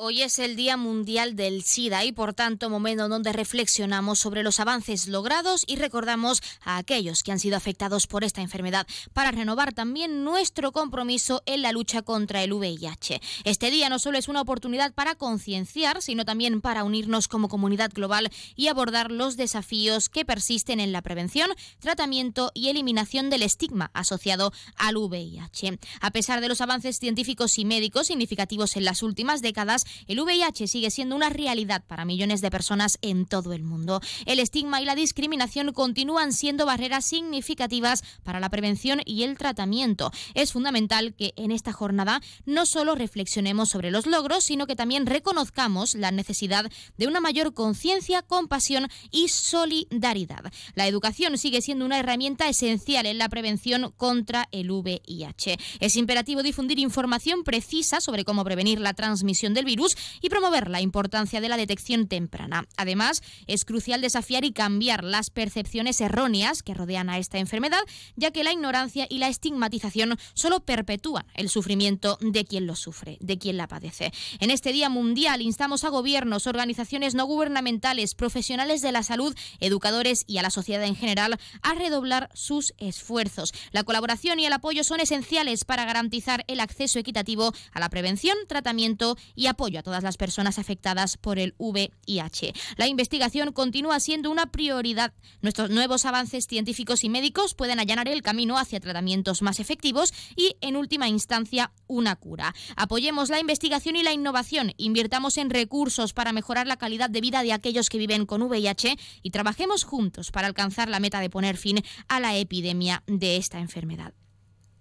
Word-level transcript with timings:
Hoy 0.00 0.22
es 0.22 0.38
el 0.38 0.54
Día 0.54 0.76
Mundial 0.76 1.34
del 1.34 1.64
SIDA 1.64 2.04
y 2.04 2.12
por 2.12 2.32
tanto 2.32 2.70
momento 2.70 3.08
donde 3.08 3.32
reflexionamos 3.32 4.20
sobre 4.20 4.44
los 4.44 4.60
avances 4.60 5.08
logrados 5.08 5.64
y 5.66 5.74
recordamos 5.74 6.40
a 6.62 6.76
aquellos 6.76 7.24
que 7.24 7.32
han 7.32 7.40
sido 7.40 7.56
afectados 7.56 8.06
por 8.06 8.22
esta 8.22 8.40
enfermedad 8.40 8.86
para 9.12 9.32
renovar 9.32 9.72
también 9.72 10.22
nuestro 10.22 10.70
compromiso 10.70 11.42
en 11.46 11.62
la 11.62 11.72
lucha 11.72 12.02
contra 12.02 12.44
el 12.44 12.52
VIH. 12.52 13.20
Este 13.42 13.72
día 13.72 13.88
no 13.88 13.98
solo 13.98 14.18
es 14.18 14.28
una 14.28 14.40
oportunidad 14.40 14.94
para 14.94 15.16
concienciar, 15.16 16.00
sino 16.00 16.24
también 16.24 16.60
para 16.60 16.84
unirnos 16.84 17.26
como 17.26 17.48
comunidad 17.48 17.90
global 17.92 18.30
y 18.54 18.68
abordar 18.68 19.10
los 19.10 19.36
desafíos 19.36 20.08
que 20.08 20.24
persisten 20.24 20.78
en 20.78 20.92
la 20.92 21.02
prevención, 21.02 21.50
tratamiento 21.80 22.52
y 22.54 22.68
eliminación 22.68 23.30
del 23.30 23.42
estigma 23.42 23.90
asociado 23.94 24.52
al 24.76 24.96
VIH. 24.96 25.76
A 26.00 26.12
pesar 26.12 26.40
de 26.40 26.46
los 26.46 26.60
avances 26.60 27.00
científicos 27.00 27.58
y 27.58 27.64
médicos 27.64 28.06
significativos 28.06 28.76
en 28.76 28.84
las 28.84 29.02
últimas 29.02 29.42
décadas, 29.42 29.86
el 30.06 30.20
VIH 30.20 30.66
sigue 30.68 30.90
siendo 30.90 31.16
una 31.16 31.30
realidad 31.30 31.84
para 31.86 32.04
millones 32.04 32.40
de 32.40 32.50
personas 32.50 32.98
en 33.02 33.26
todo 33.26 33.52
el 33.52 33.62
mundo. 33.62 34.00
El 34.26 34.38
estigma 34.38 34.80
y 34.80 34.84
la 34.84 34.94
discriminación 34.94 35.72
continúan 35.72 36.32
siendo 36.32 36.66
barreras 36.66 37.04
significativas 37.04 38.02
para 38.24 38.40
la 38.40 38.50
prevención 38.50 39.00
y 39.04 39.22
el 39.22 39.38
tratamiento. 39.38 40.10
Es 40.34 40.52
fundamental 40.52 41.14
que 41.14 41.32
en 41.36 41.50
esta 41.50 41.72
jornada 41.72 42.20
no 42.46 42.66
solo 42.66 42.94
reflexionemos 42.94 43.68
sobre 43.68 43.90
los 43.90 44.06
logros, 44.06 44.44
sino 44.44 44.66
que 44.66 44.76
también 44.76 45.06
reconozcamos 45.06 45.94
la 45.94 46.10
necesidad 46.10 46.70
de 46.96 47.06
una 47.06 47.20
mayor 47.20 47.54
conciencia, 47.54 48.22
compasión 48.22 48.88
y 49.10 49.28
solidaridad. 49.28 50.52
La 50.74 50.86
educación 50.86 51.38
sigue 51.38 51.62
siendo 51.62 51.84
una 51.84 51.98
herramienta 51.98 52.48
esencial 52.48 53.06
en 53.06 53.18
la 53.18 53.28
prevención 53.28 53.92
contra 53.96 54.48
el 54.52 54.70
VIH. 54.70 55.58
Es 55.80 55.96
imperativo 55.96 56.42
difundir 56.42 56.78
información 56.78 57.44
precisa 57.44 58.00
sobre 58.00 58.24
cómo 58.24 58.44
prevenir 58.44 58.80
la 58.80 58.94
transmisión 58.94 59.54
del 59.54 59.64
virus 59.64 59.77
y 60.20 60.28
promover 60.28 60.70
la 60.70 60.80
importancia 60.80 61.40
de 61.40 61.48
la 61.48 61.56
detección 61.56 62.08
temprana. 62.08 62.66
Además, 62.76 63.22
es 63.46 63.64
crucial 63.64 64.00
desafiar 64.00 64.44
y 64.44 64.52
cambiar 64.52 65.04
las 65.04 65.30
percepciones 65.30 66.00
erróneas 66.00 66.62
que 66.62 66.74
rodean 66.74 67.10
a 67.10 67.18
esta 67.18 67.38
enfermedad, 67.38 67.80
ya 68.16 68.30
que 68.30 68.44
la 68.44 68.52
ignorancia 68.52 69.06
y 69.08 69.18
la 69.18 69.28
estigmatización 69.28 70.18
solo 70.34 70.60
perpetúan 70.60 71.26
el 71.34 71.48
sufrimiento 71.48 72.18
de 72.20 72.44
quien 72.44 72.66
lo 72.66 72.76
sufre, 72.76 73.18
de 73.20 73.38
quien 73.38 73.56
la 73.56 73.68
padece. 73.68 74.12
En 74.40 74.50
este 74.50 74.72
Día 74.72 74.88
Mundial 74.88 75.42
instamos 75.42 75.84
a 75.84 75.88
gobiernos, 75.88 76.46
organizaciones 76.46 77.14
no 77.14 77.26
gubernamentales, 77.26 78.14
profesionales 78.14 78.82
de 78.82 78.92
la 78.92 79.02
salud, 79.02 79.34
educadores 79.60 80.24
y 80.26 80.38
a 80.38 80.42
la 80.42 80.50
sociedad 80.50 80.84
en 80.84 80.96
general 80.96 81.38
a 81.62 81.74
redoblar 81.74 82.30
sus 82.34 82.74
esfuerzos. 82.78 83.52
La 83.72 83.84
colaboración 83.84 84.40
y 84.40 84.46
el 84.46 84.52
apoyo 84.52 84.84
son 84.84 85.00
esenciales 85.00 85.64
para 85.64 85.84
garantizar 85.84 86.44
el 86.48 86.60
acceso 86.60 86.98
equitativo 86.98 87.52
a 87.72 87.80
la 87.80 87.88
prevención, 87.88 88.36
tratamiento 88.46 89.16
y 89.34 89.46
apoyo 89.46 89.67
a 89.76 89.82
todas 89.82 90.02
las 90.02 90.16
personas 90.16 90.58
afectadas 90.58 91.16
por 91.16 91.38
el 91.38 91.54
VIH. 91.58 92.52
La 92.76 92.86
investigación 92.86 93.52
continúa 93.52 94.00
siendo 94.00 94.30
una 94.30 94.50
prioridad. 94.50 95.12
Nuestros 95.42 95.70
nuevos 95.70 96.06
avances 96.06 96.46
científicos 96.46 97.04
y 97.04 97.08
médicos 97.08 97.54
pueden 97.54 97.80
allanar 97.80 98.08
el 98.08 98.22
camino 98.22 98.58
hacia 98.58 98.80
tratamientos 98.80 99.42
más 99.42 99.60
efectivos 99.60 100.12
y, 100.36 100.56
en 100.60 100.76
última 100.76 101.08
instancia, 101.08 101.72
una 101.86 102.16
cura. 102.16 102.54
Apoyemos 102.76 103.28
la 103.28 103.40
investigación 103.40 103.96
y 103.96 104.02
la 104.02 104.12
innovación, 104.12 104.72
invirtamos 104.76 105.36
en 105.36 105.50
recursos 105.50 106.12
para 106.12 106.32
mejorar 106.32 106.66
la 106.66 106.76
calidad 106.76 107.10
de 107.10 107.20
vida 107.20 107.42
de 107.42 107.52
aquellos 107.52 107.88
que 107.88 107.98
viven 107.98 108.26
con 108.26 108.42
VIH 108.42 108.96
y 109.22 109.30
trabajemos 109.30 109.84
juntos 109.84 110.30
para 110.30 110.46
alcanzar 110.46 110.88
la 110.88 111.00
meta 111.00 111.20
de 111.20 111.30
poner 111.30 111.56
fin 111.56 111.82
a 112.08 112.20
la 112.20 112.36
epidemia 112.36 113.02
de 113.06 113.36
esta 113.36 113.58
enfermedad 113.58 114.14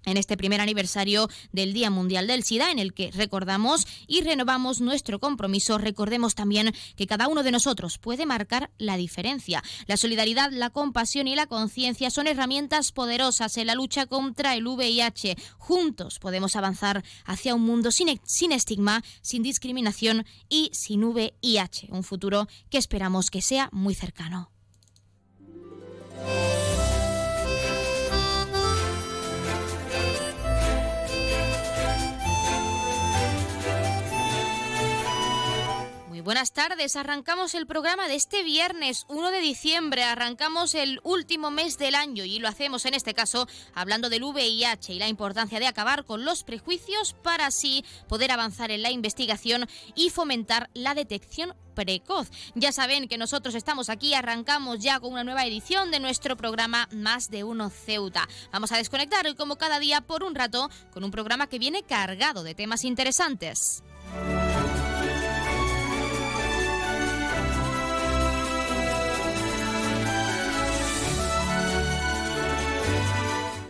en 0.08 0.18
este 0.18 0.38
primer 0.38 0.62
aniversario 0.62 1.30
del 1.52 1.74
Día 1.74 1.92
Mundial 1.92 2.28
del 2.28 2.44
SIDA, 2.44 2.72
en 2.72 2.80
el 2.80 2.94
que 2.94 3.12
recordamos 3.12 3.86
y 4.08 4.22
renovamos 4.22 4.82
nuestro 4.82 5.20
compromiso. 5.20 5.78
Recordemos 5.78 6.34
también 6.34 6.74
que 6.96 7.08
cada 7.08 7.28
uno 7.28 7.44
de 7.44 7.52
nosotros 7.52 7.98
puede 7.98 8.26
marcar 8.26 8.72
la 8.78 8.98
diferencia. 8.98 9.62
La 9.86 9.98
solidaridad, 9.98 10.52
la 10.52 10.70
compasión 10.70 11.28
y 11.28 11.36
la 11.36 11.46
conciencia 11.46 12.10
son 12.10 12.28
herramientas 12.28 12.92
poderosas 12.92 13.58
en 13.58 13.68
la 13.68 13.76
lucha 13.76 14.08
contra 14.08 14.56
el 14.56 14.66
VIH. 14.66 15.36
Juntos 15.58 16.20
podemos 16.20 16.56
avanzar 16.56 17.04
hacia 17.26 17.54
un 17.54 17.64
mundo 17.64 17.92
sin, 17.92 18.08
estigma, 18.52 19.04
sin 19.22 19.44
discriminación 19.44 20.26
y 20.50 20.70
sin 20.74 21.04
VIH. 21.04 21.90
Un 21.92 22.04
futuro 22.04 22.48
que 22.70 22.78
esperamos 22.78 23.30
que 23.30 23.42
sea 23.42 23.70
muy 23.74 23.94
cercano. 23.94 24.52
Buenas 36.28 36.52
tardes. 36.52 36.98
Arrancamos 36.98 37.56
el 37.56 37.66
programa 37.66 38.10
de 38.10 38.16
este 38.16 38.44
viernes 38.44 39.06
1 39.08 39.32
de 39.32 39.40
diciembre. 39.40 40.04
Arrancamos 40.04 40.76
el 40.76 41.00
último 41.04 41.52
mes 41.52 41.78
del 41.78 41.96
año 41.96 42.26
y 42.26 42.40
lo 42.40 42.50
hacemos 42.50 42.86
en 42.86 42.96
este 42.96 43.14
caso 43.14 43.48
hablando 43.74 44.10
del 44.10 44.26
VIH 44.26 44.92
y 44.92 45.00
la 45.00 45.08
importancia 45.08 45.58
de 45.58 45.68
acabar 45.68 46.04
con 46.04 46.26
los 46.26 46.44
prejuicios 46.44 47.14
para 47.14 47.46
así 47.46 47.86
poder 48.10 48.34
avanzar 48.34 48.72
en 48.72 48.82
la 48.82 48.92
investigación 48.92 49.70
y 49.96 50.10
fomentar 50.10 50.70
la 50.74 50.96
detección 50.96 51.56
precoz. 51.76 52.28
Ya 52.56 52.74
saben 52.74 53.08
que 53.08 53.18
nosotros 53.18 53.56
estamos 53.56 53.88
aquí, 53.90 54.14
arrancamos 54.14 54.80
ya 54.80 55.00
con 55.00 55.14
una 55.14 55.24
nueva 55.24 55.46
edición 55.46 55.92
de 55.92 56.02
nuestro 56.02 56.36
programa 56.36 56.90
Más 56.92 57.32
de 57.32 57.46
Uno 57.46 57.70
Ceuta. 57.70 58.28
Vamos 58.52 58.74
a 58.74 58.78
desconectar 58.78 59.26
hoy 59.28 59.36
como 59.36 59.56
cada 59.56 59.80
día 59.80 60.02
por 60.02 60.26
un 60.26 60.36
rato 60.36 60.70
con 60.92 61.06
un 61.06 61.12
programa 61.12 61.48
que 61.48 61.58
viene 61.58 61.84
cargado 61.84 62.44
de 62.44 62.54
temas 62.54 62.84
interesantes. 62.84 63.82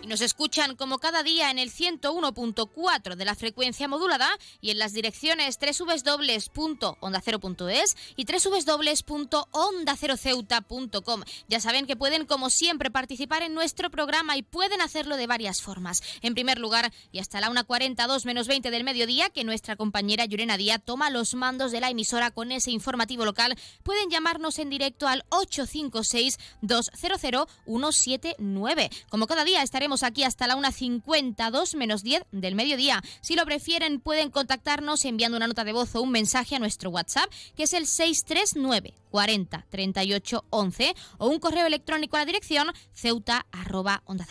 Nos 0.07 0.21
escuchan 0.21 0.75
como 0.77 0.99
cada 0.99 1.21
día 1.21 1.51
en 1.51 1.59
el 1.59 1.69
101.4 1.69 3.15
de 3.15 3.25
la 3.25 3.35
frecuencia 3.35 3.89
modulada 3.89 4.29
y 4.61 4.71
en 4.71 4.79
las 4.79 4.93
direcciones 4.93 5.59
www.ondacero.es 5.59 7.97
y 8.15 8.25
www.ondaceroceuta.com. 8.25 11.23
Ya 11.49 11.59
saben 11.59 11.87
que 11.87 11.97
pueden, 11.97 12.25
como 12.25 12.49
siempre, 12.49 12.89
participar 12.89 13.43
en 13.43 13.53
nuestro 13.53 13.91
programa 13.91 14.37
y 14.37 14.43
pueden 14.43 14.79
hacerlo 14.79 15.17
de 15.17 15.27
varias 15.27 15.61
formas. 15.61 16.01
En 16.21 16.35
primer 16.35 16.57
lugar, 16.57 16.93
y 17.11 17.19
hasta 17.19 17.41
la 17.41 17.49
1.42 17.49 18.23
menos 18.23 18.47
20 18.47 18.71
del 18.71 18.85
mediodía, 18.85 19.29
que 19.29 19.43
nuestra 19.43 19.75
compañera 19.75 20.23
Yurena 20.23 20.55
Díaz 20.55 20.81
toma 20.85 21.09
los 21.09 21.33
mandos 21.33 21.73
de 21.73 21.81
la 21.81 21.89
emisora 21.89 22.31
con 22.31 22.53
ese 22.53 22.71
informativo 22.71 23.25
local, 23.25 23.57
pueden 23.83 24.09
llamarnos 24.09 24.57
en 24.59 24.69
directo 24.69 25.09
al 25.09 25.25
856 25.31 26.39
200 26.61 27.49
179. 27.65 28.89
Como 29.09 29.27
cada 29.27 29.43
día 29.43 29.63
estaremos 29.63 29.96
aquí 30.03 30.23
hasta 30.23 30.47
la 30.47 30.55
1.52 30.55 31.75
menos 31.75 32.03
10 32.03 32.23
del 32.31 32.55
mediodía. 32.55 33.01
Si 33.21 33.35
lo 33.35 33.45
prefieren, 33.45 33.99
pueden 33.99 34.31
contactarnos 34.31 35.05
enviando 35.05 35.37
una 35.37 35.47
nota 35.47 35.63
de 35.63 35.73
voz 35.73 35.95
o 35.95 36.01
un 36.01 36.11
mensaje 36.11 36.55
a 36.55 36.59
nuestro 36.59 36.89
WhatsApp, 36.89 37.31
que 37.55 37.63
es 37.63 37.73
el 37.73 37.87
639 37.87 38.93
40 39.09 39.65
38 39.69 40.45
11 40.49 40.95
o 41.17 41.27
un 41.27 41.39
correo 41.39 41.65
electrónico 41.65 42.17
a 42.17 42.19
la 42.19 42.25
dirección 42.25 42.67
ceuta 42.93 43.45
arroba 43.51 44.03
onda 44.05 44.25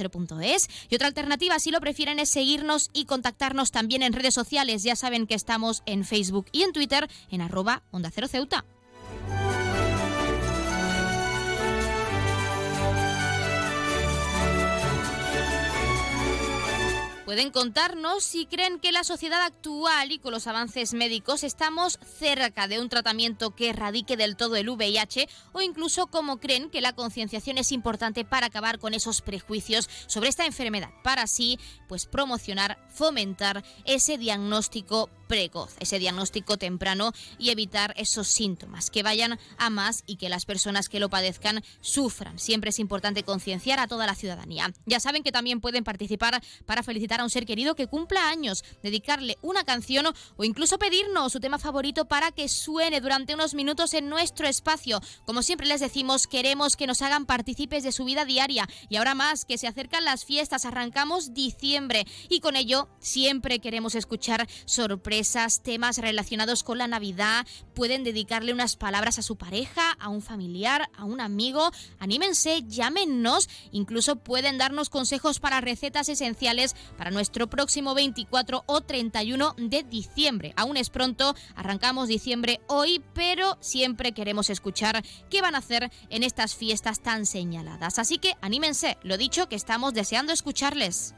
Y 0.89 0.95
otra 0.95 1.09
alternativa, 1.09 1.59
si 1.59 1.71
lo 1.71 1.81
prefieren, 1.81 2.19
es 2.19 2.29
seguirnos 2.29 2.91
y 2.93 3.07
contactarnos 3.07 3.71
también 3.71 4.03
en 4.03 4.13
redes 4.13 4.35
sociales. 4.35 4.83
Ya 4.83 4.97
saben 4.97 5.27
que 5.27 5.35
estamos 5.35 5.83
en 5.87 6.05
Facebook 6.05 6.47
y 6.53 6.63
en 6.63 6.73
Twitter 6.73 7.09
en 7.31 7.41
arroba 7.41 7.83
onda 7.91 8.11
cero 8.13 8.29
ceuta. 8.29 8.65
Pueden 17.27 17.51
contarnos 17.51 18.23
si 18.23 18.47
creen 18.47 18.79
que 18.79 18.93
la 18.93 19.03
sociedad 19.03 19.43
actual 19.43 20.13
y 20.13 20.21
con 20.21 20.31
los 20.31 20.47
avances 20.47 20.95
médicos 20.95 21.43
estamos 21.43 21.99
cerca 22.21 22.69
de 22.69 22.79
un 22.79 22.89
tratamiento 22.89 23.53
que 23.57 23.71
erradique 23.71 24.17
del 24.17 24.37
todo 24.37 24.55
el 24.55 24.69
VIH 24.69 25.29
o 25.53 25.61
incluso 25.61 26.07
cómo 26.07 26.39
creen 26.39 26.71
que 26.71 26.81
la 26.81 26.93
concienciación 26.93 27.59
es 27.59 27.73
importante 27.73 28.25
para 28.25 28.47
acabar 28.47 28.79
con 28.79 28.95
esos 28.95 29.23
prejuicios 29.23 29.91
sobre 30.07 30.29
esta 30.29 30.47
enfermedad, 30.47 30.91
para 31.03 31.23
así 31.23 31.59
pues 31.89 32.07
promocionar, 32.07 32.79
fomentar 32.91 33.65
ese 33.85 34.19
diagnóstico 34.19 35.11
precoz, 35.27 35.75
ese 35.81 35.99
diagnóstico 35.99 36.57
temprano 36.57 37.13
y 37.39 37.51
evitar 37.51 37.93
esos 37.97 38.29
síntomas 38.29 38.91
que 38.91 39.03
vayan 39.03 39.39
a 39.59 39.71
más 39.71 40.05
y 40.07 40.17
que 40.17 40.29
las 40.29 40.47
personas 40.47 40.89
que 40.89 41.01
lo 41.01 41.11
padezcan 41.11 41.63
sufran. 41.81 42.39
Siempre 42.39 42.71
es 42.71 42.79
importante 42.79 43.25
concienciar 43.25 43.81
a 43.81 43.89
toda 43.89 44.07
la 44.07 44.15
ciudadanía. 44.15 44.73
Ya 44.87 45.01
saben 45.01 45.23
que 45.23 45.33
también 45.33 45.61
pueden 45.61 45.85
participar 45.85 46.41
para 46.65 46.83
felicitar 46.83 47.16
a 47.21 47.25
un 47.25 47.31
ser 47.31 47.47
querido 47.47 47.75
que 47.75 47.87
cumpla 47.87 48.29
años, 48.29 48.65
dedicarle 48.83 49.39
una 49.43 49.65
canción 49.65 50.07
o 50.37 50.45
incluso 50.45 50.79
pedirnos 50.79 51.33
su 51.33 51.41
tema 51.41 51.59
favorito 51.59 52.07
para 52.07 52.33
que 52.33 52.49
suene 52.49 53.01
durante 53.01 53.35
unos 53.35 53.55
minutos 53.55 53.95
en 53.95 54.09
nuestro 54.09 54.47
espacio. 54.47 55.01
Como 55.25 55.43
siempre 55.43 55.67
les 55.67 55.81
decimos, 55.81 56.27
queremos 56.27 56.77
que 56.77 56.87
nos 56.87 57.03
hagan 57.03 57.27
partícipes 57.27 57.83
de 57.83 57.93
su 57.93 58.05
vida 58.05 58.25
diaria. 58.25 58.69
Y 58.89 58.97
ahora 58.97 59.15
más 59.15 59.45
que 59.45 59.59
se 59.59 59.67
acercan 59.67 60.05
las 60.05 60.25
fiestas, 60.25 60.65
arrancamos 60.65 61.35
diciembre. 61.35 62.07
Y 62.29 62.41
con 62.41 62.57
ello 62.57 62.89
siempre 62.99 63.61
queremos 63.61 63.95
escuchar 63.95 64.47
sorpresas, 64.65 65.63
temas 65.63 65.99
relacionados 65.99 66.63
con 66.63 66.79
la 66.79 66.87
Navidad, 66.87 67.47
pueden 67.75 68.05
dedicarle 68.05 68.53
unas 68.53 68.77
palabras 68.77 69.19
a 69.19 69.23
su 69.23 69.37
pareja, 69.37 69.93
a 69.99 70.09
un 70.09 70.23
familiar, 70.23 70.91
a 70.97 71.05
un 71.05 71.21
amigo, 71.21 71.71
anímense, 71.99 72.63
llámenos, 72.67 73.49
incluso 73.73 74.17
pueden 74.17 74.59
darnos 74.59 74.91
consejos 74.91 75.41
para 75.41 75.61
recetas 75.61 76.09
esenciales 76.09 76.75
para 76.97 77.06
nuestro 77.11 77.49
próximo 77.49 77.95
24 77.95 78.65
o 78.67 78.81
31 78.81 79.55
de 79.59 79.83
diciembre. 79.83 80.53
Aún 80.57 80.77
es 80.77 80.91
pronto, 80.91 81.35
arrancamos 81.55 82.09
diciembre 82.09 82.61
hoy, 82.67 83.03
pero 83.15 83.59
siempre 83.61 84.13
queremos 84.13 84.51
escuchar 84.51 85.03
qué 85.31 85.43
van 85.43 85.55
a 85.55 85.59
hacer 85.59 85.91
en 86.11 86.23
estas 86.23 86.55
fiestas 86.55 87.01
tan 87.01 87.27
señaladas. 87.27 87.99
Así 87.99 88.19
que 88.19 88.35
anímense, 88.41 88.99
lo 89.03 89.17
dicho 89.17 89.49
que 89.49 89.57
estamos 89.57 89.95
deseando 89.95 90.33
escucharles. 90.33 91.15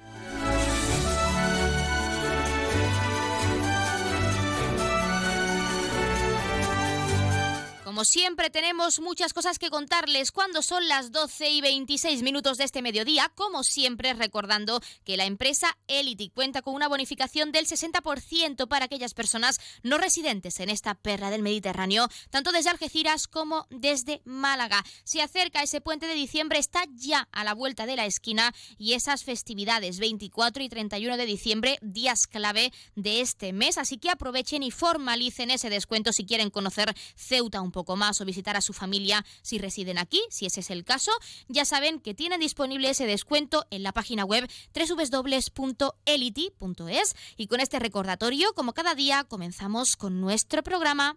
Como 7.98 8.04
siempre 8.04 8.48
tenemos 8.48 9.00
muchas 9.00 9.32
cosas 9.32 9.58
que 9.58 9.70
contarles 9.70 10.30
cuando 10.30 10.62
son 10.62 10.86
las 10.86 11.10
12 11.10 11.50
y 11.50 11.60
26 11.60 12.22
minutos 12.22 12.56
de 12.56 12.62
este 12.62 12.80
mediodía, 12.80 13.32
como 13.34 13.64
siempre 13.64 14.14
recordando 14.14 14.80
que 15.02 15.16
la 15.16 15.24
empresa 15.24 15.76
Elity 15.88 16.30
cuenta 16.30 16.62
con 16.62 16.76
una 16.76 16.86
bonificación 16.86 17.50
del 17.50 17.66
60% 17.66 18.68
para 18.68 18.84
aquellas 18.84 19.14
personas 19.14 19.58
no 19.82 19.98
residentes 19.98 20.60
en 20.60 20.70
esta 20.70 20.94
perra 20.94 21.30
del 21.30 21.42
Mediterráneo, 21.42 22.06
tanto 22.30 22.52
desde 22.52 22.70
Algeciras 22.70 23.26
como 23.26 23.66
desde 23.68 24.22
Málaga. 24.24 24.84
Se 25.02 25.20
acerca 25.20 25.64
ese 25.64 25.80
puente 25.80 26.06
de 26.06 26.14
diciembre, 26.14 26.60
está 26.60 26.84
ya 26.94 27.28
a 27.32 27.42
la 27.42 27.52
vuelta 27.52 27.84
de 27.84 27.96
la 27.96 28.06
esquina 28.06 28.54
y 28.78 28.92
esas 28.92 29.24
festividades 29.24 29.98
24 29.98 30.62
y 30.62 30.68
31 30.68 31.16
de 31.16 31.26
diciembre, 31.26 31.78
días 31.82 32.28
clave 32.28 32.72
de 32.94 33.22
este 33.22 33.52
mes, 33.52 33.76
así 33.76 33.98
que 33.98 34.10
aprovechen 34.10 34.62
y 34.62 34.70
formalicen 34.70 35.50
ese 35.50 35.68
descuento 35.68 36.12
si 36.12 36.24
quieren 36.24 36.50
conocer 36.50 36.94
Ceuta 37.16 37.60
un 37.60 37.72
más 37.96 38.20
o 38.20 38.25
visitar 38.25 38.56
a 38.56 38.61
su 38.61 38.73
familia 38.73 39.25
si 39.43 39.58
residen 39.58 39.99
aquí, 39.99 40.20
si 40.31 40.46
ese 40.46 40.61
es 40.61 40.70
el 40.70 40.85
caso, 40.85 41.12
ya 41.49 41.64
saben 41.64 42.00
que 42.00 42.14
tienen 42.14 42.40
disponible 42.40 42.90
ese 42.90 43.06
descuento 43.06 43.67
en 43.70 43.82
la 43.82 43.93
página 43.93 44.25
web 44.25 44.49
www.elity.es 44.75 45.56
y 47.37 47.46
con 47.46 47.61
este 47.61 47.79
recordatorio, 47.79 48.52
como 48.55 48.73
cada 48.73 48.94
día, 48.94 49.25
comenzamos 49.25 49.96
con 49.96 50.20
nuestro 50.20 50.62
programa. 50.62 51.17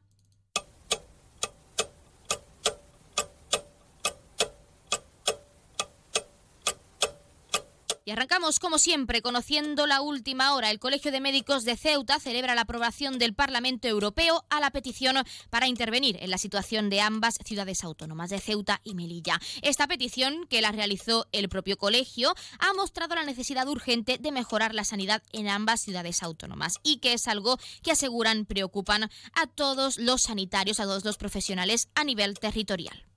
Y 8.03 8.09
arrancamos, 8.09 8.59
como 8.59 8.79
siempre, 8.79 9.21
conociendo 9.21 9.85
la 9.85 10.01
última 10.01 10.55
hora. 10.55 10.71
El 10.71 10.79
Colegio 10.79 11.11
de 11.11 11.21
Médicos 11.21 11.65
de 11.65 11.77
Ceuta 11.77 12.19
celebra 12.19 12.55
la 12.55 12.61
aprobación 12.61 13.19
del 13.19 13.35
Parlamento 13.35 13.87
Europeo 13.87 14.43
a 14.49 14.59
la 14.59 14.71
petición 14.71 15.17
para 15.51 15.67
intervenir 15.67 16.17
en 16.19 16.31
la 16.31 16.39
situación 16.39 16.89
de 16.89 16.99
ambas 16.99 17.37
ciudades 17.45 17.83
autónomas, 17.83 18.31
de 18.31 18.39
Ceuta 18.39 18.81
y 18.83 18.95
Melilla. 18.95 19.39
Esta 19.61 19.87
petición, 19.87 20.47
que 20.49 20.61
la 20.61 20.71
realizó 20.71 21.27
el 21.31 21.47
propio 21.47 21.77
colegio, 21.77 22.33
ha 22.57 22.73
mostrado 22.73 23.13
la 23.13 23.23
necesidad 23.23 23.67
urgente 23.67 24.17
de 24.17 24.31
mejorar 24.31 24.73
la 24.73 24.83
sanidad 24.83 25.21
en 25.31 25.47
ambas 25.47 25.81
ciudades 25.81 26.23
autónomas 26.23 26.79
y 26.81 26.97
que 26.97 27.13
es 27.13 27.27
algo 27.27 27.59
que 27.83 27.91
aseguran 27.91 28.45
preocupan 28.45 29.11
a 29.35 29.45
todos 29.45 29.99
los 29.99 30.23
sanitarios, 30.23 30.79
a 30.79 30.85
todos 30.85 31.05
los 31.05 31.17
profesionales 31.17 31.89
a 31.93 32.03
nivel 32.03 32.39
territorial. 32.39 33.10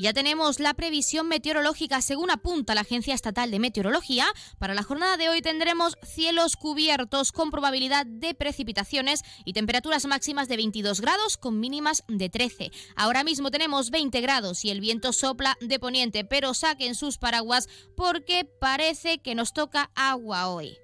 Ya 0.00 0.12
tenemos 0.12 0.60
la 0.60 0.74
previsión 0.74 1.28
meteorológica 1.28 2.00
según 2.02 2.30
apunta 2.30 2.74
la 2.74 2.82
Agencia 2.82 3.14
Estatal 3.14 3.50
de 3.50 3.58
Meteorología. 3.58 4.26
Para 4.58 4.74
la 4.74 4.82
jornada 4.82 5.16
de 5.16 5.28
hoy 5.28 5.42
tendremos 5.42 5.96
cielos 6.02 6.56
cubiertos 6.56 7.32
con 7.32 7.50
probabilidad 7.50 8.06
de 8.06 8.34
precipitaciones 8.34 9.22
y 9.44 9.52
temperaturas 9.52 10.06
máximas 10.06 10.48
de 10.48 10.56
22 10.56 11.00
grados 11.00 11.36
con 11.36 11.60
mínimas 11.60 12.04
de 12.08 12.28
13. 12.28 12.70
Ahora 12.96 13.24
mismo 13.24 13.50
tenemos 13.50 13.90
20 13.90 14.20
grados 14.20 14.64
y 14.64 14.70
el 14.70 14.80
viento 14.80 15.12
sopla 15.12 15.56
de 15.60 15.78
poniente, 15.78 16.24
pero 16.24 16.54
saquen 16.54 16.94
sus 16.94 17.18
paraguas 17.18 17.68
porque 17.96 18.44
parece 18.44 19.18
que 19.18 19.34
nos 19.34 19.52
toca 19.52 19.90
agua 19.94 20.48
hoy. 20.48 20.76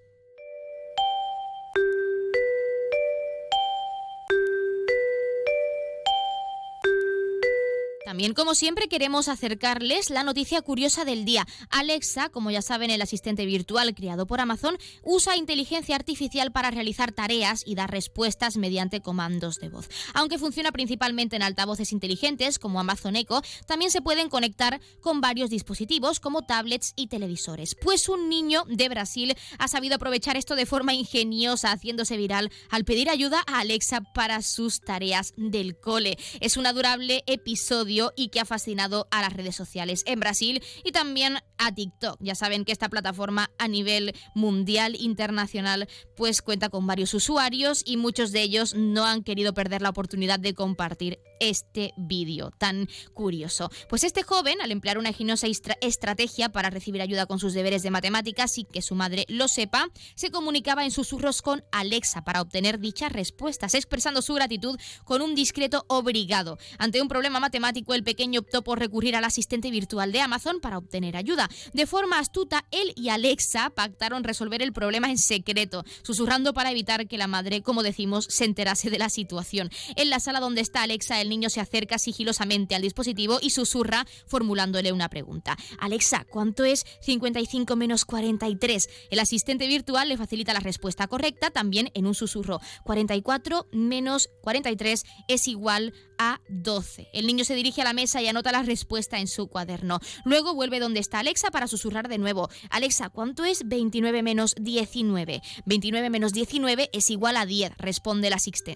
También, 8.05 8.35
como 8.35 8.55
siempre, 8.55 8.89
queremos 8.89 9.29
acercarles 9.29 10.11
la 10.11 10.25
noticia 10.25 10.61
curiosa 10.61 11.07
del 11.07 11.25
día. 11.25 11.47
Alexa, 11.71 12.29
como 12.29 12.51
ya 12.51 12.61
saben, 12.61 12.91
el 12.91 13.01
asistente 13.01 13.47
virtual 13.47 13.95
creado 13.95 14.27
por 14.27 14.43
Amazon, 14.43 14.77
usa 15.03 15.39
inteligencia 15.39 15.97
artificial 15.97 16.53
para 16.53 16.71
realizar 16.71 17.13
tareas 17.13 17.63
y 17.65 17.77
dar 17.77 17.91
respuestas 17.91 18.59
mediante 18.59 19.01
comandos 19.01 19.57
de 19.57 19.71
voz. 19.71 19.89
Aunque 20.13 20.39
funciona 20.39 20.71
principalmente 20.71 21.37
en 21.37 21.43
altavoces 21.43 21.93
inteligentes 21.93 22.59
como 22.59 22.79
Amazon 22.79 23.17
Echo, 23.17 23.41
también 23.67 23.91
se 23.91 24.03
pueden 24.03 24.29
conectar 24.29 24.83
con 25.01 25.23
varios 25.23 25.49
dispositivos 25.49 26.21
como 26.21 26.43
tablets 26.43 26.93
y 26.97 27.07
televisores. 27.07 27.75
Pues 27.75 28.11
un 28.11 28.29
niño 28.29 28.65
de 28.69 28.91
Brasil 28.91 29.35
ha 29.59 29.67
sabido 29.67 29.97
aprovechar 29.97 30.37
esto 30.37 30.57
de 30.57 30.67
forma 30.67 30.93
ingeniosa, 30.93 31.73
haciéndose 31.73 32.19
viral 32.19 32.53
al 32.69 32.85
pedir 32.85 33.09
ayuda 33.09 33.43
a 33.47 33.61
Alexa 33.61 34.03
para 34.13 34.43
sus 34.43 34.83
tareas 34.83 35.33
del 35.39 35.81
cole. 35.81 36.19
Es 36.41 36.59
un 36.59 36.67
adorable 36.67 37.25
episodio 37.27 37.95
y 38.17 38.29
que 38.29 38.41
ha 38.41 38.45
fascinado 38.45 39.09
a 39.11 39.23
las 39.23 39.33
redes 39.33 39.57
sociales 39.57 40.03
en 40.07 40.21
Brasil 40.21 40.63
y 40.85 40.93
también 40.93 41.39
a 41.65 41.75
TikTok. 41.75 42.19
Ya 42.21 42.35
saben 42.35 42.65
que 42.65 42.73
esta 42.73 42.89
plataforma 42.89 43.51
a 43.59 43.69
nivel 43.69 44.15
mundial, 44.35 44.97
internacional, 44.99 45.89
pues 46.17 46.43
cuenta 46.43 46.69
con 46.69 46.87
varios 46.87 47.15
usuarios 47.15 47.83
y 47.85 47.97
muchos 47.97 48.33
de 48.33 48.43
ellos 48.43 48.75
no 48.75 49.05
han 49.05 49.23
querido 49.23 49.55
perder 49.55 49.83
la 49.83 49.91
oportunidad 49.91 50.39
de 50.39 50.55
compartir 50.55 51.19
este 51.41 51.93
vídeo 51.97 52.51
tan 52.59 52.89
curioso. 53.13 53.71
Pues 53.89 54.05
este 54.05 54.23
joven, 54.23 54.61
al 54.61 54.73
emplear 54.73 54.99
una 54.99 55.11
ingeniosa 55.11 55.47
estrategia 55.81 56.51
para 56.51 56.71
recibir 56.71 57.03
ayuda 57.03 57.27
con 57.27 57.39
sus 57.39 57.55
deberes 57.55 57.83
de 57.83 57.91
matemáticas 57.91 58.59
y 58.59 58.65
que 58.65 58.83
su 58.83 58.95
madre 58.95 59.25
lo 59.29 59.49
sepa, 59.49 59.89
se 60.15 60.31
comunicaba 60.31 60.85
en 60.85 60.91
susurros 60.91 61.43
con 61.43 61.65
Alexa 61.73 62.25
para 62.25 62.41
obtener 62.41 62.79
dichas 62.79 63.13
respuestas, 63.13 63.75
expresando 63.75 64.23
su 64.23 64.35
gratitud 64.35 64.79
con 65.05 65.23
un 65.23 65.35
discreto 65.35 65.85
obrigado. 65.89 66.59
Ante 66.79 67.01
un 67.01 67.09
problema 67.09 67.41
matemático, 67.41 67.95
el 67.95 68.05
pequeño 68.05 68.41
optó 68.41 68.63
por 68.63 68.79
recurrir 68.79 69.17
al 69.17 69.25
asistente 69.25 69.71
virtual 69.71 70.13
de 70.13 70.21
Amazon 70.21 70.61
para 70.61 70.79
obtener 70.79 71.17
ayuda. 71.17 71.49
De 71.73 71.87
forma 71.87 72.19
astuta, 72.19 72.65
él 72.71 72.93
y 72.97 73.09
Alexa 73.09 73.71
pactaron 73.71 74.25
resolver 74.25 74.63
el 74.63 74.73
problema 74.73 75.11
en 75.11 75.19
secreto, 75.19 75.85
susurrando 76.03 76.55
para 76.55 76.71
evitar 76.71 77.07
que 77.07 77.19
la 77.19 77.27
madre, 77.27 77.63
como 77.63 77.83
decimos, 77.83 78.27
se 78.29 78.45
enterase 78.45 78.91
de 78.91 78.99
la 78.99 79.11
situación. 79.11 79.71
En 79.97 80.11
la 80.11 80.21
sala 80.21 80.41
donde 80.41 80.61
está 80.61 80.83
Alexa, 80.83 81.21
el 81.21 81.29
niño 81.29 81.51
se 81.51 81.61
acerca 81.61 81.99
sigilosamente 81.99 82.75
al 82.75 82.83
dispositivo 82.83 83.39
y 83.41 83.51
susurra 83.51 84.07
formulándole 84.27 84.93
una 84.93 85.09
pregunta. 85.09 85.57
Alexa, 85.79 86.27
¿cuánto 86.29 86.65
es 86.65 86.85
55 87.01 87.77
menos 87.77 88.05
43? 88.05 88.89
El 89.11 89.19
asistente 89.19 89.67
virtual 89.67 90.09
le 90.09 90.17
facilita 90.17 90.53
la 90.53 90.61
respuesta 90.61 91.07
correcta 91.07 91.51
también 91.51 91.91
en 91.95 92.07
un 92.07 92.15
susurro. 92.15 92.61
44 92.85 93.69
menos 93.73 94.29
43 94.43 95.05
es 95.29 95.49
igual 95.49 95.93
a 96.19 96.41
12. 96.49 97.09
El 97.13 97.27
niño 97.27 97.45
se 97.45 97.55
dirige 97.55 97.83
a 97.83 97.85
la 97.85 97.93
mesa 97.93 98.23
y 98.23 98.29
anota 98.29 98.53
la 98.53 98.63
respuesta 98.63 99.19
en 99.19 99.29
su 99.29 99.49
cuaderno. 99.49 100.01
Luego 100.25 100.55
vuelve 100.55 100.81
donde 100.81 101.01
está 101.01 101.21
Alexa 101.21 101.51
para 101.51 101.67
susurrar 101.67 102.09
de 102.09 102.19
nuevo. 102.19 102.49
Alexa, 102.71 103.11
¿cuánto 103.11 103.45
es 103.45 103.67
29 103.67 104.23
menos 104.23 104.55
19? 104.61 105.43
29 105.67 106.11
menos 106.11 106.33
19 106.33 106.91
es 106.93 107.11
igual 107.11 107.37
a 107.37 107.47
10, 107.47 107.77
responde 107.79 108.29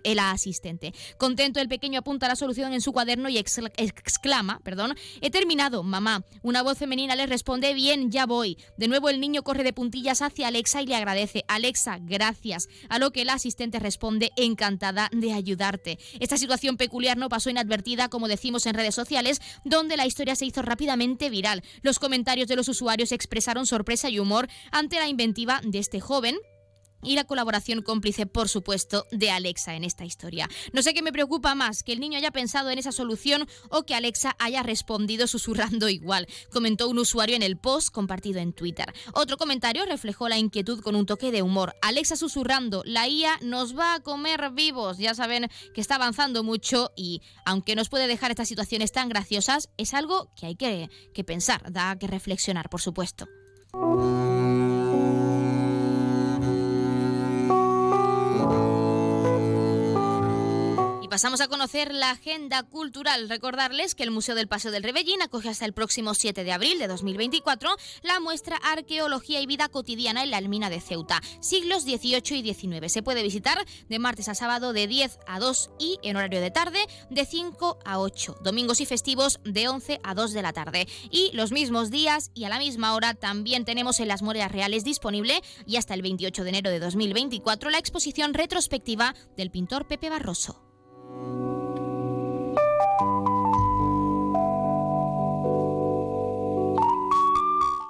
el 0.04 0.18
asistente. 0.18 0.94
Contento, 1.18 1.60
el 1.60 1.68
pequeño 1.68 2.00
apunta 2.00 2.28
la 2.28 2.36
solución 2.36 2.72
en 2.72 2.80
su 2.80 2.92
cuaderno 2.92 3.28
y 3.28 3.38
exclama, 3.38 4.60
perdón, 4.64 4.94
he 5.20 5.30
terminado, 5.30 5.82
mamá. 5.82 6.24
Una 6.42 6.62
voz 6.62 6.78
femenina 6.78 7.16
le 7.16 7.26
responde, 7.26 7.74
bien, 7.74 8.10
ya 8.10 8.26
voy. 8.26 8.58
De 8.76 8.88
nuevo 8.88 9.08
el 9.08 9.20
niño 9.20 9.42
corre 9.42 9.64
de 9.64 9.72
puntillas 9.72 10.22
hacia 10.22 10.48
Alexa 10.48 10.82
y 10.82 10.86
le 10.86 10.96
agradece, 10.96 11.44
Alexa, 11.48 11.98
gracias. 12.00 12.68
A 12.88 12.98
lo 12.98 13.10
que 13.10 13.22
el 13.22 13.30
asistente 13.30 13.78
responde, 13.78 14.30
encantada 14.36 15.08
de 15.12 15.32
ayudarte. 15.32 15.98
Esta 16.20 16.36
situación 16.36 16.76
peculiar 16.76 17.16
no 17.16 17.27
pasó 17.28 17.50
inadvertida, 17.50 18.08
como 18.08 18.28
decimos 18.28 18.66
en 18.66 18.74
redes 18.74 18.94
sociales, 18.94 19.40
donde 19.64 19.96
la 19.96 20.06
historia 20.06 20.36
se 20.36 20.46
hizo 20.46 20.62
rápidamente 20.62 21.30
viral. 21.30 21.62
Los 21.82 21.98
comentarios 21.98 22.48
de 22.48 22.56
los 22.56 22.68
usuarios 22.68 23.12
expresaron 23.12 23.66
sorpresa 23.66 24.08
y 24.10 24.18
humor 24.18 24.48
ante 24.70 24.96
la 24.96 25.08
inventiva 25.08 25.60
de 25.64 25.78
este 25.78 26.00
joven 26.00 26.36
y 27.02 27.14
la 27.16 27.24
colaboración 27.24 27.82
cómplice, 27.82 28.26
por 28.26 28.48
supuesto, 28.48 29.06
de 29.10 29.30
Alexa 29.30 29.74
en 29.74 29.84
esta 29.84 30.04
historia. 30.04 30.48
No 30.72 30.82
sé 30.82 30.94
qué 30.94 31.02
me 31.02 31.12
preocupa 31.12 31.54
más, 31.54 31.82
que 31.82 31.92
el 31.92 32.00
niño 32.00 32.18
haya 32.18 32.30
pensado 32.30 32.70
en 32.70 32.78
esa 32.78 32.92
solución 32.92 33.46
o 33.70 33.84
que 33.84 33.94
Alexa 33.94 34.36
haya 34.38 34.62
respondido 34.62 35.26
susurrando 35.26 35.88
igual, 35.88 36.26
comentó 36.50 36.88
un 36.88 36.98
usuario 36.98 37.36
en 37.36 37.42
el 37.42 37.56
post 37.56 37.90
compartido 37.90 38.40
en 38.40 38.52
Twitter. 38.52 38.92
Otro 39.12 39.36
comentario 39.36 39.84
reflejó 39.86 40.28
la 40.28 40.38
inquietud 40.38 40.80
con 40.80 40.96
un 40.96 41.06
toque 41.06 41.30
de 41.30 41.42
humor. 41.42 41.74
Alexa 41.82 42.16
susurrando, 42.16 42.82
la 42.84 43.08
IA 43.08 43.38
nos 43.42 43.76
va 43.76 43.94
a 43.94 44.00
comer 44.00 44.50
vivos. 44.52 44.98
Ya 44.98 45.14
saben 45.14 45.48
que 45.74 45.80
está 45.80 45.96
avanzando 45.96 46.42
mucho 46.42 46.90
y, 46.96 47.22
aunque 47.44 47.76
nos 47.76 47.88
puede 47.88 48.06
dejar 48.06 48.30
estas 48.30 48.48
situaciones 48.48 48.92
tan 48.92 49.08
graciosas, 49.08 49.68
es 49.76 49.94
algo 49.94 50.30
que 50.34 50.46
hay 50.46 50.56
que, 50.56 50.90
que 51.14 51.24
pensar, 51.24 51.72
da 51.72 51.96
que 51.98 52.06
reflexionar, 52.06 52.68
por 52.68 52.80
supuesto. 52.80 53.26
Pasamos 61.08 61.40
a 61.40 61.48
conocer 61.48 61.94
la 61.94 62.10
agenda 62.10 62.62
cultural. 62.62 63.28
Recordarles 63.28 63.94
que 63.94 64.02
el 64.02 64.10
Museo 64.10 64.34
del 64.34 64.48
Paseo 64.48 64.70
del 64.70 64.82
Rebellín 64.82 65.22
acoge 65.22 65.48
hasta 65.48 65.64
el 65.64 65.72
próximo 65.72 66.14
7 66.14 66.44
de 66.44 66.52
abril 66.52 66.78
de 66.78 66.86
2024 66.86 67.70
la 68.02 68.20
muestra 68.20 68.56
Arqueología 68.56 69.40
y 69.40 69.46
Vida 69.46 69.68
Cotidiana 69.68 70.22
en 70.22 70.30
la 70.30 70.36
Almina 70.36 70.70
de 70.70 70.80
Ceuta, 70.80 71.20
siglos 71.40 71.84
XVIII 71.84 72.38
y 72.38 72.54
XIX. 72.54 72.92
Se 72.92 73.02
puede 73.02 73.22
visitar 73.22 73.64
de 73.88 73.98
martes 73.98 74.28
a 74.28 74.34
sábado 74.34 74.72
de 74.72 74.86
10 74.86 75.18
a 75.26 75.40
2 75.40 75.70
y 75.78 75.98
en 76.02 76.16
horario 76.16 76.40
de 76.40 76.50
tarde 76.50 76.80
de 77.10 77.24
5 77.24 77.78
a 77.84 77.98
8, 77.98 78.38
domingos 78.42 78.80
y 78.80 78.86
festivos 78.86 79.40
de 79.44 79.68
11 79.68 80.00
a 80.02 80.14
2 80.14 80.32
de 80.32 80.42
la 80.42 80.52
tarde. 80.52 80.88
Y 81.10 81.30
los 81.32 81.52
mismos 81.52 81.90
días 81.90 82.30
y 82.34 82.44
a 82.44 82.48
la 82.48 82.58
misma 82.58 82.94
hora 82.94 83.14
también 83.14 83.64
tenemos 83.64 84.00
en 84.00 84.08
las 84.08 84.22
Moreas 84.22 84.52
Reales 84.52 84.84
disponible 84.84 85.42
y 85.66 85.76
hasta 85.76 85.94
el 85.94 86.02
28 86.02 86.44
de 86.44 86.50
enero 86.50 86.70
de 86.70 86.80
2024 86.80 87.70
la 87.70 87.78
exposición 87.78 88.34
retrospectiva 88.34 89.14
del 89.36 89.50
pintor 89.50 89.86
Pepe 89.86 90.10
Barroso. 90.10 90.67
Thank 91.20 91.40
you. 91.40 91.57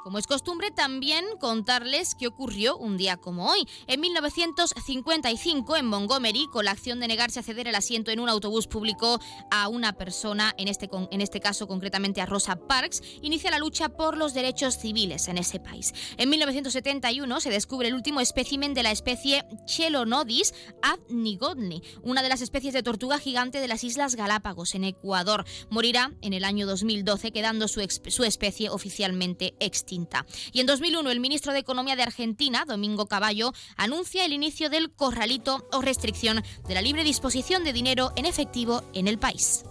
Como 0.08 0.16
es 0.16 0.26
costumbre, 0.26 0.70
también 0.70 1.22
contarles 1.38 2.14
qué 2.14 2.28
ocurrió 2.28 2.78
un 2.78 2.96
día 2.96 3.18
como 3.18 3.50
hoy. 3.50 3.68
En 3.86 4.00
1955, 4.00 5.76
en 5.76 5.84
Montgomery, 5.84 6.46
con 6.50 6.64
la 6.64 6.70
acción 6.70 6.98
de 6.98 7.08
negarse 7.08 7.40
a 7.40 7.42
ceder 7.42 7.68
el 7.68 7.74
asiento 7.74 8.10
en 8.10 8.18
un 8.18 8.30
autobús 8.30 8.68
público 8.68 9.20
a 9.50 9.68
una 9.68 9.92
persona, 9.92 10.54
en 10.56 10.68
este, 10.68 10.88
en 11.10 11.20
este 11.20 11.40
caso 11.40 11.68
concretamente 11.68 12.22
a 12.22 12.26
Rosa 12.26 12.56
Parks, 12.56 13.02
inicia 13.20 13.50
la 13.50 13.58
lucha 13.58 13.90
por 13.90 14.16
los 14.16 14.32
derechos 14.32 14.78
civiles 14.78 15.28
en 15.28 15.36
ese 15.36 15.60
país. 15.60 15.92
En 16.16 16.30
1971 16.30 17.40
se 17.40 17.50
descubre 17.50 17.88
el 17.88 17.94
último 17.94 18.20
espécimen 18.20 18.72
de 18.72 18.84
la 18.84 18.92
especie 18.92 19.44
Chelonodis 19.66 20.54
adnigodni, 20.80 21.82
una 22.00 22.22
de 22.22 22.30
las 22.30 22.40
especies 22.40 22.72
de 22.72 22.82
tortuga 22.82 23.18
gigante 23.18 23.60
de 23.60 23.68
las 23.68 23.84
Islas 23.84 24.14
Galápagos, 24.14 24.74
en 24.74 24.84
Ecuador. 24.84 25.44
Morirá 25.68 26.14
en 26.22 26.32
el 26.32 26.44
año 26.44 26.66
2012, 26.66 27.30
quedando 27.30 27.68
su, 27.68 27.86
su 28.08 28.24
especie 28.24 28.70
oficialmente 28.70 29.54
extinta. 29.60 29.97
Y 30.52 30.60
en 30.60 30.66
2001 30.66 31.10
el 31.10 31.20
ministro 31.20 31.52
de 31.52 31.58
Economía 31.58 31.96
de 31.96 32.02
Argentina, 32.02 32.64
Domingo 32.66 33.06
Caballo, 33.06 33.52
anuncia 33.76 34.24
el 34.24 34.32
inicio 34.32 34.70
del 34.70 34.90
corralito 34.90 35.66
o 35.72 35.80
restricción 35.80 36.42
de 36.66 36.74
la 36.74 36.82
libre 36.82 37.04
disposición 37.04 37.64
de 37.64 37.72
dinero 37.72 38.12
en 38.16 38.26
efectivo 38.26 38.82
en 38.94 39.08
el 39.08 39.18
país. 39.18 39.64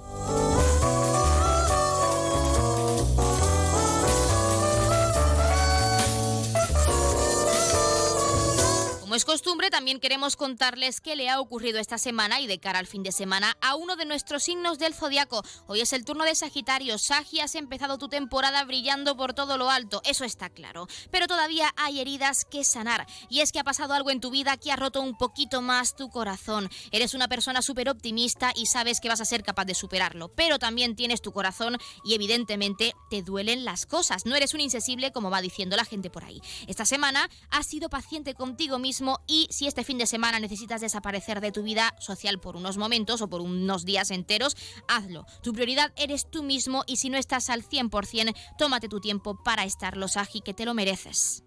Es 9.18 9.26
costumbre, 9.26 9.72
también 9.72 10.00
queremos 10.00 10.36
contarles 10.36 11.02
qué 11.02 11.16
le 11.16 11.28
ha 11.28 11.40
ocurrido 11.40 11.80
esta 11.80 11.98
semana 11.98 12.40
y 12.40 12.46
de 12.46 12.60
cara 12.60 12.78
al 12.78 12.86
fin 12.86 13.02
de 13.02 13.12
semana 13.12 13.58
a 13.62 13.74
uno 13.74 13.96
de 13.96 14.06
nuestros 14.06 14.44
signos 14.44 14.78
del 14.78 14.94
zodiaco. 14.94 15.44
Hoy 15.66 15.82
es 15.82 15.92
el 15.92 16.06
turno 16.06 16.24
de 16.24 16.36
Sagitario. 16.36 17.00
Sagi, 17.00 17.40
has 17.40 17.56
empezado 17.56 17.98
tu 17.98 18.10
temporada 18.10 18.64
brillando 18.64 19.18
por 19.18 19.34
todo 19.34 19.58
lo 19.58 19.72
alto, 19.72 20.04
eso 20.06 20.24
está 20.24 20.52
claro. 20.52 20.88
Pero 21.10 21.26
todavía 21.26 21.74
hay 21.78 22.00
heridas 22.00 22.46
que 22.46 22.64
sanar. 22.64 23.08
Y 23.28 23.40
es 23.40 23.52
que 23.52 23.58
ha 23.58 23.64
pasado 23.64 23.96
algo 23.96 24.12
en 24.12 24.22
tu 24.22 24.30
vida 24.30 24.56
que 24.56 24.72
ha 24.72 24.76
roto 24.76 25.02
un 25.02 25.18
poquito 25.18 25.64
más 25.64 25.96
tu 25.96 26.12
corazón. 26.12 26.70
Eres 26.92 27.16
una 27.16 27.28
persona 27.28 27.64
súper 27.64 27.90
optimista 27.90 28.54
y 28.56 28.68
sabes 28.68 29.00
que 29.02 29.10
vas 29.10 29.22
a 29.22 29.26
ser 29.26 29.42
capaz 29.42 29.66
de 29.66 29.74
superarlo. 29.74 30.28
Pero 30.28 30.60
también 30.60 30.96
tienes 30.96 31.24
tu 31.24 31.32
corazón 31.32 31.80
y 32.06 32.14
evidentemente 32.14 32.94
te 33.10 33.24
duelen 33.24 33.66
las 33.66 33.88
cosas. 33.88 34.28
No 34.28 34.36
eres 34.36 34.54
un 34.54 34.62
insensible 34.62 35.12
como 35.12 35.32
va 35.32 35.42
diciendo 35.42 35.76
la 35.76 35.86
gente 35.86 36.12
por 36.12 36.24
ahí. 36.24 36.40
Esta 36.68 36.86
semana 36.86 37.32
has 37.50 37.66
sido 37.66 37.90
paciente 37.90 38.36
contigo 38.36 38.78
mismo 38.78 39.07
y 39.28 39.48
si 39.50 39.68
este 39.68 39.84
fin 39.84 39.98
de 39.98 40.06
semana 40.06 40.40
necesitas 40.40 40.82
desaparecer 40.82 41.42
de 41.42 41.52
tu 41.52 41.64
vida 41.64 41.96
social 42.00 42.40
por 42.40 42.56
unos 42.56 42.78
momentos 42.78 43.22
o 43.22 43.30
por 43.30 43.42
unos 43.42 43.86
días 43.86 44.12
enteros, 44.12 44.56
hazlo. 44.88 45.26
Tu 45.42 45.54
prioridad 45.54 45.94
eres 45.96 46.30
tú 46.30 46.44
mismo 46.44 46.84
y 46.88 46.98
si 46.98 47.10
no 47.10 47.18
estás 47.18 47.50
al 47.50 47.64
100%, 47.64 48.36
tómate 48.58 48.90
tu 48.90 49.00
tiempo 49.00 49.42
para 49.44 49.64
estar 49.64 49.98
los 49.98 50.18
agi 50.18 50.42
que 50.42 50.54
te 50.54 50.66
lo 50.66 50.74
mereces. 50.74 51.44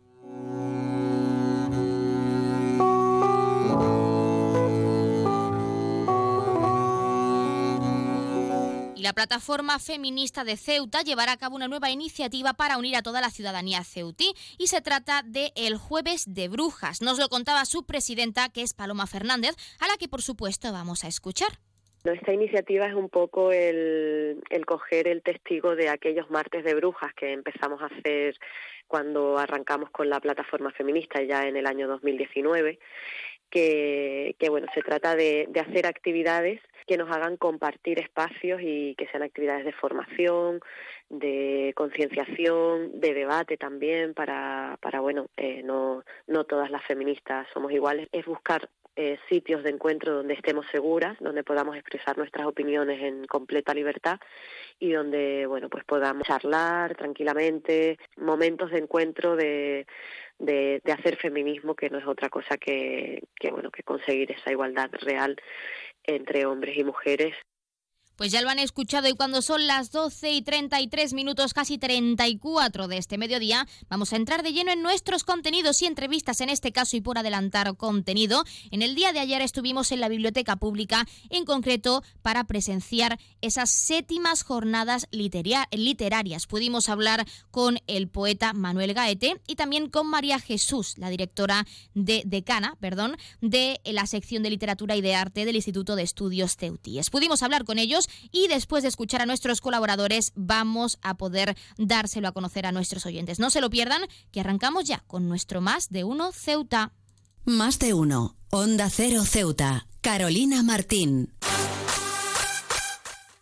La 9.01 9.15
plataforma 9.15 9.79
feminista 9.79 10.45
de 10.45 10.59
Ceuta 10.59 11.01
llevará 11.01 11.33
a 11.33 11.39
cabo 11.39 11.57
una 11.57 11.69
nueva 11.69 11.89
iniciativa 11.89 12.53
para 12.53 12.77
unir 12.77 12.97
a 12.97 13.03
toda 13.03 13.23
la 13.23 13.31
ciudadanía 13.31 13.83
ceutí 13.83 14.35
y 14.59 14.67
se 14.67 14.83
trata 14.83 15.23
de 15.25 15.53
el 15.57 15.79
Jueves 15.79 16.35
de 16.35 16.49
Brujas. 16.49 17.01
Nos 17.01 17.19
lo 17.19 17.31
contaba 17.31 17.65
su 17.65 17.87
presidenta, 17.87 18.51
que 18.51 18.61
es 18.61 18.75
Paloma 18.75 19.07
Fernández, 19.07 19.57
a 19.81 19.89
la 19.89 19.97
que 19.97 20.07
por 20.07 20.21
supuesto 20.21 20.71
vamos 20.71 21.05
a 21.05 21.09
escuchar. 21.09 21.49
Nuestra 22.05 22.35
iniciativa 22.35 22.87
es 22.87 22.95
un 22.95 23.09
poco 23.09 23.53
el, 23.53 24.43
coger 24.67 25.09
el 25.09 25.23
testigo 25.23 25.77
de 25.77 25.89
aquellos 25.89 26.31
martes 26.31 26.63
de 26.63 26.75
brujas 26.75 27.15
que 27.15 27.33
empezamos 27.33 27.81
a 27.81 27.87
hacer 27.87 28.37
cuando 28.87 29.39
arrancamos 29.39 29.89
con 29.91 30.11
la 30.11 30.21
plataforma 30.21 30.73
feminista 30.73 31.23
ya 31.23 31.49
en 31.49 31.57
el 31.57 31.67
año 31.67 31.89
2019 31.89 32.79
que, 33.51 34.47
bueno, 34.49 34.67
se 34.75 34.83
trata 34.83 35.17
de, 35.17 35.49
hacer 35.61 35.87
actividades 35.87 36.61
que 36.91 36.99
nos 36.99 37.09
hagan 37.09 37.37
compartir 37.37 38.01
espacios 38.01 38.61
y 38.65 38.97
que 38.97 39.07
sean 39.07 39.23
actividades 39.23 39.65
de 39.65 39.71
formación, 39.71 40.59
de 41.09 41.73
concienciación, 41.77 43.01
de 43.01 43.15
debate 43.15 43.57
también 43.57 44.13
para, 44.13 44.77
para 44.83 44.99
bueno, 44.99 45.29
eh, 45.37 45.63
no, 45.63 46.03
no 46.27 46.43
todas 46.43 46.69
las 46.69 46.85
feministas 46.85 47.47
somos 47.55 47.71
iguales. 47.71 48.09
Es 48.11 48.27
buscar 48.27 48.69
eh, 48.97 49.21
sitios 49.29 49.63
de 49.63 49.71
encuentro 49.71 50.17
donde 50.17 50.35
estemos 50.35 50.67
seguras, 50.73 51.17
donde 51.21 51.45
podamos 51.45 51.77
expresar 51.77 52.19
nuestras 52.19 52.45
opiniones 52.45 53.01
en 53.01 53.25
completa 53.27 53.73
libertad 53.73 54.19
y 54.81 54.91
donde, 54.91 55.47
bueno, 55.47 55.69
pues 55.69 55.85
podamos 55.85 56.27
charlar 56.27 56.97
tranquilamente, 56.97 57.99
momentos 58.17 58.73
de 58.73 58.79
encuentro 58.79 59.37
de 59.37 59.87
de, 60.41 60.93
hacer 60.93 61.17
feminismo, 61.17 61.75
que 61.75 61.91
no 61.91 61.99
es 61.99 62.07
otra 62.07 62.29
cosa 62.29 62.57
que, 62.57 63.23
que, 63.39 63.51
bueno, 63.51 63.71
que 63.71 63.83
conseguir 63.83 64.33
esa 64.33 64.51
igualdad 64.51 64.91
real 64.93 65.37
entre 66.17 66.47
hombres 66.47 66.77
y 66.77 66.85
mujeres 66.85 67.35
pues 68.21 68.33
ya 68.33 68.43
lo 68.43 68.51
han 68.51 68.59
escuchado 68.59 69.09
y 69.09 69.15
cuando 69.15 69.41
son 69.41 69.67
las 69.67 69.93
12 69.93 70.33
y 70.33 70.43
33 70.43 71.15
minutos, 71.15 71.55
casi 71.55 71.79
34 71.79 72.87
de 72.87 72.99
este 72.99 73.17
mediodía, 73.17 73.67
vamos 73.89 74.13
a 74.13 74.17
entrar 74.17 74.43
de 74.43 74.53
lleno 74.53 74.71
en 74.71 74.83
nuestros 74.83 75.25
contenidos 75.25 75.81
y 75.81 75.87
entrevistas, 75.87 76.43
en 76.43 76.51
este 76.51 76.71
caso 76.71 76.99
y 76.99 77.01
por 77.01 77.17
adelantar 77.17 77.75
contenido. 77.79 78.45
En 78.71 78.83
el 78.83 78.95
día 78.95 79.15
de 79.15 79.21
ayer 79.21 79.41
estuvimos 79.41 79.91
en 79.91 80.01
la 80.01 80.11
Biblioteca 80.11 80.57
Pública, 80.57 81.07
en 81.31 81.47
concreto 81.47 82.05
para 82.21 82.45
presenciar 82.45 83.19
esas 83.41 83.71
séptimas 83.71 84.43
jornadas 84.43 85.07
literarias. 85.13 86.47
Pudimos 86.47 86.91
hablar 86.91 87.27
con 87.51 87.79
el 87.87 88.09
poeta 88.09 88.53
Manuel 88.53 88.93
Gaete 88.93 89.41
y 89.47 89.55
también 89.55 89.89
con 89.89 90.07
María 90.07 90.39
Jesús, 90.39 90.99
la 90.99 91.09
directora 91.09 91.67
de 91.95 92.23
decana, 92.27 92.77
perdón, 92.81 93.17
de 93.41 93.81
la 93.87 94.05
sección 94.05 94.43
de 94.43 94.51
literatura 94.51 94.95
y 94.95 95.01
de 95.01 95.15
arte 95.15 95.47
del 95.47 95.57
Instituto 95.57 95.97
de 95.97 96.03
Estudios 96.03 96.59
Ceutíes. 96.59 97.09
Pudimos 97.09 97.43
hablar 97.43 97.65
con 97.65 97.79
ellos 97.79 98.10
y 98.31 98.49
después 98.49 98.83
de 98.83 98.89
escuchar 98.89 99.23
a 99.23 99.27
nuestros 99.27 99.61
colaboradores 99.61 100.33
vamos 100.35 100.99
a 101.03 101.15
poder 101.15 101.57
dárselo 101.77 102.29
a 102.29 102.33
conocer 102.33 102.67
a 102.67 102.73
nuestros 102.73 103.07
oyentes. 103.07 103.39
No 103.39 103.51
se 103.51 103.61
lo 103.61 103.71
pierdan, 103.71 104.03
que 104.33 104.41
arrancamos 104.41 104.85
ya 104.85 105.03
con 105.07 105.29
nuestro 105.29 105.61
Más 105.61 105.91
de 105.91 106.05
Uno 106.05 106.33
Ceuta. 106.33 106.93
Más 107.45 107.79
de 107.79 107.95
Uno, 107.95 108.37
Onda 108.51 108.91
Cero 108.91 109.25
Ceuta, 109.25 109.87
Carolina 110.01 110.63
Martín. 110.63 111.33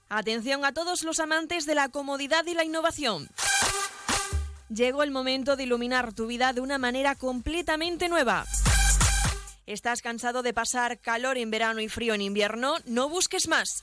Atención 0.08 0.64
a 0.64 0.72
todos 0.72 1.02
los 1.02 1.20
amantes 1.20 1.66
de 1.66 1.74
la 1.74 1.90
comodidad 1.90 2.46
y 2.46 2.54
la 2.54 2.64
innovación. 2.64 3.28
Llegó 4.68 5.02
el 5.02 5.10
momento 5.10 5.56
de 5.56 5.64
iluminar 5.64 6.12
tu 6.12 6.26
vida 6.26 6.52
de 6.52 6.60
una 6.60 6.78
manera 6.78 7.14
completamente 7.14 8.08
nueva. 8.08 8.46
¿Estás 9.66 10.00
cansado 10.00 10.42
de 10.42 10.54
pasar 10.54 10.98
calor 10.98 11.36
en 11.36 11.50
verano 11.50 11.80
y 11.80 11.88
frío 11.88 12.14
en 12.14 12.22
invierno? 12.22 12.76
No 12.86 13.08
busques 13.08 13.48
más. 13.48 13.82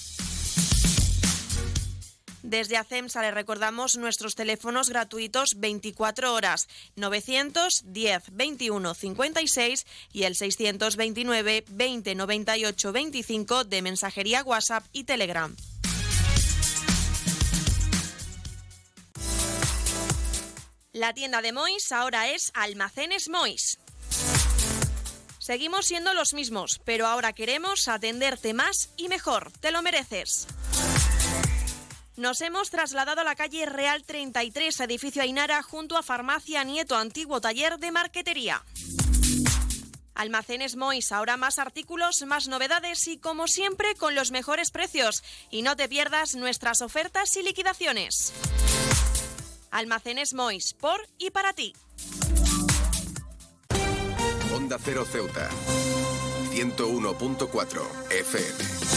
Desde 2.51 2.75
ACEMSA 2.75 3.21
le 3.21 3.31
recordamos 3.31 3.95
nuestros 3.95 4.35
teléfonos 4.35 4.89
gratuitos 4.89 5.61
24 5.61 6.33
horas 6.33 6.67
910 6.97 8.23
21 8.29 8.93
56 8.93 9.85
y 10.11 10.23
el 10.23 10.35
629 10.35 11.63
20 11.69 12.15
98 12.15 12.91
25 12.91 13.63
de 13.63 13.81
mensajería 13.81 14.43
WhatsApp 14.43 14.83
y 14.91 15.05
Telegram. 15.05 15.55
La 20.91 21.13
tienda 21.13 21.41
de 21.41 21.53
Mois 21.53 21.89
ahora 21.93 22.31
es 22.31 22.51
Almacenes 22.53 23.29
Mois. 23.29 23.79
Seguimos 25.39 25.85
siendo 25.85 26.13
los 26.13 26.33
mismos, 26.33 26.81
pero 26.83 27.07
ahora 27.07 27.31
queremos 27.31 27.87
atenderte 27.87 28.53
más 28.53 28.89
y 28.97 29.07
mejor. 29.07 29.53
Te 29.61 29.71
lo 29.71 29.81
mereces. 29.81 30.47
Nos 32.17 32.41
hemos 32.41 32.69
trasladado 32.69 33.21
a 33.21 33.23
la 33.23 33.35
calle 33.35 33.65
Real 33.65 34.03
33, 34.03 34.81
edificio 34.81 35.21
Ainara, 35.21 35.63
junto 35.63 35.97
a 35.97 36.03
Farmacia 36.03 36.63
Nieto, 36.63 36.95
antiguo 36.95 37.39
taller 37.39 37.79
de 37.79 37.91
marquetería. 37.91 38.63
Almacenes 40.13 40.75
Mois, 40.75 41.11
ahora 41.11 41.37
más 41.37 41.57
artículos, 41.57 42.21
más 42.27 42.47
novedades 42.47 43.07
y 43.07 43.17
como 43.17 43.47
siempre 43.47 43.95
con 43.95 44.13
los 44.13 44.31
mejores 44.31 44.69
precios. 44.69 45.23
Y 45.49 45.61
no 45.61 45.75
te 45.75 45.87
pierdas 45.87 46.35
nuestras 46.35 46.81
ofertas 46.81 47.35
y 47.37 47.43
liquidaciones. 47.43 48.33
Almacenes 49.71 50.33
Mois, 50.33 50.73
por 50.73 51.07
y 51.17 51.31
para 51.31 51.53
ti. 51.53 51.73
Onda 54.53 54.77
Cero 54.83 55.05
Ceuta, 55.09 55.49
101.4 56.51 58.11
FM. 58.11 58.90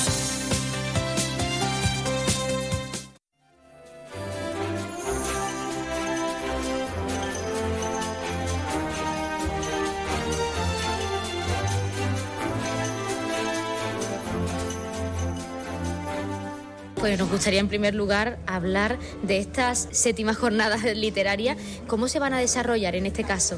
Nos 17.24 17.32
gustaría 17.32 17.60
en 17.60 17.68
primer 17.68 17.94
lugar 17.94 18.38
hablar 18.46 18.98
de 19.22 19.38
estas 19.38 19.88
séptimas 19.92 20.37
jornadas 20.37 20.82
literarias. 20.94 21.56
¿Cómo 21.87 22.06
se 22.06 22.18
van 22.18 22.34
a 22.34 22.38
desarrollar 22.38 22.96
en 22.96 23.06
este 23.06 23.24
caso? 23.24 23.56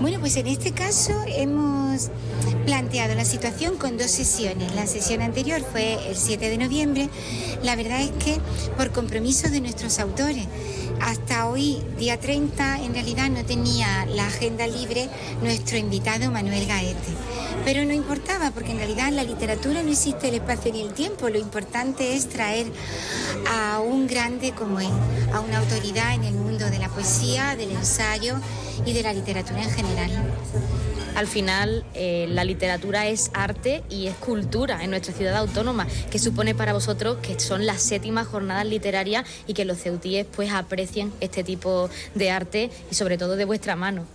Bueno, 0.00 0.20
pues 0.20 0.36
en 0.36 0.46
este 0.46 0.70
caso 0.70 1.12
hemos 1.26 2.10
planteado 2.64 3.16
la 3.16 3.24
situación 3.24 3.76
con 3.76 3.98
dos 3.98 4.12
sesiones. 4.12 4.72
La 4.76 4.86
sesión 4.86 5.20
anterior 5.20 5.60
fue 5.62 5.98
el 6.08 6.14
7 6.14 6.48
de 6.48 6.58
noviembre. 6.58 7.08
La 7.64 7.74
verdad 7.74 8.02
es 8.02 8.12
que 8.22 8.38
por 8.76 8.92
compromiso 8.92 9.48
de 9.48 9.62
nuestros 9.62 9.98
autores, 9.98 10.46
hasta 11.00 11.48
hoy, 11.48 11.78
día 11.98 12.20
30, 12.20 12.84
en 12.84 12.94
realidad 12.94 13.30
no 13.30 13.44
tenía 13.44 14.06
la 14.06 14.28
agenda 14.28 14.68
libre 14.68 15.08
nuestro 15.42 15.76
invitado 15.76 16.30
Manuel 16.30 16.66
Gaete. 16.68 17.37
Pero 17.68 17.84
no 17.84 17.92
importaba, 17.92 18.50
porque 18.50 18.70
en 18.70 18.78
realidad 18.78 19.08
en 19.08 19.16
la 19.16 19.24
literatura 19.24 19.82
no 19.82 19.90
existe 19.90 20.28
el 20.28 20.36
espacio 20.36 20.72
ni 20.72 20.80
el 20.80 20.94
tiempo. 20.94 21.28
Lo 21.28 21.38
importante 21.38 22.16
es 22.16 22.26
traer 22.26 22.66
a 23.46 23.80
un 23.80 24.06
grande 24.06 24.52
como 24.52 24.80
él, 24.80 24.88
a 25.34 25.40
una 25.40 25.58
autoridad 25.58 26.14
en 26.14 26.24
el 26.24 26.32
mundo 26.32 26.70
de 26.70 26.78
la 26.78 26.88
poesía, 26.88 27.56
del 27.56 27.72
ensayo 27.72 28.36
y 28.86 28.94
de 28.94 29.02
la 29.02 29.12
literatura 29.12 29.62
en 29.62 29.70
general. 29.70 30.10
Al 31.14 31.26
final, 31.26 31.84
eh, 31.92 32.24
la 32.30 32.44
literatura 32.44 33.06
es 33.06 33.30
arte 33.34 33.82
y 33.90 34.06
es 34.06 34.14
cultura 34.14 34.82
en 34.82 34.88
nuestra 34.88 35.12
ciudad 35.12 35.36
autónoma, 35.36 35.86
que 36.10 36.18
supone 36.18 36.54
para 36.54 36.72
vosotros 36.72 37.18
que 37.18 37.38
son 37.38 37.66
las 37.66 37.82
séptimas 37.82 38.28
jornadas 38.28 38.64
literarias 38.64 39.26
y 39.46 39.52
que 39.52 39.66
los 39.66 39.76
ceutíes 39.76 40.26
pues 40.34 40.50
aprecien 40.52 41.12
este 41.20 41.44
tipo 41.44 41.90
de 42.14 42.30
arte 42.30 42.70
y 42.90 42.94
sobre 42.94 43.18
todo 43.18 43.36
de 43.36 43.44
vuestra 43.44 43.76
mano. 43.76 44.06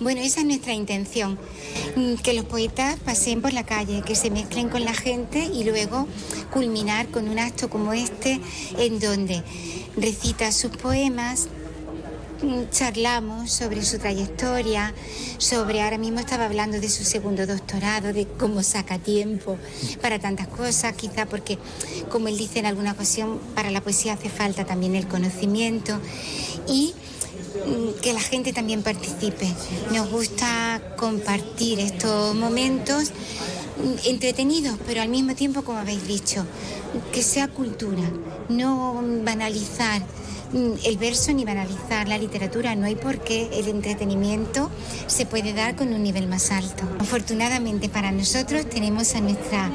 Bueno, 0.00 0.20
esa 0.20 0.40
es 0.40 0.46
nuestra 0.46 0.72
intención, 0.74 1.36
mm, 1.96 2.14
que 2.22 2.32
los 2.32 2.44
poetas 2.44 3.00
pasen 3.00 3.42
por 3.42 3.52
la 3.52 3.66
calle, 3.66 4.02
que 4.02 4.14
se 4.14 4.30
mezclen 4.30 4.68
con 4.68 4.84
la 4.84 4.94
gente 4.94 5.50
y 5.52 5.64
luego 5.64 6.06
culminar 6.52 7.08
con 7.08 7.28
un 7.28 7.40
acto 7.40 7.68
como 7.68 7.92
este 7.92 8.40
en 8.78 9.00
donde 9.00 9.42
recita 9.96 10.52
sus 10.52 10.70
poemas, 10.76 11.48
charlamos 12.70 13.50
sobre 13.50 13.84
su 13.84 13.98
trayectoria, 13.98 14.94
sobre, 15.38 15.82
ahora 15.82 15.98
mismo 15.98 16.20
estaba 16.20 16.44
hablando 16.44 16.80
de 16.80 16.88
su 16.88 17.02
segundo 17.02 17.44
doctorado, 17.46 18.12
de 18.12 18.26
cómo 18.26 18.62
saca 18.62 18.98
tiempo 18.98 19.58
para 20.00 20.20
tantas 20.20 20.46
cosas, 20.46 20.94
quizá 20.94 21.26
porque, 21.26 21.58
como 22.08 22.28
él 22.28 22.38
dice 22.38 22.60
en 22.60 22.66
alguna 22.66 22.92
ocasión, 22.92 23.40
para 23.56 23.72
la 23.72 23.80
poesía 23.80 24.12
hace 24.12 24.28
falta 24.28 24.64
también 24.64 24.94
el 24.94 25.08
conocimiento. 25.08 25.98
Y 26.68 26.94
mm, 26.94 27.17
que 28.00 28.12
la 28.12 28.20
gente 28.20 28.52
también 28.52 28.82
participe. 28.82 29.46
Nos 29.92 30.10
gusta 30.10 30.80
compartir 30.96 31.80
estos 31.80 32.34
momentos 32.34 33.10
mm, 33.82 34.08
entretenidos, 34.08 34.76
pero 34.86 35.02
al 35.02 35.08
mismo 35.08 35.34
tiempo, 35.34 35.62
como 35.62 35.78
habéis 35.78 36.06
dicho, 36.06 36.44
que 37.12 37.22
sea 37.22 37.48
cultura, 37.48 38.04
no 38.48 39.02
banalizar 39.22 40.02
Mm, 40.52 40.72
el 40.84 40.96
verso 40.96 41.32
ni 41.32 41.44
banalizar 41.44 42.08
la 42.08 42.16
literatura. 42.16 42.74
No 42.74 42.86
hay 42.86 42.96
por 42.96 43.18
qué 43.18 43.50
el 43.52 43.68
entretenimiento 43.68 44.70
se 45.06 45.26
puede 45.26 45.52
dar 45.52 45.76
con 45.76 45.92
un 45.92 46.02
nivel 46.02 46.26
más 46.26 46.50
alto. 46.50 46.84
Afortunadamente 46.98 47.88
para 47.88 48.12
nosotros 48.12 48.68
tenemos 48.68 49.14
a 49.14 49.20
nuestra 49.20 49.70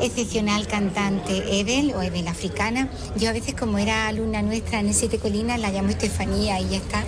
excepcional 0.00 0.66
cantante 0.66 1.60
Edel 1.60 1.94
o 1.94 2.02
Edel 2.02 2.28
africana. 2.28 2.88
Yo 3.16 3.30
a 3.30 3.32
veces 3.32 3.54
como 3.54 3.78
era 3.78 4.08
alumna 4.08 4.42
nuestra 4.42 4.80
en 4.80 4.92
Siete 4.94 5.18
Colinas 5.18 5.60
la 5.60 5.70
llamo 5.70 5.90
Estefanía 5.90 6.60
y 6.60 6.68
ya 6.70 6.76
está. 6.76 7.04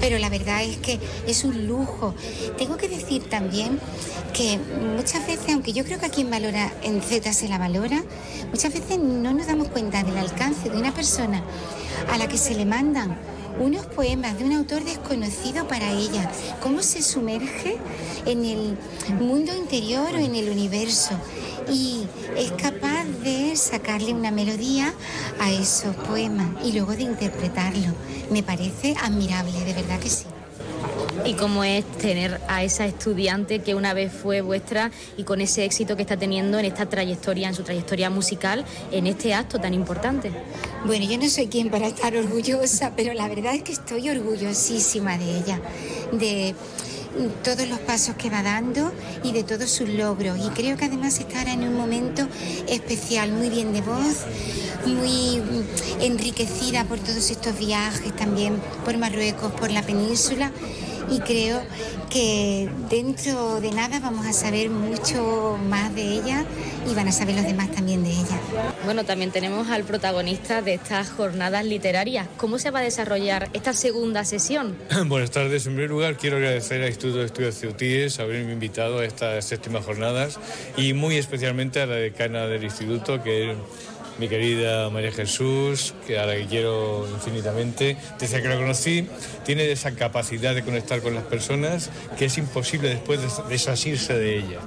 Pero 0.00 0.18
la 0.18 0.28
verdad 0.28 0.62
es 0.62 0.76
que 0.78 0.98
es 1.26 1.44
un 1.44 1.66
lujo. 1.66 2.14
Tengo 2.56 2.76
que 2.76 2.88
decir 2.88 3.28
también 3.28 3.80
que 4.32 4.58
muchas 4.96 5.26
veces, 5.26 5.52
aunque 5.52 5.72
yo 5.72 5.84
creo 5.84 5.98
que 5.98 6.06
aquí 6.06 6.20
en 6.22 6.30
Valora, 6.30 6.72
en 6.82 7.02
Z 7.02 7.32
se 7.32 7.48
la 7.48 7.58
valora, 7.58 8.02
muchas 8.50 8.72
veces 8.72 8.98
no 8.98 9.32
nos 9.32 9.46
damos 9.46 9.68
cuenta 9.68 10.02
del 10.02 10.16
alcance 10.16 10.70
de 10.70 10.76
una 10.76 10.92
persona 10.94 11.42
a 12.12 12.18
la 12.18 12.28
que 12.28 12.38
se 12.38 12.54
le 12.54 12.64
mandan 12.64 13.16
unos 13.60 13.86
poemas 13.86 14.38
de 14.38 14.44
un 14.44 14.52
autor 14.52 14.84
desconocido 14.84 15.66
para 15.66 15.90
ella, 15.90 16.30
cómo 16.62 16.82
se 16.82 17.02
sumerge 17.02 17.76
en 18.24 18.44
el 18.44 18.78
mundo 19.18 19.52
interior 19.56 20.14
o 20.14 20.18
en 20.18 20.36
el 20.36 20.50
universo 20.50 21.18
y 21.70 22.06
es 22.36 22.50
capaz 22.52 23.04
de 23.22 23.54
sacarle 23.56 24.12
una 24.12 24.30
melodía 24.30 24.92
a 25.40 25.50
esos 25.50 25.94
poemas 25.96 26.48
y 26.64 26.72
luego 26.72 26.92
de 26.92 27.02
interpretarlo. 27.02 27.94
Me 28.30 28.42
parece 28.42 28.94
admirable, 29.00 29.52
de 29.64 29.74
verdad 29.74 29.98
que 29.98 30.08
sí. 30.08 30.24
Y 31.24 31.34
cómo 31.34 31.64
es 31.64 31.84
tener 31.98 32.40
a 32.48 32.62
esa 32.62 32.86
estudiante 32.86 33.58
que 33.58 33.74
una 33.74 33.92
vez 33.92 34.12
fue 34.12 34.40
vuestra 34.40 34.90
y 35.16 35.24
con 35.24 35.40
ese 35.40 35.64
éxito 35.64 35.96
que 35.96 36.02
está 36.02 36.16
teniendo 36.16 36.58
en 36.58 36.64
esta 36.64 36.86
trayectoria, 36.86 37.48
en 37.48 37.54
su 37.54 37.64
trayectoria 37.64 38.08
musical, 38.08 38.64
en 38.92 39.06
este 39.06 39.34
acto 39.34 39.58
tan 39.58 39.74
importante. 39.74 40.30
Bueno, 40.86 41.04
yo 41.06 41.18
no 41.18 41.28
soy 41.28 41.48
quien 41.48 41.70
para 41.70 41.88
estar 41.88 42.16
orgullosa, 42.16 42.92
pero 42.96 43.12
la 43.14 43.28
verdad 43.28 43.54
es 43.54 43.62
que 43.62 43.72
estoy 43.72 44.08
orgullosísima 44.08 45.18
de 45.18 45.38
ella, 45.38 45.60
de 46.12 46.54
todos 47.42 47.68
los 47.68 47.78
pasos 47.80 48.16
que 48.16 48.30
va 48.30 48.42
dando 48.42 48.92
y 49.22 49.32
de 49.32 49.44
todos 49.44 49.70
sus 49.70 49.88
logros. 49.88 50.38
Y 50.38 50.48
creo 50.50 50.76
que 50.76 50.86
además 50.86 51.18
estará 51.18 51.52
en 51.52 51.62
un 51.62 51.76
momento 51.76 52.26
especial, 52.68 53.32
muy 53.32 53.50
bien 53.50 53.72
de 53.72 53.82
voz, 53.82 54.24
muy 54.86 55.42
enriquecida 56.00 56.84
por 56.84 56.98
todos 56.98 57.30
estos 57.30 57.58
viajes 57.58 58.14
también 58.16 58.60
por 58.84 58.96
Marruecos, 58.96 59.52
por 59.52 59.70
la 59.70 59.82
península. 59.82 60.52
Y 61.10 61.20
creo 61.20 61.62
que 62.10 62.68
dentro 62.90 63.60
de 63.60 63.70
nada 63.70 64.00
vamos 64.00 64.26
a 64.26 64.32
saber 64.32 64.70
mucho 64.70 65.58
más 65.68 65.94
de 65.94 66.02
ella 66.02 66.44
y 66.90 66.94
van 66.94 67.08
a 67.08 67.12
saber 67.12 67.34
los 67.36 67.44
demás 67.44 67.70
también 67.70 68.02
de 68.02 68.10
ella. 68.10 68.38
Bueno, 68.84 69.04
también 69.04 69.30
tenemos 69.30 69.68
al 69.68 69.84
protagonista 69.84 70.62
de 70.62 70.74
estas 70.74 71.10
jornadas 71.10 71.64
literarias. 71.64 72.28
¿Cómo 72.36 72.58
se 72.58 72.70
va 72.70 72.80
a 72.80 72.82
desarrollar 72.82 73.48
esta 73.52 73.72
segunda 73.72 74.24
sesión? 74.24 74.76
Buenas 75.06 75.30
tardes. 75.30 75.66
En 75.66 75.74
primer 75.74 75.90
lugar, 75.90 76.16
quiero 76.16 76.36
agradecer 76.36 76.82
al 76.82 76.88
Instituto 76.88 77.18
de 77.18 77.26
Estudios 77.26 77.54
Ceutíes 77.54 78.18
haberme 78.20 78.52
invitado 78.52 78.98
a 79.00 79.04
estas 79.04 79.44
séptimas 79.44 79.84
jornadas 79.84 80.38
y 80.76 80.92
muy 80.92 81.16
especialmente 81.16 81.80
a 81.80 81.86
la 81.86 81.96
decana 81.96 82.46
del 82.46 82.64
instituto, 82.64 83.22
que 83.22 83.52
es 83.52 83.56
mi 84.18 84.28
querida 84.28 84.90
María 84.90 85.12
Jesús, 85.12 85.94
que 86.06 86.18
a 86.18 86.26
la 86.26 86.34
que 86.34 86.46
quiero 86.46 87.08
infinitamente. 87.08 87.96
Desde 88.18 88.42
que 88.42 88.48
la 88.48 88.56
conocí, 88.56 89.06
tiene 89.44 89.70
esa 89.70 89.92
capacidad 89.92 90.54
de 90.54 90.62
conectar 90.62 91.00
con 91.00 91.14
las 91.14 91.24
personas 91.24 91.90
que 92.18 92.26
es 92.26 92.38
imposible 92.38 92.88
después 92.88 93.20
desasirse 93.48 94.14
de 94.14 94.38
ella, 94.38 94.58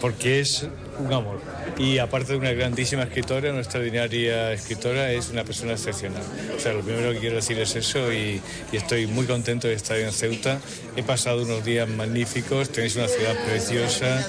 porque 0.00 0.40
es 0.40 0.66
un 0.98 1.12
amor. 1.12 1.40
Y 1.78 1.98
aparte 1.98 2.32
de 2.32 2.38
una 2.38 2.52
grandísima 2.52 3.04
escritora, 3.04 3.50
una 3.50 3.60
extraordinaria 3.60 4.52
escritora, 4.52 5.12
es 5.12 5.30
una 5.30 5.44
persona 5.44 5.72
excepcional. 5.72 6.22
O 6.56 6.60
sea, 6.60 6.72
lo 6.72 6.80
primero 6.80 7.12
que 7.12 7.18
quiero 7.18 7.36
decir 7.36 7.58
es 7.58 7.76
eso 7.76 8.12
y, 8.12 8.40
y 8.72 8.76
estoy 8.76 9.06
muy 9.06 9.26
contento 9.26 9.68
de 9.68 9.74
estar 9.74 9.98
en 9.98 10.12
Ceuta. 10.12 10.60
He 10.98 11.04
pasado 11.04 11.44
unos 11.44 11.64
días 11.64 11.88
magníficos, 11.88 12.70
tenéis 12.70 12.96
una 12.96 13.06
ciudad 13.06 13.36
preciosa, 13.46 14.26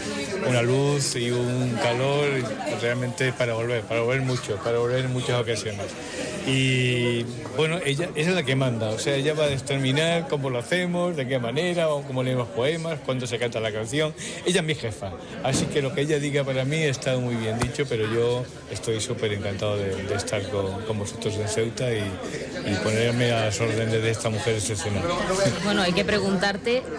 una 0.48 0.62
luz 0.62 1.16
y 1.16 1.32
un 1.32 1.76
calor 1.82 2.30
realmente 2.80 3.34
para 3.34 3.56
volver, 3.56 3.82
para 3.82 4.02
volver 4.02 4.22
mucho, 4.22 4.56
para 4.58 4.78
volver 4.78 5.06
en 5.06 5.12
muchas 5.12 5.42
ocasiones. 5.42 5.88
Y 6.46 7.24
bueno, 7.58 7.80
ella, 7.86 8.10
es 8.16 8.28
la 8.28 8.44
que 8.44 8.56
manda, 8.56 8.90
o 8.90 9.00
sea, 9.00 9.16
ella 9.16 9.34
va 9.34 9.44
a 9.44 9.48
determinar 9.48 10.28
cómo 10.28 10.50
lo 10.50 10.60
hacemos, 10.60 11.16
de 11.16 11.28
qué 11.28 11.38
manera, 11.38 11.90
o 11.90 12.04
cómo 12.04 12.24
leemos 12.24 12.48
poemas, 12.50 13.00
cuándo 13.06 13.28
se 13.28 13.38
canta 13.38 13.60
la 13.60 13.72
canción. 13.72 14.14
Ella 14.46 14.62
es 14.62 14.66
mi 14.66 14.76
jefa, 14.76 15.12
así 15.44 15.66
que 15.66 15.82
lo 15.82 15.94
que 15.94 16.02
ella 16.02 16.20
diga 16.20 16.44
para 16.44 16.66
mí 16.66 16.78
está 16.78 17.18
muy 17.18 17.36
bien 17.36 17.60
dicho, 17.60 17.86
pero 17.88 18.12
yo 18.14 18.44
estoy 18.72 19.02
súper 19.02 19.34
encantado 19.34 19.78
de, 19.78 19.96
de, 19.96 20.16
estar 20.16 20.42
con, 20.50 20.84
con, 20.86 21.00
vosotros 21.00 21.36
en 21.36 21.48
Ceuta 21.48 21.92
y, 21.92 21.98
y, 21.98 22.76
ponerme 22.84 23.32
a 23.32 23.46
las 23.46 23.60
órdenes 23.60 24.02
de 24.02 24.10
esta 24.10 24.30
mujer 24.30 24.56
excepcional. 24.56 25.04
Bueno, 25.64 25.82
hay 25.82 25.94
que 25.94 26.06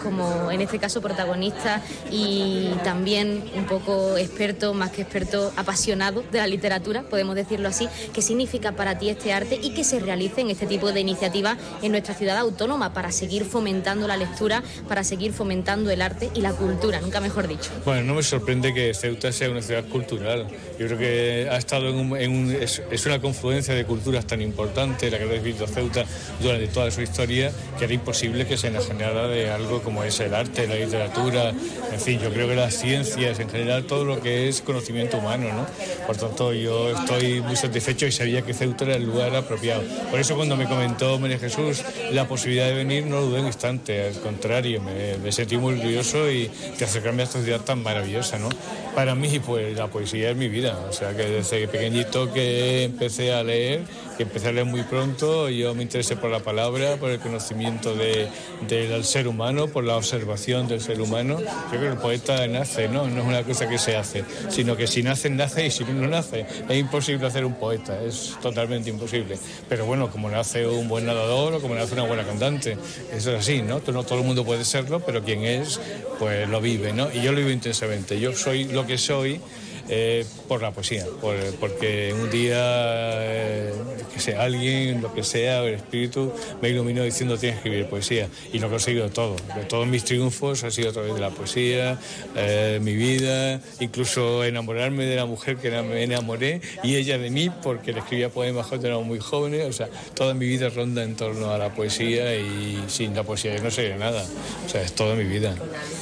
como 0.03 0.51
en 0.51 0.61
este 0.61 0.79
caso 0.79 1.01
protagonista 1.01 1.81
y 2.09 2.69
también 2.83 3.43
un 3.55 3.65
poco 3.65 4.17
experto, 4.17 4.73
más 4.73 4.91
que 4.91 5.01
experto, 5.01 5.51
apasionado 5.55 6.23
de 6.31 6.39
la 6.39 6.47
literatura, 6.47 7.03
podemos 7.03 7.35
decirlo 7.35 7.69
así, 7.69 7.87
¿qué 8.13 8.21
significa 8.21 8.73
para 8.73 8.97
ti 8.97 9.09
este 9.09 9.33
arte 9.33 9.59
y 9.61 9.71
que 9.71 9.83
se 9.83 9.99
realicen 9.99 10.49
este 10.49 10.65
tipo 10.65 10.91
de 10.91 10.99
iniciativas 10.99 11.57
en 11.81 11.91
nuestra 11.91 12.15
ciudad 12.15 12.37
autónoma 12.37 12.93
para 12.93 13.11
seguir 13.11 13.45
fomentando 13.45 14.07
la 14.07 14.17
lectura, 14.17 14.63
para 14.87 15.03
seguir 15.03 15.33
fomentando 15.33 15.89
el 15.91 16.01
arte 16.01 16.29
y 16.33 16.41
la 16.41 16.53
cultura, 16.53 16.99
nunca 17.01 17.19
mejor 17.19 17.47
dicho. 17.47 17.69
Bueno, 17.85 18.03
no 18.03 18.15
me 18.15 18.23
sorprende 18.23 18.73
que 18.73 18.93
Ceuta 18.93 19.31
sea 19.31 19.49
una 19.49 19.61
ciudad 19.61 19.85
cultural. 19.85 20.47
Yo 20.79 20.87
creo 20.87 20.97
que 20.97 21.47
ha 21.49 21.57
estado 21.57 21.89
en 21.89 21.95
un, 21.95 22.17
en 22.17 22.31
un 22.31 22.51
es, 22.51 22.81
es, 22.89 23.05
una 23.05 23.19
confluencia 23.19 23.73
de 23.73 23.85
culturas 23.85 24.25
tan 24.25 24.41
importante 24.41 25.09
la 25.09 25.17
que 25.17 25.23
ha 25.23 25.27
vivido 25.27 25.67
Ceuta 25.67 26.05
durante 26.41 26.67
toda 26.67 26.89
su 26.91 27.01
historia 27.01 27.51
que 27.77 27.85
era 27.85 27.93
imposible 27.93 28.45
que 28.45 28.57
se 28.57 28.67
enajenara 28.67 29.27
de 29.27 29.50
algo 29.51 29.81
como 29.81 30.03
es 30.03 30.19
el 30.19 30.33
arte, 30.33 30.67
la 30.67 30.75
literatura, 30.75 31.49
en 31.91 31.99
fin, 31.99 32.19
yo 32.19 32.31
creo 32.31 32.47
que 32.47 32.55
las 32.55 32.73
ciencias 32.75 33.39
en 33.39 33.49
general, 33.49 33.83
todo 33.83 34.05
lo 34.05 34.21
que 34.21 34.47
es 34.47 34.61
conocimiento 34.61 35.17
humano, 35.17 35.47
¿no? 35.53 35.65
Por 36.07 36.17
tanto, 36.17 36.53
yo 36.53 36.91
estoy 36.91 37.41
muy 37.41 37.55
satisfecho 37.55 38.05
y 38.05 38.11
sabía 38.11 38.41
que 38.41 38.53
Ceuta 38.53 38.85
era 38.85 38.95
el 38.95 39.05
lugar 39.05 39.35
apropiado. 39.35 39.83
Por 40.09 40.19
eso 40.19 40.35
cuando 40.35 40.55
me 40.55 40.65
comentó 40.65 41.19
María 41.19 41.39
Jesús 41.39 41.83
la 42.11 42.27
posibilidad 42.27 42.67
de 42.67 42.73
venir, 42.73 43.05
no 43.05 43.21
dudé 43.21 43.41
un 43.41 43.47
instante, 43.47 44.07
al 44.07 44.19
contrario, 44.21 44.81
me, 44.81 45.17
me 45.17 45.31
sentí 45.31 45.57
muy 45.57 45.75
orgulloso 45.75 46.29
y 46.29 46.49
de 46.77 46.85
acercarme 46.85 47.21
a 47.21 47.25
esta 47.25 47.41
ciudad 47.41 47.61
tan 47.61 47.83
maravillosa, 47.83 48.39
¿no? 48.39 48.49
Para 48.95 49.15
mí, 49.15 49.39
pues 49.39 49.77
la 49.77 49.87
poesía 49.87 50.31
es 50.31 50.35
mi 50.35 50.49
vida, 50.49 50.77
o 50.89 50.93
sea 50.93 51.15
que 51.15 51.23
desde 51.23 51.67
pequeñito 51.67 52.31
que 52.33 52.83
empecé 52.83 53.33
a 53.33 53.43
leer, 53.43 53.81
que 54.17 54.51
leer 54.51 54.65
muy 54.65 54.83
pronto, 54.83 55.49
yo 55.49 55.73
me 55.73 55.83
interesé 55.83 56.15
por 56.15 56.29
la 56.29 56.39
palabra, 56.39 56.97
por 56.97 57.11
el 57.11 57.19
conocimiento 57.19 57.95
de, 57.95 58.27
del 58.67 59.03
ser 59.03 59.27
humano, 59.27 59.67
por 59.67 59.83
la 59.83 59.97
observación 59.97 60.67
del 60.67 60.81
ser 60.81 61.01
humano. 61.01 61.39
Yo 61.39 61.69
creo 61.69 61.81
que 61.81 61.87
el 61.87 61.97
poeta 61.97 62.47
nace, 62.47 62.87
¿no? 62.87 63.07
No 63.07 63.21
es 63.21 63.27
una 63.27 63.43
cosa 63.43 63.67
que 63.67 63.77
se 63.77 63.95
hace, 63.95 64.23
sino 64.49 64.75
que 64.75 64.87
si 64.87 65.03
nace, 65.03 65.29
nace 65.29 65.65
y 65.65 65.71
si 65.71 65.83
no, 65.83 65.93
no 65.93 66.07
nace. 66.07 66.45
Es 66.67 66.77
imposible 66.77 67.27
hacer 67.27 67.45
un 67.45 67.55
poeta, 67.55 68.01
es 68.03 68.37
totalmente 68.41 68.89
imposible. 68.89 69.37
Pero 69.69 69.85
bueno, 69.85 70.09
como 70.09 70.29
nace 70.29 70.65
un 70.67 70.87
buen 70.87 71.05
nadador 71.05 71.53
o 71.53 71.61
como 71.61 71.75
nace 71.75 71.93
una 71.93 72.03
buena 72.03 72.23
cantante, 72.23 72.77
eso 73.13 73.31
es 73.33 73.39
así, 73.39 73.61
¿no? 73.61 73.81
No 73.91 74.03
todo 74.03 74.19
el 74.19 74.25
mundo 74.25 74.45
puede 74.45 74.65
serlo, 74.65 74.99
pero 74.99 75.23
quien 75.23 75.43
es, 75.43 75.79
pues 76.19 76.47
lo 76.47 76.61
vive, 76.61 76.93
¿no? 76.93 77.11
Y 77.11 77.21
yo 77.21 77.31
lo 77.31 77.39
vivo 77.39 77.49
intensamente. 77.49 78.19
Yo 78.19 78.33
soy 78.33 78.65
lo 78.65 78.85
que 78.85 78.97
soy 78.97 79.41
eh, 79.89 80.25
por 80.47 80.61
la 80.61 80.71
poesía, 80.71 81.05
por, 81.19 81.35
porque 81.59 82.13
un 82.13 82.29
día, 82.29 82.57
eh, 82.57 83.73
que 84.13 84.19
sea, 84.19 84.43
alguien, 84.43 85.01
lo 85.01 85.13
que 85.13 85.23
sea, 85.23 85.63
el 85.63 85.75
espíritu, 85.75 86.31
me 86.61 86.69
iluminó 86.69 87.03
diciendo 87.03 87.37
tienes 87.37 87.61
que 87.61 87.69
escribir 87.69 87.89
poesía 87.89 88.27
y 88.51 88.59
lo 88.59 88.67
he 88.67 88.69
conseguido 88.69 89.09
todo. 89.09 89.35
De 89.55 89.63
todos 89.65 89.87
mis 89.87 90.03
triunfos 90.03 90.63
ha 90.63 90.71
sido 90.71 90.89
a 90.89 90.93
través 90.93 91.13
de 91.13 91.19
la 91.19 91.29
poesía, 91.29 91.99
eh, 92.35 92.79
mi 92.81 92.95
vida, 92.95 93.61
incluso 93.79 94.43
enamorarme 94.43 95.05
de 95.05 95.15
la 95.15 95.25
mujer 95.25 95.57
que 95.57 95.71
me 95.81 96.03
enamoré 96.03 96.61
y 96.83 96.95
ella 96.95 97.17
de 97.17 97.29
mí 97.29 97.49
porque 97.49 97.93
le 97.93 97.99
escribía 97.99 98.29
poemas 98.29 98.67
cuando 98.67 98.87
éramos 98.87 99.05
muy 99.05 99.19
jóvenes, 99.19 99.65
o 99.67 99.73
sea, 99.73 99.89
toda 100.13 100.33
mi 100.33 100.47
vida 100.47 100.69
ronda 100.69 101.03
en 101.03 101.15
torno 101.15 101.51
a 101.51 101.57
la 101.57 101.73
poesía 101.73 102.35
y 102.35 102.83
sin 102.87 103.15
la 103.15 103.23
poesía 103.23 103.55
yo 103.55 103.63
no 103.63 103.71
sería 103.71 103.97
nada, 103.97 104.23
o 104.65 104.69
sea, 104.69 104.81
es 104.81 104.93
toda 104.93 105.15
mi 105.15 105.23
vida. 105.23 105.55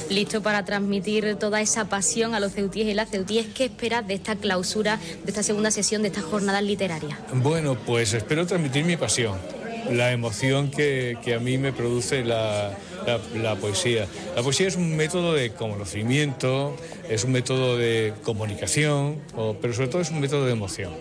Listo 0.08 0.42
para 0.42 0.64
transmitir 0.64 1.36
toda 1.36 1.60
esa 1.60 1.88
pasión 1.88 2.34
a 2.34 2.40
los 2.40 2.52
ceutíes 2.52 2.88
y 2.88 2.94
las 2.94 3.10
ceutíes, 3.10 3.46
¿qué 3.54 3.68
esperas 3.70 4.06
de 4.06 4.14
esta 4.14 4.36
clausura, 4.36 4.98
de 5.24 5.30
esta 5.30 5.42
segunda 5.42 5.70
sesión, 5.70 6.02
de 6.02 6.08
estas 6.08 6.24
jornadas 6.24 6.62
literarias? 6.62 7.18
Bueno, 7.32 7.76
pues 7.86 8.12
espero 8.12 8.46
transmitir 8.46 8.84
mi 8.84 8.96
pasión, 8.96 9.38
la 9.90 10.12
emoción 10.12 10.70
que, 10.70 11.16
a 11.34 11.40
mí 11.40 11.58
me 11.58 11.72
produce 11.72 12.24
la, 12.24 12.76
la, 13.34 13.56
poesía. 13.56 14.06
La 14.36 14.42
poesía 14.42 14.68
es 14.68 14.76
un 14.76 14.96
método 14.96 15.34
de 15.34 15.50
conocimiento, 15.52 16.76
es 17.08 17.24
un 17.24 17.32
método 17.32 17.76
de 17.76 18.14
comunicación, 18.22 19.18
pero 19.60 19.72
sobre 19.72 19.88
todo 19.88 20.02
es 20.02 20.10
un 20.10 20.20
método 20.20 20.46
de 20.46 20.52
emoción. 20.52 20.92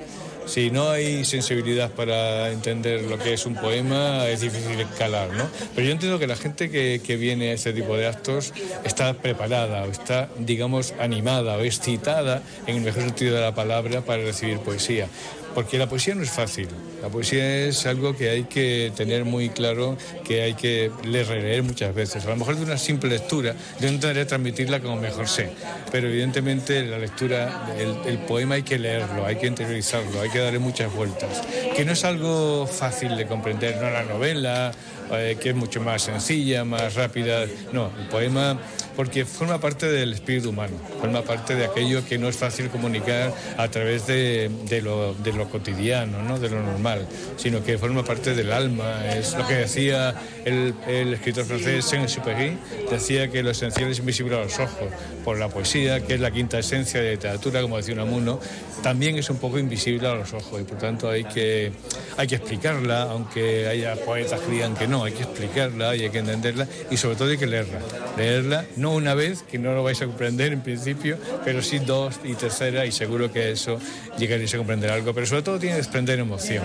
Si 0.50 0.72
no 0.72 0.90
hay 0.90 1.26
sensibilidad 1.26 1.92
para 1.92 2.52
entender 2.52 3.04
lo 3.04 3.20
que 3.20 3.34
es 3.34 3.46
un 3.46 3.54
poema, 3.54 4.28
es 4.28 4.42
difícil 4.42 4.80
escalar, 4.80 5.30
¿no? 5.30 5.48
Pero 5.76 5.86
yo 5.86 5.94
entiendo 5.94 6.18
que 6.18 6.26
la 6.26 6.36
gente 6.36 6.72
que, 6.72 7.02
que 7.06 7.18
viene 7.18 7.52
a 7.52 7.54
este 7.54 7.72
tipo 7.72 7.96
de 7.96 8.08
actos 8.08 8.52
está 8.84 9.14
preparada 9.14 9.84
o 9.84 9.92
está, 9.92 10.28
digamos, 10.40 10.96
animada 11.00 11.56
o 11.56 11.62
excitada, 11.62 12.42
en 12.66 12.78
el 12.78 12.82
mejor 12.82 13.04
sentido 13.04 13.36
de 13.36 13.42
la 13.42 13.54
palabra, 13.54 14.02
para 14.02 14.24
recibir 14.24 14.58
poesía. 14.58 15.08
Porque 15.56 15.78
la 15.78 15.88
poesía 15.88 16.16
no 16.16 16.24
es 16.24 16.30
fácil. 16.30 16.68
La 17.02 17.10
poesía 17.10 17.66
es 17.66 17.86
algo 17.86 18.16
que 18.16 18.30
hay 18.30 18.44
que 18.44 18.92
tener 18.96 19.26
muy 19.26 19.50
claro, 19.50 19.98
que 20.26 20.42
hay 20.42 20.54
que 20.54 20.92
leer, 21.04 21.28
releer 21.28 21.64
muchas 21.64 21.96
veces. 21.96 22.26
A 22.26 22.30
lo 22.30 22.36
mejor 22.36 22.58
de 22.58 22.64
una 22.64 22.78
simple 22.78 23.10
lectura, 23.10 23.56
yo 23.80 23.88
intentaré 23.88 24.26
transmitirla 24.26 24.80
como 24.82 24.98
mejor 24.98 25.28
sé. 25.28 25.50
Pero 25.92 26.08
evidentemente 26.10 26.86
la 26.86 26.98
lectura, 26.98 27.74
el, 27.78 28.20
poema 28.20 28.56
hay 28.56 28.64
que 28.64 28.78
leerlo, 28.78 29.26
hay 29.26 29.38
que 29.38 29.48
interiorizarlo, 29.48 30.22
hay 30.22 30.30
que 30.30 30.40
darle 30.40 30.60
muchas 30.60 30.94
vueltas. 30.94 31.42
Que 31.76 31.86
no 31.86 31.94
es 31.94 32.04
algo 32.04 32.68
fácil 32.68 33.16
de 33.16 33.26
comprender, 33.26 33.78
no 33.78 33.90
la 33.90 34.04
novela, 34.04 34.72
eh, 35.12 35.38
que 35.40 35.50
es 35.50 35.56
mucho 35.56 35.82
más 35.82 36.04
sencilla, 36.04 36.66
más 36.66 36.96
rápida. 36.96 37.46
No, 37.72 37.92
el 37.98 38.08
poema 38.08 38.60
porque 39.00 39.24
forma 39.24 39.62
parte 39.62 39.90
del 39.90 40.12
espíritu 40.12 40.50
humano, 40.50 40.76
forma 41.00 41.22
parte 41.22 41.56
de 41.56 41.64
aquello 41.64 42.06
que 42.06 42.18
no 42.18 42.28
es 42.28 42.36
fácil 42.36 42.68
comunicar 42.68 43.34
a 43.56 43.70
través 43.70 44.06
de, 44.08 44.52
lo, 44.84 45.16
cotidiano, 45.50 46.22
¿no? 46.22 46.38
de 46.38 46.50
lo 46.50 46.62
normal, 46.62 47.08
sino 47.38 47.64
que 47.64 47.78
forma 47.78 48.04
parte 48.04 48.36
del 48.36 48.52
alma. 48.52 49.06
Es 49.16 49.38
lo 49.38 49.48
que 49.48 49.54
decía 49.54 50.14
el, 50.44 50.74
escritor 51.14 51.46
francés 51.46 51.86
Saint-Exupéry, 51.86 52.58
decía 52.92 53.30
que 53.30 53.42
lo 53.42 53.52
esencial 53.52 53.90
es 53.90 54.00
invisible 54.00 54.36
a 54.36 54.44
los 54.44 54.60
ojos, 54.60 54.90
por 55.24 55.40
la 55.40 55.48
poesía, 55.48 56.06
que 56.06 56.16
es 56.16 56.20
la 56.20 56.32
quinta 56.32 56.60
esencia 56.60 57.02
de 57.02 57.12
literatura, 57.12 57.62
como 57.62 57.78
decía 57.78 57.94
Unamuno, 57.94 58.42
también 58.84 59.18
es 59.18 59.30
un 59.30 59.38
poco 59.38 59.60
invisible 59.60 60.08
a 60.10 60.16
los 60.16 60.34
ojos 60.34 60.60
y 60.60 60.64
por 60.64 60.78
tanto 60.78 61.10
hay 61.10 61.24
que, 61.24 61.72
hay 62.18 62.28
que 62.28 62.36
explicarla, 62.36 63.04
aunque 63.04 63.68
haya 63.68 63.96
poetas 63.96 64.42
que 64.42 64.52
digan 64.52 64.76
que 64.76 64.88
no, 64.88 65.06
hay 65.06 65.14
que 65.14 65.24
explicarla 65.24 65.96
y 65.96 66.04
hay 66.04 66.10
que 66.10 66.20
entenderla 66.20 66.68
y 66.92 66.98
sobre 66.98 67.16
todo 67.16 67.30
hay 67.30 67.38
que 67.38 67.48
leerla. 67.48 67.80
Leerla 68.18 68.66
no 68.76 68.89
una 68.94 69.14
vez, 69.14 69.44
que 69.44 69.58
no 69.58 69.74
lo 69.74 69.84
vais 69.84 70.02
a 70.02 70.06
comprender 70.06 70.54
en 70.54 70.62
principio, 70.62 71.18
pero 71.44 71.62
sí 71.62 71.80
dos 71.80 72.20
y 72.24 72.34
tercera 72.34 72.86
y 72.86 72.92
seguro 72.92 73.32
que 73.32 73.52
eso 73.52 73.80
llegaréis 74.18 74.54
a 74.54 74.58
comprender 74.58 74.92
algo, 74.92 75.14
pero 75.14 75.26
sobre 75.26 75.42
todo 75.42 75.60
tiene 75.60 75.76
que 75.76 75.82
desprender 75.82 76.20
emoción, 76.20 76.64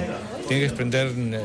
tiene 0.48 0.62
que 0.62 0.68
desprender... 0.68 1.12
Eh, 1.16 1.40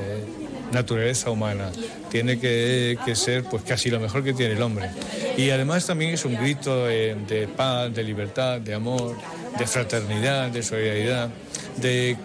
naturaleza 0.71 1.31
humana, 1.31 1.71
tiene 2.11 2.39
que, 2.39 2.95
ser 3.15 3.43
pues 3.45 3.63
casi 3.63 3.89
lo 3.89 3.99
mejor 3.99 4.23
que 4.23 4.33
tiene 4.33 4.53
el 4.53 4.61
hombre. 4.61 4.91
Y 5.35 5.49
además 5.49 5.87
también 5.87 6.13
es 6.13 6.25
un 6.25 6.35
grito 6.35 6.85
de 6.85 7.49
paz, 7.57 7.91
de 7.91 8.03
libertad, 8.03 8.61
de 8.61 8.75
amor, 8.75 9.17
de 9.57 9.65
fraternidad, 9.65 10.49
de 10.49 10.61
solidaridad, 10.61 11.29
de 11.77 12.17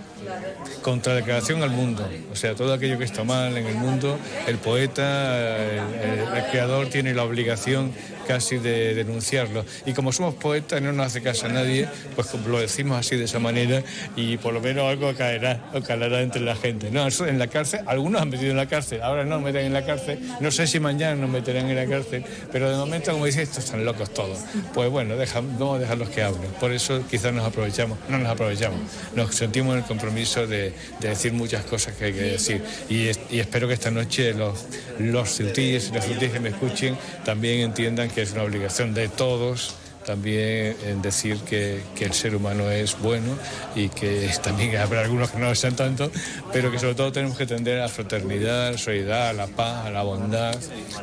contradeclaración 0.82 1.62
al 1.62 1.70
mundo. 1.70 2.06
O 2.32 2.36
sea, 2.36 2.54
todo 2.54 2.72
aquello 2.72 2.98
que 2.98 3.04
está 3.04 3.24
mal 3.24 3.56
en 3.56 3.66
el 3.66 3.74
mundo, 3.74 4.18
el 4.46 4.58
poeta, 4.58 5.56
el, 5.58 6.44
creador 6.50 6.88
tiene 6.88 7.14
la 7.14 7.24
obligación 7.24 7.92
casi 8.24 8.58
de 8.58 8.94
denunciarlo. 8.94 9.64
Y 9.86 9.92
como 9.92 10.12
somos 10.12 10.34
poetas 10.34 10.80
y 10.80 10.84
no 10.84 10.92
nos 10.92 11.06
hace 11.06 11.22
caso 11.22 11.46
a 11.46 11.48
nadie, 11.48 11.88
pues 12.14 12.28
lo 12.46 12.58
decimos 12.58 12.98
así 12.98 13.16
de 13.16 13.24
esa 13.24 13.38
manera 13.38 13.82
y 14.16 14.36
por 14.36 14.52
lo 14.52 14.60
menos 14.60 14.84
algo 14.84 15.14
caerá 15.14 15.70
o 15.72 15.80
calará 15.80 16.22
entre 16.22 16.42
la 16.42 16.56
gente. 16.56 16.90
No, 16.90 17.06
en 17.06 17.38
la 17.38 17.46
cárcel, 17.48 17.80
algunos 17.86 18.22
han 18.22 18.30
metido 18.30 18.50
en 18.50 18.56
la 18.56 18.66
cárcel, 18.66 19.02
ahora 19.02 19.24
no 19.24 19.40
meten 19.40 19.66
en 19.66 19.72
la 19.72 19.84
cárcel, 19.84 20.18
no 20.40 20.50
sé 20.50 20.66
si 20.66 20.80
mañana 20.80 21.14
nos 21.14 21.30
meterán 21.30 21.68
en 21.68 21.76
la 21.76 21.86
cárcel, 21.86 22.24
pero 22.52 22.70
de 22.70 22.76
momento, 22.76 23.12
como 23.12 23.26
dice, 23.26 23.42
estos 23.42 23.64
están 23.64 23.84
locos 23.84 24.12
todos. 24.12 24.38
Pues 24.72 24.90
bueno, 24.90 25.14
vamos 25.16 25.76
a 25.76 25.78
dejarlos 25.78 26.08
que 26.10 26.22
hablen. 26.22 26.50
Por 26.60 26.72
eso 26.72 27.02
quizás 27.10 27.32
nos 27.32 27.44
aprovechamos, 27.44 27.98
no 28.08 28.18
nos 28.18 28.28
aprovechamos, 28.28 28.80
nos 29.14 29.34
sentimos 29.34 29.74
en 29.74 29.82
el 29.82 29.84
compromiso 29.84 30.46
de, 30.46 30.72
decir 31.00 31.32
muchas 31.32 31.64
cosas 31.64 31.94
que 31.94 32.06
hay 32.06 32.12
que 32.12 32.22
decir. 32.22 32.62
Y, 32.88 33.08
espero 33.38 33.68
que 33.68 33.74
esta 33.74 33.90
noche 33.90 34.32
los, 34.34 34.66
los 34.98 35.40
y 35.40 35.44
las 35.44 36.06
ceutillas 36.06 36.32
que 36.32 36.40
me 36.40 36.48
escuchen 36.48 36.96
también 37.24 37.60
entiendan 37.60 38.10
que 38.14 38.22
es 38.22 38.32
una 38.32 38.44
obligación 38.44 38.94
de 38.94 39.08
todos 39.08 39.74
también 40.04 40.76
en 40.86 41.02
decir 41.02 41.38
que, 41.38 41.82
que, 41.96 42.04
el 42.04 42.12
ser 42.12 42.36
humano 42.36 42.70
es 42.70 42.98
bueno 43.00 43.36
y 43.74 43.88
que 43.88 44.30
también 44.42 44.76
habrá 44.76 45.02
algunos 45.02 45.30
que 45.30 45.38
no 45.38 45.48
lo 45.48 45.54
sean 45.54 45.74
tanto, 45.76 46.10
pero 46.52 46.70
que 46.70 46.78
sobre 46.78 46.94
todo 46.94 47.12
tenemos 47.12 47.36
que 47.36 47.46
tender 47.46 47.78
a 47.78 47.82
la 47.82 47.88
fraternidad, 47.88 48.68
a 48.68 48.70
la 48.72 48.78
solidaridad, 48.78 49.28
a 49.28 49.32
la 49.32 49.46
paz, 49.46 49.86
a 49.86 49.90
la 49.90 50.02
bondad 50.02 50.54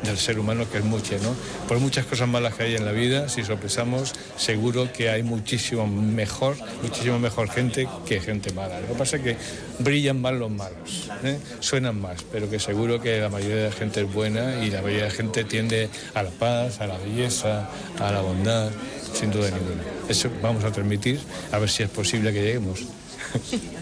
del 0.04 0.16
ser 0.18 0.38
humano, 0.38 0.68
que 0.70 0.78
es 0.78 0.84
mucho, 0.84 1.16
¿no? 1.22 1.34
Por 1.68 1.78
muchas 1.80 2.06
cosas 2.06 2.28
malas 2.28 2.54
que 2.54 2.64
hay 2.64 2.76
en 2.76 2.84
la 2.84 2.92
vida, 2.92 3.28
si 3.28 3.44
sopesamos, 3.44 4.14
seguro 4.36 4.92
que 4.92 5.10
hay 5.10 5.22
muchísimo 5.22 5.86
mejor, 5.86 6.56
muchísimo 6.82 7.18
mejor 7.18 7.50
gente 7.50 7.88
que 8.06 8.20
gente 8.20 8.52
mala. 8.52 8.80
Lo 8.80 8.88
que 8.88 8.94
pasa 8.94 9.16
es 9.16 9.22
que 9.22 9.36
brillan 9.78 10.20
más 10.20 10.34
los 10.34 10.50
malos, 10.50 11.10
¿eh? 11.24 11.38
suenan 11.60 12.00
más, 12.00 12.24
pero 12.30 12.48
que 12.48 12.58
seguro 12.58 13.00
que 13.00 13.20
la 13.20 13.28
mayoría 13.28 13.56
de 13.56 13.68
la 13.70 13.74
gente 13.74 14.02
es 14.02 14.12
buena 14.12 14.64
y 14.64 14.70
la 14.70 14.80
mayoría 14.80 15.04
de 15.04 15.10
la 15.10 15.14
gente 15.14 15.44
tiende 15.44 15.88
a 16.14 16.22
la 16.22 16.30
paz, 16.30 16.80
a 16.80 16.86
la 16.86 16.98
belleza, 16.98 17.68
a 17.98 18.12
la 18.12 18.20
bondad 18.20 18.70
sin 19.14 19.30
duda 19.30 19.50
ninguna. 19.50 19.82
Eso 20.08 20.30
vamos 20.42 20.64
a 20.64 20.72
transmitir, 20.72 21.20
a 21.50 21.58
ver 21.58 21.70
si 21.70 21.82
es 21.82 21.90
posible 21.90 22.32
que 22.32 22.42
lleguemos. 22.42 22.80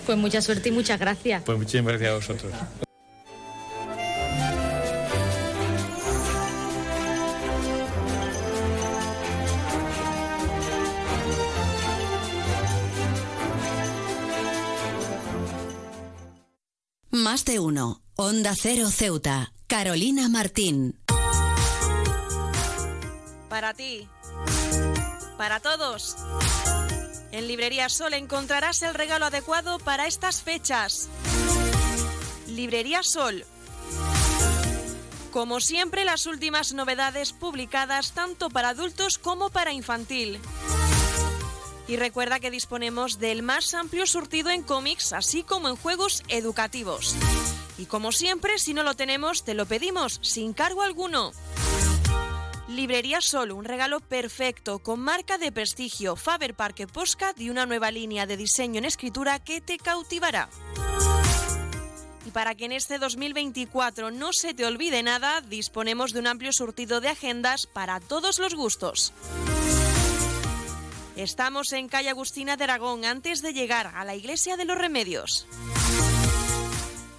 Pues 0.06 0.18
mucha 0.18 0.40
suerte 0.42 0.70
y 0.70 0.72
muchas 0.72 0.98
gracias. 0.98 1.42
Pues 1.44 1.56
muchísimas 1.56 1.92
gracias 1.92 2.10
a 2.10 2.14
vosotros. 2.14 2.52
Más 17.10 17.44
de 17.44 17.60
uno. 17.60 18.02
Onda 18.16 18.54
Cero 18.60 18.88
Ceuta. 18.90 19.52
Carolina 19.68 20.28
Martín. 20.28 20.98
Para 23.48 23.74
ti 23.74 24.08
para 25.40 25.58
todos. 25.58 26.16
En 27.32 27.48
Librería 27.48 27.88
Sol 27.88 28.12
encontrarás 28.12 28.82
el 28.82 28.92
regalo 28.92 29.24
adecuado 29.24 29.78
para 29.78 30.06
estas 30.06 30.42
fechas. 30.42 31.08
Librería 32.46 33.02
Sol. 33.02 33.46
Como 35.30 35.60
siempre, 35.60 36.04
las 36.04 36.26
últimas 36.26 36.74
novedades 36.74 37.32
publicadas 37.32 38.12
tanto 38.12 38.50
para 38.50 38.68
adultos 38.68 39.16
como 39.16 39.48
para 39.48 39.72
infantil. 39.72 40.38
Y 41.88 41.96
recuerda 41.96 42.38
que 42.38 42.50
disponemos 42.50 43.18
del 43.18 43.42
más 43.42 43.72
amplio 43.72 44.06
surtido 44.06 44.50
en 44.50 44.62
cómics, 44.62 45.14
así 45.14 45.42
como 45.42 45.70
en 45.70 45.76
juegos 45.76 46.22
educativos. 46.28 47.16
Y 47.78 47.86
como 47.86 48.12
siempre, 48.12 48.58
si 48.58 48.74
no 48.74 48.82
lo 48.82 48.92
tenemos, 48.92 49.42
te 49.42 49.54
lo 49.54 49.64
pedimos 49.64 50.20
sin 50.20 50.52
cargo 50.52 50.82
alguno. 50.82 51.32
Librería 52.70 53.20
Sol, 53.20 53.50
un 53.50 53.64
regalo 53.64 53.98
perfecto 53.98 54.78
con 54.78 55.00
marca 55.00 55.38
de 55.38 55.50
prestigio 55.50 56.14
Faber 56.14 56.54
Parque 56.54 56.86
Postcard 56.86 57.36
y 57.40 57.50
una 57.50 57.66
nueva 57.66 57.90
línea 57.90 58.26
de 58.26 58.36
diseño 58.36 58.78
en 58.78 58.84
escritura 58.84 59.40
que 59.40 59.60
te 59.60 59.76
cautivará. 59.76 60.48
Y 62.24 62.30
para 62.30 62.54
que 62.54 62.66
en 62.66 62.72
este 62.72 62.98
2024 62.98 64.12
no 64.12 64.32
se 64.32 64.54
te 64.54 64.64
olvide 64.64 65.02
nada, 65.02 65.40
disponemos 65.40 66.12
de 66.12 66.20
un 66.20 66.28
amplio 66.28 66.52
surtido 66.52 67.00
de 67.00 67.08
agendas 67.08 67.66
para 67.66 67.98
todos 67.98 68.38
los 68.38 68.54
gustos. 68.54 69.12
Estamos 71.16 71.72
en 71.72 71.88
calle 71.88 72.10
Agustina 72.10 72.56
de 72.56 72.64
Aragón 72.64 73.04
antes 73.04 73.42
de 73.42 73.52
llegar 73.52 73.90
a 73.96 74.04
la 74.04 74.14
Iglesia 74.14 74.56
de 74.56 74.64
los 74.64 74.78
Remedios. 74.78 75.48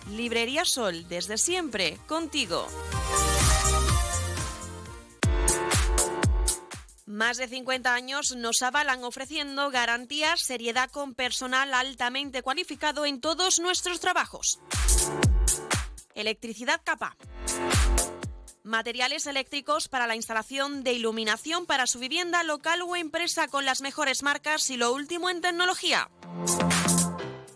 Librería 0.09 0.63
Sol, 0.63 1.05
desde 1.09 1.37
siempre, 1.37 1.97
contigo. 2.07 2.67
Más 7.11 7.35
de 7.35 7.49
50 7.49 7.93
años 7.93 8.37
nos 8.37 8.61
avalan 8.61 9.03
ofreciendo 9.03 9.69
garantías, 9.69 10.39
seriedad 10.39 10.89
con 10.89 11.13
personal 11.13 11.73
altamente 11.73 12.41
cualificado 12.41 13.05
en 13.05 13.19
todos 13.19 13.59
nuestros 13.59 13.99
trabajos. 13.99 14.61
Electricidad 16.15 16.79
capa. 16.85 17.17
Materiales 18.63 19.27
eléctricos 19.27 19.89
para 19.89 20.07
la 20.07 20.15
instalación 20.15 20.85
de 20.85 20.93
iluminación 20.93 21.65
para 21.65 21.85
su 21.85 21.99
vivienda 21.99 22.43
local 22.43 22.81
o 22.81 22.95
empresa 22.95 23.49
con 23.49 23.65
las 23.65 23.81
mejores 23.81 24.23
marcas 24.23 24.69
y 24.69 24.77
lo 24.77 24.93
último 24.93 25.29
en 25.29 25.41
tecnología. 25.41 26.09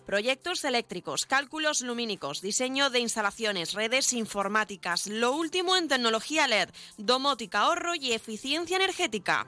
Proyectos 0.06 0.64
eléctricos, 0.64 1.26
cálculos 1.26 1.82
lumínicos, 1.82 2.42
diseño 2.42 2.92
de 2.92 3.00
instalaciones, 3.00 3.74
redes 3.74 4.14
informáticas, 4.14 5.08
lo 5.08 5.32
último 5.32 5.76
en 5.76 5.88
tecnología 5.88 6.48
LED, 6.48 6.70
domótica, 6.98 7.62
ahorro 7.62 7.96
y 7.96 8.14
eficiencia 8.14 8.76
energética. 8.76 9.48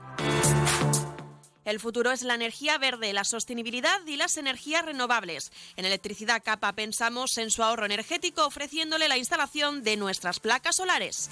El 1.63 1.79
futuro 1.79 2.11
es 2.11 2.23
la 2.23 2.33
energía 2.33 2.77
verde, 2.77 3.13
la 3.13 3.23
sostenibilidad 3.23 3.99
y 4.07 4.15
las 4.15 4.37
energías 4.37 4.85
renovables. 4.85 5.51
En 5.75 5.85
Electricidad 5.85 6.41
Capa 6.43 6.73
pensamos 6.73 7.37
en 7.37 7.51
su 7.51 7.61
ahorro 7.61 7.85
energético 7.85 8.45
ofreciéndole 8.45 9.09
la 9.09 9.17
instalación 9.17 9.83
de 9.83 9.97
nuestras 9.97 10.39
placas 10.39 10.77
solares. 10.77 11.29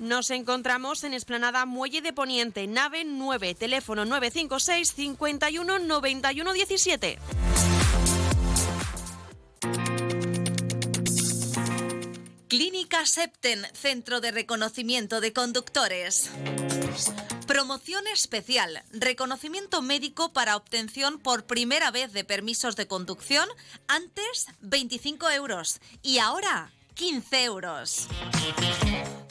Nos 0.00 0.30
encontramos 0.30 1.04
en 1.04 1.12
Esplanada 1.12 1.66
Muelle 1.66 2.00
de 2.00 2.14
Poniente, 2.14 2.66
nave 2.66 3.04
9, 3.04 3.54
teléfono 3.54 4.06
956 4.06 4.94
51 4.94 5.78
91 5.78 6.52
17. 6.54 7.18
Clínica 12.48 13.04
Septen, 13.04 13.66
Centro 13.74 14.22
de 14.22 14.30
Reconocimiento 14.30 15.20
de 15.20 15.34
Conductores. 15.34 16.30
Promoción 17.46 18.06
especial, 18.06 18.82
reconocimiento 18.92 19.82
médico 19.82 20.32
para 20.32 20.56
obtención 20.56 21.18
por 21.18 21.44
primera 21.44 21.90
vez 21.90 22.14
de 22.14 22.24
permisos 22.24 22.74
de 22.74 22.86
conducción, 22.86 23.46
antes 23.86 24.46
25 24.62 25.28
euros 25.28 25.78
y 26.02 26.20
ahora 26.20 26.72
15 26.94 27.44
euros 27.44 28.08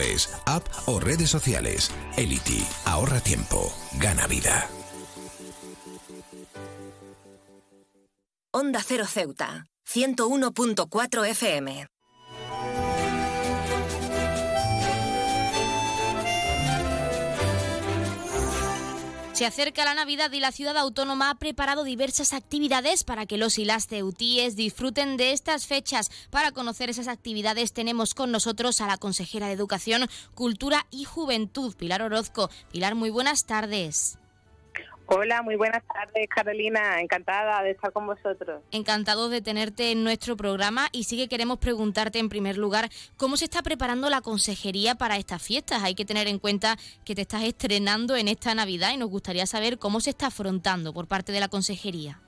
es 0.00 0.30
app 0.46 0.66
o 0.86 1.00
redes 1.00 1.30
sociales. 1.30 1.90
Elity, 2.16 2.64
ahorra 2.84 3.20
tiempo, 3.20 3.72
gana 3.98 4.26
vida. 4.26 4.68
Onda 8.52 8.80
Cero 8.82 9.04
Ceuta, 9.06 9.66
101.4 9.86 11.26
FM. 11.26 11.86
Se 19.36 19.44
acerca 19.44 19.84
la 19.84 19.92
Navidad 19.92 20.32
y 20.32 20.40
la 20.40 20.50
ciudad 20.50 20.78
autónoma 20.78 21.28
ha 21.28 21.34
preparado 21.34 21.84
diversas 21.84 22.32
actividades 22.32 23.04
para 23.04 23.26
que 23.26 23.36
los 23.36 23.58
y 23.58 23.66
las 23.66 23.86
ceutíes 23.86 24.56
disfruten 24.56 25.18
de 25.18 25.32
estas 25.32 25.66
fechas. 25.66 26.10
Para 26.30 26.52
conocer 26.52 26.88
esas 26.88 27.06
actividades 27.06 27.74
tenemos 27.74 28.14
con 28.14 28.32
nosotros 28.32 28.80
a 28.80 28.86
la 28.86 28.96
consejera 28.96 29.48
de 29.48 29.52
Educación, 29.52 30.08
Cultura 30.34 30.86
y 30.90 31.04
Juventud, 31.04 31.76
Pilar 31.76 32.00
Orozco. 32.00 32.48
Pilar, 32.72 32.94
muy 32.94 33.10
buenas 33.10 33.44
tardes. 33.44 34.16
Hola, 35.08 35.42
muy 35.42 35.54
buenas 35.54 35.84
tardes 35.86 36.28
Carolina, 36.28 37.00
encantada 37.00 37.62
de 37.62 37.70
estar 37.70 37.92
con 37.92 38.06
vosotros. 38.06 38.60
Encantados 38.72 39.30
de 39.30 39.40
tenerte 39.40 39.92
en 39.92 40.02
nuestro 40.02 40.36
programa 40.36 40.88
y 40.90 41.04
sí 41.04 41.16
que 41.16 41.28
queremos 41.28 41.58
preguntarte 41.58 42.18
en 42.18 42.28
primer 42.28 42.58
lugar 42.58 42.88
cómo 43.16 43.36
se 43.36 43.44
está 43.44 43.62
preparando 43.62 44.10
la 44.10 44.20
consejería 44.20 44.96
para 44.96 45.16
estas 45.16 45.40
fiestas. 45.40 45.84
Hay 45.84 45.94
que 45.94 46.04
tener 46.04 46.26
en 46.26 46.40
cuenta 46.40 46.76
que 47.04 47.14
te 47.14 47.22
estás 47.22 47.44
estrenando 47.44 48.16
en 48.16 48.26
esta 48.26 48.52
Navidad 48.56 48.90
y 48.94 48.96
nos 48.96 49.08
gustaría 49.08 49.46
saber 49.46 49.78
cómo 49.78 50.00
se 50.00 50.10
está 50.10 50.26
afrontando 50.26 50.92
por 50.92 51.06
parte 51.06 51.30
de 51.30 51.38
la 51.38 51.46
consejería. 51.46 52.18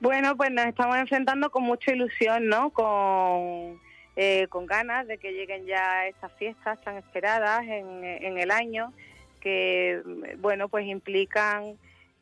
Bueno, 0.00 0.34
pues 0.38 0.50
nos 0.50 0.64
estamos 0.64 0.96
enfrentando 0.96 1.50
con 1.50 1.64
mucha 1.64 1.92
ilusión, 1.92 2.48
¿no? 2.48 2.70
Con, 2.70 3.78
eh, 4.16 4.46
con 4.48 4.64
ganas 4.64 5.06
de 5.06 5.18
que 5.18 5.32
lleguen 5.32 5.66
ya 5.66 6.06
estas 6.06 6.32
fiestas 6.38 6.80
tan 6.80 6.96
esperadas 6.96 7.64
en, 7.64 8.02
en 8.02 8.38
el 8.38 8.50
año 8.50 8.94
que 9.40 10.02
bueno 10.38 10.68
pues 10.68 10.86
implican 10.86 11.76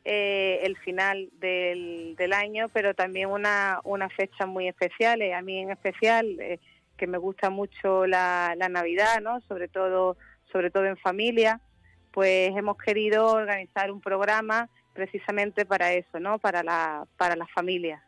eh, 0.05 0.59
el 0.63 0.77
final 0.77 1.29
del, 1.39 2.15
del, 2.17 2.33
año 2.33 2.67
pero 2.73 2.93
también 2.93 3.29
una, 3.29 3.81
una 3.83 4.09
fecha 4.09 4.45
muy 4.45 4.67
especial 4.67 5.21
a 5.21 5.41
mí 5.41 5.59
en 5.59 5.71
especial 5.71 6.39
eh, 6.39 6.59
que 6.97 7.07
me 7.07 7.17
gusta 7.17 7.49
mucho 7.49 8.07
la, 8.07 8.55
la, 8.57 8.69
navidad 8.69 9.21
no 9.21 9.41
sobre 9.41 9.67
todo 9.67 10.17
sobre 10.51 10.71
todo 10.71 10.85
en 10.85 10.97
familia 10.97 11.59
pues 12.11 12.55
hemos 12.55 12.77
querido 12.77 13.27
organizar 13.27 13.91
un 13.91 14.01
programa 14.01 14.69
precisamente 14.93 15.65
para 15.65 15.93
eso 15.93 16.19
no 16.19 16.39
para 16.39 16.63
la 16.63 17.05
para 17.17 17.35
las 17.35 17.51
familias 17.51 18.01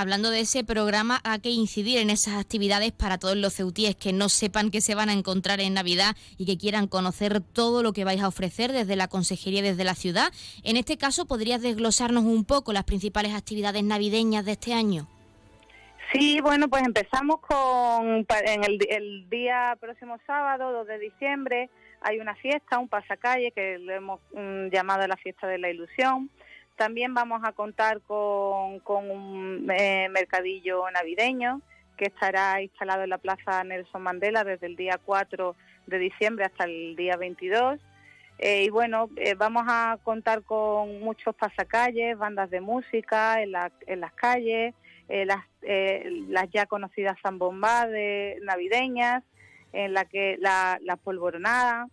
Hablando 0.00 0.30
de 0.30 0.40
ese 0.40 0.64
programa, 0.64 1.20
hay 1.24 1.40
que 1.40 1.50
incidir 1.50 1.98
en 1.98 2.08
esas 2.08 2.40
actividades 2.40 2.90
para 2.90 3.18
todos 3.18 3.36
los 3.36 3.52
ceutíes 3.52 3.94
que 3.96 4.14
no 4.14 4.30
sepan 4.30 4.70
que 4.70 4.80
se 4.80 4.94
van 4.94 5.10
a 5.10 5.12
encontrar 5.12 5.60
en 5.60 5.74
Navidad 5.74 6.16
y 6.38 6.46
que 6.46 6.56
quieran 6.56 6.86
conocer 6.86 7.42
todo 7.42 7.82
lo 7.82 7.92
que 7.92 8.06
vais 8.06 8.22
a 8.22 8.28
ofrecer 8.28 8.72
desde 8.72 8.96
la 8.96 9.08
consejería, 9.08 9.60
desde 9.60 9.84
la 9.84 9.94
ciudad. 9.94 10.32
En 10.64 10.78
este 10.78 10.96
caso, 10.96 11.26
¿podrías 11.26 11.60
desglosarnos 11.60 12.24
un 12.24 12.46
poco 12.46 12.72
las 12.72 12.84
principales 12.84 13.34
actividades 13.34 13.84
navideñas 13.84 14.46
de 14.46 14.52
este 14.52 14.72
año? 14.72 15.06
Sí, 16.14 16.40
bueno, 16.40 16.68
pues 16.68 16.82
empezamos 16.82 17.40
con 17.40 18.26
en 18.46 18.64
el, 18.64 19.28
día 19.28 19.76
próximo 19.78 20.16
sábado, 20.26 20.72
2 20.72 20.86
de 20.86 20.98
diciembre, 20.98 21.68
hay 22.00 22.20
una 22.20 22.34
fiesta, 22.36 22.78
un 22.78 22.88
pasacalle 22.88 23.52
que 23.52 23.76
le 23.76 23.96
hemos 23.96 24.18
mm, 24.32 24.68
llamado 24.68 25.06
la 25.06 25.18
fiesta 25.18 25.46
de 25.46 25.58
la 25.58 25.68
ilusión 25.68 26.30
también 26.80 27.12
vamos 27.12 27.42
a 27.44 27.52
contar 27.52 28.00
con, 28.00 28.80
un 28.88 29.70
eh, 29.70 30.08
mercadillo 30.08 30.90
navideño 30.90 31.60
que 31.98 32.06
estará 32.06 32.62
instalado 32.62 33.02
en 33.02 33.10
la 33.10 33.18
Plaza 33.18 33.62
Nelson 33.64 34.00
Mandela 34.00 34.44
desde 34.44 34.66
el 34.66 34.76
día 34.76 34.98
4 35.04 35.54
de 35.88 35.98
diciembre 35.98 36.46
hasta 36.46 36.64
el 36.64 36.96
día 36.96 37.18
22. 37.18 37.78
Eh, 38.38 38.64
y 38.64 38.70
bueno, 38.70 39.10
eh, 39.16 39.34
vamos 39.34 39.64
a 39.68 39.98
contar 40.02 40.42
con 40.42 41.00
muchos 41.00 41.34
pasacalles, 41.34 42.16
bandas 42.16 42.48
de 42.48 42.62
música 42.62 43.42
en, 43.42 43.52
las 43.52 44.12
calles, 44.14 44.74
las, 45.06 46.50
ya 46.50 46.64
conocidas 46.64 47.18
zambombas 47.22 47.88
navideñas, 48.40 49.22
en 49.74 49.92
la 49.92 50.06
que 50.06 50.38
la, 50.40 50.78
la 50.80 50.96
polvoronada, 50.96 51.88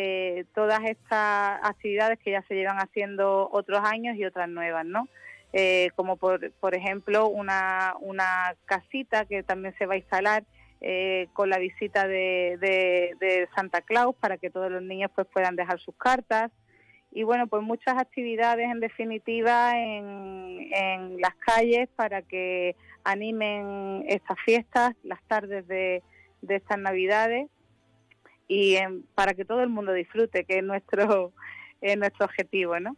eh, 0.00 0.44
todas 0.54 0.78
estas 0.84 1.58
actividades 1.60 2.20
que 2.20 2.30
ya 2.30 2.42
se 2.42 2.54
llevan 2.54 2.76
haciendo 2.76 3.48
otros 3.50 3.80
años 3.82 4.16
y 4.16 4.24
otras 4.24 4.48
nuevas, 4.48 4.86
¿no? 4.86 5.08
Eh, 5.52 5.90
como 5.96 6.16
por, 6.16 6.52
por 6.60 6.76
ejemplo 6.76 7.26
una, 7.26 7.94
una 7.98 8.54
casita 8.64 9.24
que 9.24 9.42
también 9.42 9.74
se 9.76 9.86
va 9.86 9.94
a 9.94 9.96
instalar 9.96 10.44
eh, 10.80 11.26
con 11.32 11.50
la 11.50 11.58
visita 11.58 12.06
de, 12.06 12.58
de, 12.60 13.48
Santa 13.56 13.80
Claus 13.80 14.14
para 14.14 14.38
que 14.38 14.50
todos 14.50 14.70
los 14.70 14.82
niños 14.82 15.10
pues 15.16 15.26
puedan 15.32 15.56
dejar 15.56 15.80
sus 15.80 15.96
cartas 15.96 16.52
y 17.10 17.24
bueno 17.24 17.48
pues 17.48 17.64
muchas 17.64 17.98
actividades 17.98 18.70
en 18.70 18.78
definitiva 18.78 19.76
en, 19.76 20.68
en 20.72 21.20
las 21.20 21.34
calles 21.44 21.88
para 21.96 22.22
que 22.22 22.76
animen 23.02 24.04
estas 24.06 24.38
fiestas 24.44 24.94
las 25.02 25.20
tardes 25.24 25.66
de, 25.66 26.04
de 26.42 26.54
estas 26.54 26.78
navidades 26.78 27.48
y 28.48 28.76
para 29.14 29.34
que 29.34 29.44
todo 29.44 29.60
el 29.60 29.68
mundo 29.68 29.92
disfrute, 29.92 30.44
que 30.44 30.58
es 30.58 30.64
nuestro, 30.64 31.32
es 31.80 31.96
nuestro 31.96 32.24
objetivo, 32.24 32.80
¿no? 32.80 32.96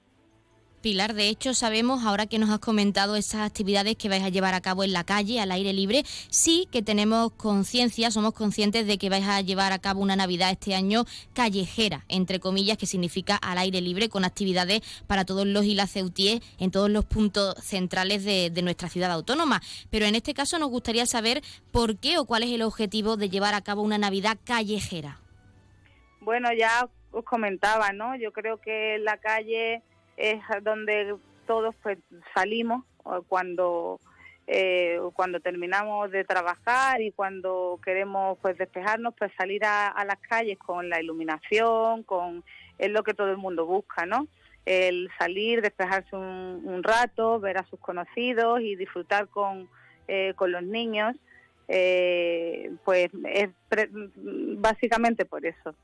Pilar, 0.81 1.13
de 1.13 1.29
hecho 1.29 1.53
sabemos, 1.53 2.07
ahora 2.07 2.25
que 2.25 2.39
nos 2.39 2.49
has 2.49 2.59
comentado 2.59 3.15
esas 3.15 3.43
actividades 3.43 3.97
que 3.97 4.09
vais 4.09 4.23
a 4.23 4.31
llevar 4.31 4.55
a 4.55 4.63
cabo 4.63 4.83
en 4.83 4.95
la 4.95 5.05
calle, 5.05 5.39
al 5.39 5.53
aire 5.53 5.75
libre, 5.75 6.05
sí 6.31 6.69
que 6.73 6.81
tenemos 6.81 7.33
conciencia, 7.33 8.11
somos 8.11 8.33
conscientes 8.33 8.87
de 8.87 8.97
que 8.97 9.11
vais 9.11 9.27
a 9.29 9.43
llevar 9.43 9.75
a 9.75 9.79
cabo 9.79 10.01
una 10.01 10.17
Navidad 10.17 10.51
este 10.51 10.75
año 10.75 11.05
callejera, 11.35 12.07
entre 12.09 12.41
comillas, 12.41 12.79
que 12.79 12.87
significa 12.87 13.37
al 13.37 13.59
aire 13.59 13.83
libre, 13.83 14.09
con 14.09 14.25
actividades 14.25 14.81
para 15.07 15.27
todos 15.27 15.47
los 15.47 15.67
y 15.67 15.75
las 15.75 15.91
ceutíes 15.91 16.41
en 16.59 16.71
todos 16.71 16.89
los 16.89 17.05
puntos 17.05 17.57
centrales 17.63 18.25
de, 18.25 18.49
de 18.49 18.63
nuestra 18.63 18.89
ciudad 18.89 19.13
autónoma. 19.13 19.61
Pero 19.91 20.07
en 20.07 20.15
este 20.15 20.33
caso 20.33 20.59
nos 20.59 20.71
gustaría 20.71 21.05
saber 21.05 21.43
por 21.73 21.99
qué 21.99 22.17
o 22.17 22.25
cuál 22.25 22.45
es 22.45 22.53
el 22.53 22.63
objetivo 22.63 23.19
de 23.19 23.29
llevar 23.29 23.53
a 23.53 23.61
cabo 23.61 23.83
una 23.83 23.99
Navidad 23.99 24.39
callejera. 24.45 25.20
Bueno, 26.21 26.53
ya 26.53 26.89
os 27.13 27.25
comentaba, 27.25 27.93
¿no? 27.93 28.17
Yo 28.17 28.33
creo 28.33 28.61
que 28.61 28.99
la 28.99 29.17
calle 29.17 29.83
es 30.17 30.41
donde 30.63 31.17
todos 31.47 31.75
pues 31.83 31.99
salimos 32.35 32.85
cuando 33.29 33.99
eh, 34.47 34.99
cuando 35.15 35.41
terminamos 35.41 36.11
de 36.11 36.25
trabajar 36.25 37.01
y 37.01 37.13
cuando 37.13 37.79
queremos 37.85 38.39
pues 38.43 38.59
despejarnos 38.59 39.15
pues 39.17 39.33
salir 39.37 39.65
a, 39.65 40.05
las 40.05 40.19
calles 40.19 40.59
con 40.59 40.89
la 40.89 41.01
iluminación 41.01 42.03
con 42.03 42.45
es 42.79 42.91
lo 42.91 43.03
que 43.03 43.15
todo 43.15 43.31
el 43.31 43.37
mundo 43.37 43.65
busca 43.65 44.07
no 44.07 44.27
el 44.67 45.09
salir 45.19 45.63
despejarse 45.63 46.17
un, 46.17 46.83
rato 46.83 47.39
ver 47.39 47.59
a 47.59 47.67
sus 47.67 47.79
conocidos 47.81 48.61
y 48.61 48.77
disfrutar 48.77 49.29
con 49.29 49.69
eh, 50.09 50.35
con 50.37 50.51
los 50.51 50.63
niños 50.63 51.17
eh, 51.69 52.73
pues 52.85 53.11
es 53.29 53.51
básicamente 54.17 55.25
por 55.25 55.47
eso 55.47 55.75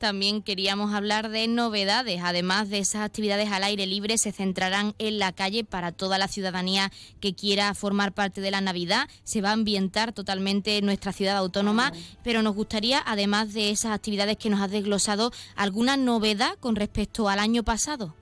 También 0.00 0.42
queríamos 0.42 0.94
hablar 0.94 1.28
de 1.28 1.46
novedades. 1.46 2.22
Además 2.24 2.70
de 2.70 2.78
esas 2.78 3.02
actividades 3.02 3.52
al 3.52 3.62
aire 3.64 3.84
libre, 3.84 4.16
se 4.16 4.32
centrarán 4.32 4.94
en 4.98 5.18
la 5.18 5.32
calle 5.32 5.62
para 5.62 5.92
toda 5.92 6.16
la 6.16 6.26
ciudadanía 6.26 6.90
que 7.20 7.34
quiera 7.34 7.74
formar 7.74 8.12
parte 8.12 8.40
de 8.40 8.50
la 8.50 8.62
Navidad. 8.62 9.10
Se 9.24 9.42
va 9.42 9.50
a 9.50 9.52
ambientar 9.52 10.14
totalmente 10.14 10.80
nuestra 10.80 11.12
ciudad 11.12 11.36
autónoma, 11.36 11.92
pero 12.24 12.40
nos 12.40 12.54
gustaría, 12.54 13.02
además 13.04 13.52
de 13.52 13.68
esas 13.68 13.92
actividades 13.92 14.38
que 14.38 14.48
nos 14.48 14.62
has 14.62 14.70
desglosado, 14.70 15.32
alguna 15.54 15.98
novedad 15.98 16.54
con 16.60 16.76
respecto 16.76 17.28
al 17.28 17.38
año 17.38 17.62
pasado. 17.62 18.14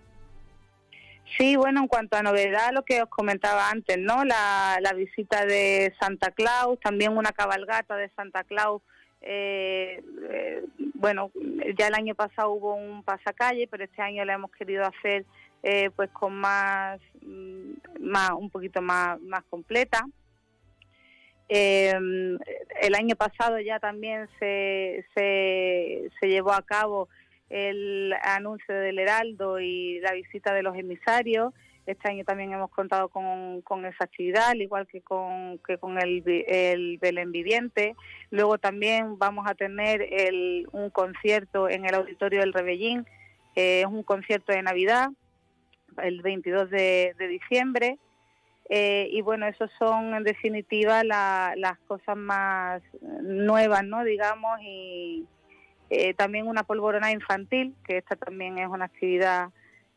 Sí, 1.38 1.54
bueno, 1.54 1.82
en 1.82 1.86
cuanto 1.86 2.16
a 2.16 2.24
novedad, 2.24 2.72
lo 2.72 2.84
que 2.84 3.02
os 3.02 3.08
comentaba 3.08 3.70
antes, 3.70 3.98
¿no? 3.98 4.24
La, 4.24 4.78
la 4.80 4.94
visita 4.94 5.44
de 5.44 5.94
Santa 6.00 6.32
Claus, 6.32 6.80
también 6.80 7.16
una 7.16 7.30
cabalgata 7.30 7.94
de 7.94 8.10
Santa 8.16 8.42
Claus 8.42 8.82
Eh, 9.20 10.02
eh, 10.30 10.64
bueno, 10.94 11.30
ya 11.76 11.88
el 11.88 11.94
año 11.94 12.14
pasado 12.14 12.52
hubo 12.52 12.74
un 12.74 13.02
pasacalle, 13.02 13.66
pero 13.68 13.84
este 13.84 14.02
año 14.02 14.24
lo 14.24 14.32
hemos 14.32 14.50
querido 14.52 14.84
hacer 14.84 15.24
eh, 15.62 15.90
pues 15.96 16.10
con 16.10 16.34
más, 16.34 17.00
mm, 17.22 17.72
más, 18.00 18.30
un 18.30 18.50
poquito 18.50 18.80
más, 18.80 19.20
más 19.20 19.42
completa. 19.50 20.04
el 21.48 22.94
año 22.94 23.16
pasado 23.16 23.58
ya 23.60 23.80
también 23.80 24.28
se, 24.38 25.04
se 25.14 26.28
llevó 26.28 26.52
a 26.52 26.62
cabo 26.62 27.08
el 27.48 28.12
anuncio 28.22 28.74
del 28.74 28.98
Heraldo 28.98 29.58
y 29.58 29.98
la 30.00 30.12
visita 30.12 30.52
de 30.52 30.62
los 30.62 30.76
emisarios. 30.76 31.54
Este 31.88 32.10
año 32.10 32.22
también 32.22 32.52
hemos 32.52 32.70
contado 32.70 33.08
con, 33.08 33.62
con 33.62 33.86
esa 33.86 34.04
actividad, 34.04 34.50
al 34.50 34.60
igual 34.60 34.86
que 34.86 35.00
con, 35.00 35.58
que 35.66 35.78
con 35.78 35.98
el, 35.98 36.22
el 36.46 36.98
Belén 36.98 37.32
Viviente. 37.32 37.96
Luego 38.30 38.58
también 38.58 39.18
vamos 39.18 39.46
a 39.48 39.54
tener 39.54 40.02
el, 40.02 40.68
un 40.72 40.90
concierto 40.90 41.66
en 41.66 41.86
el 41.86 41.94
Auditorio 41.94 42.40
del 42.40 42.52
Rebellín, 42.52 43.06
es 43.54 43.86
un 43.86 44.02
concierto 44.02 44.52
de 44.52 44.62
Navidad, 44.62 45.08
el 46.02 46.20
22 46.20 46.68
de, 46.68 47.14
diciembre. 47.18 47.98
Eh, 48.68 49.08
y 49.10 49.22
bueno, 49.22 49.46
esos 49.46 49.70
son 49.78 50.12
en 50.12 50.24
definitiva 50.24 51.02
las 51.04 51.78
cosas 51.86 52.18
más 52.18 52.82
nuevas, 53.22 53.82
¿no? 53.82 54.04
Digamos, 54.04 54.60
y, 54.60 55.26
eh, 55.88 56.12
también 56.12 56.46
una 56.46 56.64
polvorona 56.64 57.12
infantil, 57.12 57.74
que 57.86 57.96
esta 57.96 58.14
también 58.14 58.58
es 58.58 58.68
una 58.68 58.84
actividad 58.84 59.48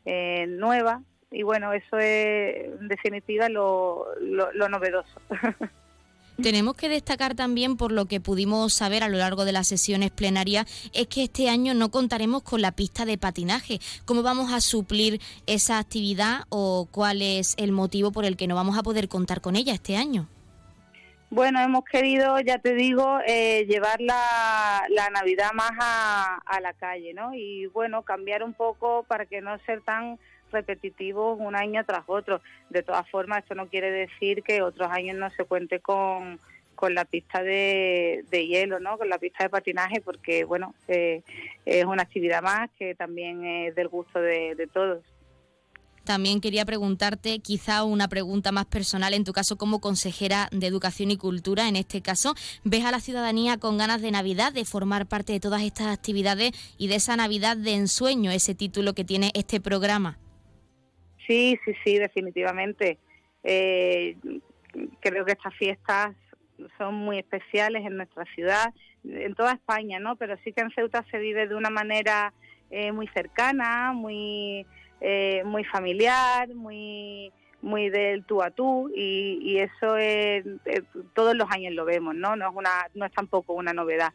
eh, 0.05 0.47
nueva. 0.47 1.01
Y 1.31 1.43
bueno, 1.43 1.71
eso 1.71 1.97
es 1.97 2.67
en 2.79 2.87
definitiva 2.89 3.47
lo, 3.47 4.05
lo, 4.21 4.69
novedoso. 4.69 5.21
Tenemos 6.41 6.75
que 6.75 6.89
destacar 6.89 7.35
también, 7.35 7.77
por 7.77 7.91
lo 7.91 8.05
que 8.05 8.19
pudimos 8.19 8.73
saber 8.73 9.03
a 9.03 9.09
lo 9.09 9.17
largo 9.17 9.45
de 9.45 9.51
las 9.51 9.67
sesiones 9.67 10.11
plenarias, 10.11 10.65
es 10.93 11.07
que 11.07 11.23
este 11.23 11.49
año 11.49 11.73
no 11.73 11.89
contaremos 11.91 12.41
con 12.43 12.61
la 12.61 12.71
pista 12.71 13.05
de 13.05 13.17
patinaje. 13.17 13.79
¿Cómo 14.05 14.23
vamos 14.23 14.51
a 14.51 14.59
suplir 14.59 15.21
esa 15.45 15.77
actividad 15.77 16.41
o 16.49 16.87
cuál 16.91 17.21
es 17.21 17.53
el 17.57 17.71
motivo 17.71 18.11
por 18.11 18.25
el 18.25 18.37
que 18.37 18.47
no 18.47 18.55
vamos 18.55 18.77
a 18.77 18.83
poder 18.83 19.07
contar 19.07 19.39
con 19.39 19.55
ella 19.55 19.73
este 19.73 19.97
año? 19.97 20.27
Bueno, 21.29 21.61
hemos 21.61 21.85
querido, 21.85 22.41
ya 22.41 22.59
te 22.59 22.73
digo, 22.75 23.19
eh, 23.25 23.65
llevar 23.65 24.01
la, 24.01 24.85
Navidad 25.13 25.53
más 25.53 25.71
a, 25.79 26.59
la 26.61 26.73
calle, 26.73 27.13
¿no? 27.13 27.33
Y 27.33 27.67
bueno, 27.67 28.03
cambiar 28.03 28.43
un 28.43 28.53
poco 28.53 29.03
para 29.03 29.25
que 29.25 29.39
no 29.39 29.57
ser 29.59 29.81
tan 29.81 30.19
repetitivos 30.51 31.37
un 31.39 31.55
año 31.55 31.83
tras 31.85 32.03
otro. 32.07 32.41
De 32.69 32.83
todas 32.83 33.09
formas, 33.09 33.39
esto 33.39 33.55
no 33.55 33.67
quiere 33.67 33.91
decir 33.91 34.43
que 34.43 34.61
otros 34.61 34.89
años 34.91 35.17
no 35.17 35.29
se 35.31 35.45
cuente 35.45 35.79
con, 35.79 36.39
con 36.75 36.93
la 36.93 37.05
pista 37.05 37.41
de, 37.43 38.23
hielo, 38.31 38.79
¿no? 38.79 38.97
Con 38.97 39.09
la 39.09 39.17
pista 39.17 39.43
de 39.43 39.49
patinaje, 39.49 40.01
porque 40.01 40.45
bueno, 40.45 40.75
eh, 40.87 41.23
es 41.65 41.85
una 41.85 42.03
actividad 42.03 42.41
más 42.41 42.69
que 42.77 42.95
también 42.95 43.45
es 43.45 43.75
del 43.75 43.87
gusto 43.87 44.19
de 44.19 44.69
todos. 44.73 45.03
También 46.03 46.41
quería 46.41 46.65
preguntarte 46.65 47.39
quizá 47.39 47.83
una 47.83 48.07
pregunta 48.07 48.51
más 48.51 48.65
personal, 48.65 49.13
en 49.13 49.23
tu 49.23 49.33
caso 49.33 49.57
como 49.57 49.79
consejera 49.79 50.49
de 50.51 50.65
Educación 50.65 51.11
y 51.11 51.17
Cultura, 51.17 51.67
en 51.67 51.75
este 51.75 52.01
caso, 52.01 52.33
¿ves 52.63 52.83
a 52.85 52.91
la 52.91 52.99
ciudadanía 52.99 53.57
con 53.57 53.77
ganas 53.77 54.01
de 54.01 54.09
Navidad, 54.09 54.51
de 54.51 54.65
formar 54.65 55.05
parte 55.05 55.33
de 55.33 55.39
todas 55.39 55.61
estas 55.61 55.87
actividades 55.87 56.51
y 56.77 56.87
de 56.87 56.95
esa 56.95 57.15
Navidad 57.15 57.55
de 57.55 57.75
ensueño, 57.75 58.31
ese 58.31 58.55
título 58.55 58.93
que 58.93 59.05
tiene 59.05 59.31
este 59.35 59.61
programa? 59.61 60.17
Sí, 61.31 61.57
sí, 61.63 61.73
sí, 61.85 61.97
definitivamente. 61.97 62.97
Eh, 63.41 64.17
creo 64.99 65.23
que 65.23 65.31
estas 65.31 65.55
fiestas 65.55 66.13
son 66.77 66.93
muy 66.93 67.19
especiales 67.19 67.85
en 67.85 67.95
nuestra 67.95 68.25
ciudad, 68.35 68.73
en 69.05 69.33
toda 69.33 69.53
España, 69.53 69.97
¿no? 69.97 70.17
Pero 70.17 70.35
sí 70.43 70.51
que 70.51 70.59
en 70.59 70.71
Ceuta 70.71 71.05
se 71.09 71.19
vive 71.19 71.47
de 71.47 71.55
una 71.55 71.69
manera 71.69 72.33
eh, 72.69 72.91
muy 72.91 73.07
cercana, 73.07 73.93
muy 73.93 74.65
eh, 74.99 75.43
muy 75.45 75.63
familiar, 75.63 76.49
muy 76.49 77.31
muy 77.61 77.89
del 77.89 78.25
tú 78.25 78.43
a 78.43 78.51
tú 78.51 78.91
y, 78.93 79.57
eso 79.57 79.95
es, 79.95 80.43
todos 81.13 81.33
los 81.33 81.49
años 81.49 81.73
lo 81.73 81.85
vemos, 81.85 82.13
¿no? 82.13 82.35
No 82.35 82.49
es 82.49 82.53
una 82.53 82.87
no 82.93 83.05
es 83.05 83.13
tampoco 83.13 83.53
una 83.53 83.71
novedad. 83.71 84.11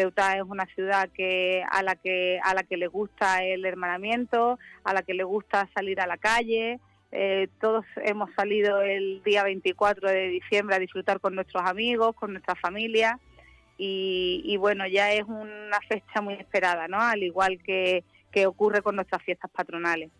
Ceuta 0.00 0.36
es 0.36 0.42
una 0.42 0.66
ciudad 0.74 1.10
que 1.10 1.62
a 1.70 1.82
la 1.82 1.94
que 1.94 2.40
a 2.42 2.54
la 2.54 2.62
que 2.62 2.76
le 2.76 2.86
gusta 2.86 3.44
el 3.44 3.64
hermanamiento, 3.66 4.58
a 4.82 4.94
la 4.94 5.02
que 5.02 5.14
le 5.14 5.24
gusta 5.24 5.68
salir 5.74 6.00
a 6.00 6.06
la 6.06 6.16
calle. 6.16 6.80
Eh, 7.12 7.48
todos 7.60 7.84
hemos 8.04 8.30
salido 8.34 8.80
el 8.80 9.22
día 9.24 9.42
24 9.42 10.08
de 10.08 10.28
diciembre 10.28 10.76
a 10.76 10.78
disfrutar 10.78 11.20
con 11.20 11.34
nuestros 11.34 11.62
amigos, 11.66 12.14
con 12.14 12.32
nuestra 12.32 12.54
familia 12.54 13.18
y, 13.82 14.56
bueno, 14.58 14.86
ya 14.86 15.10
es 15.12 15.24
una 15.26 15.80
fecha 15.88 16.20
muy 16.20 16.34
esperada, 16.34 16.86
¿no? 16.86 17.00
Al 17.00 17.22
igual 17.22 17.58
que, 17.64 18.04
que 18.30 18.46
ocurre 18.46 18.82
con 18.82 18.94
nuestras 18.94 19.22
fiestas 19.22 19.50
patronales. 19.50 20.10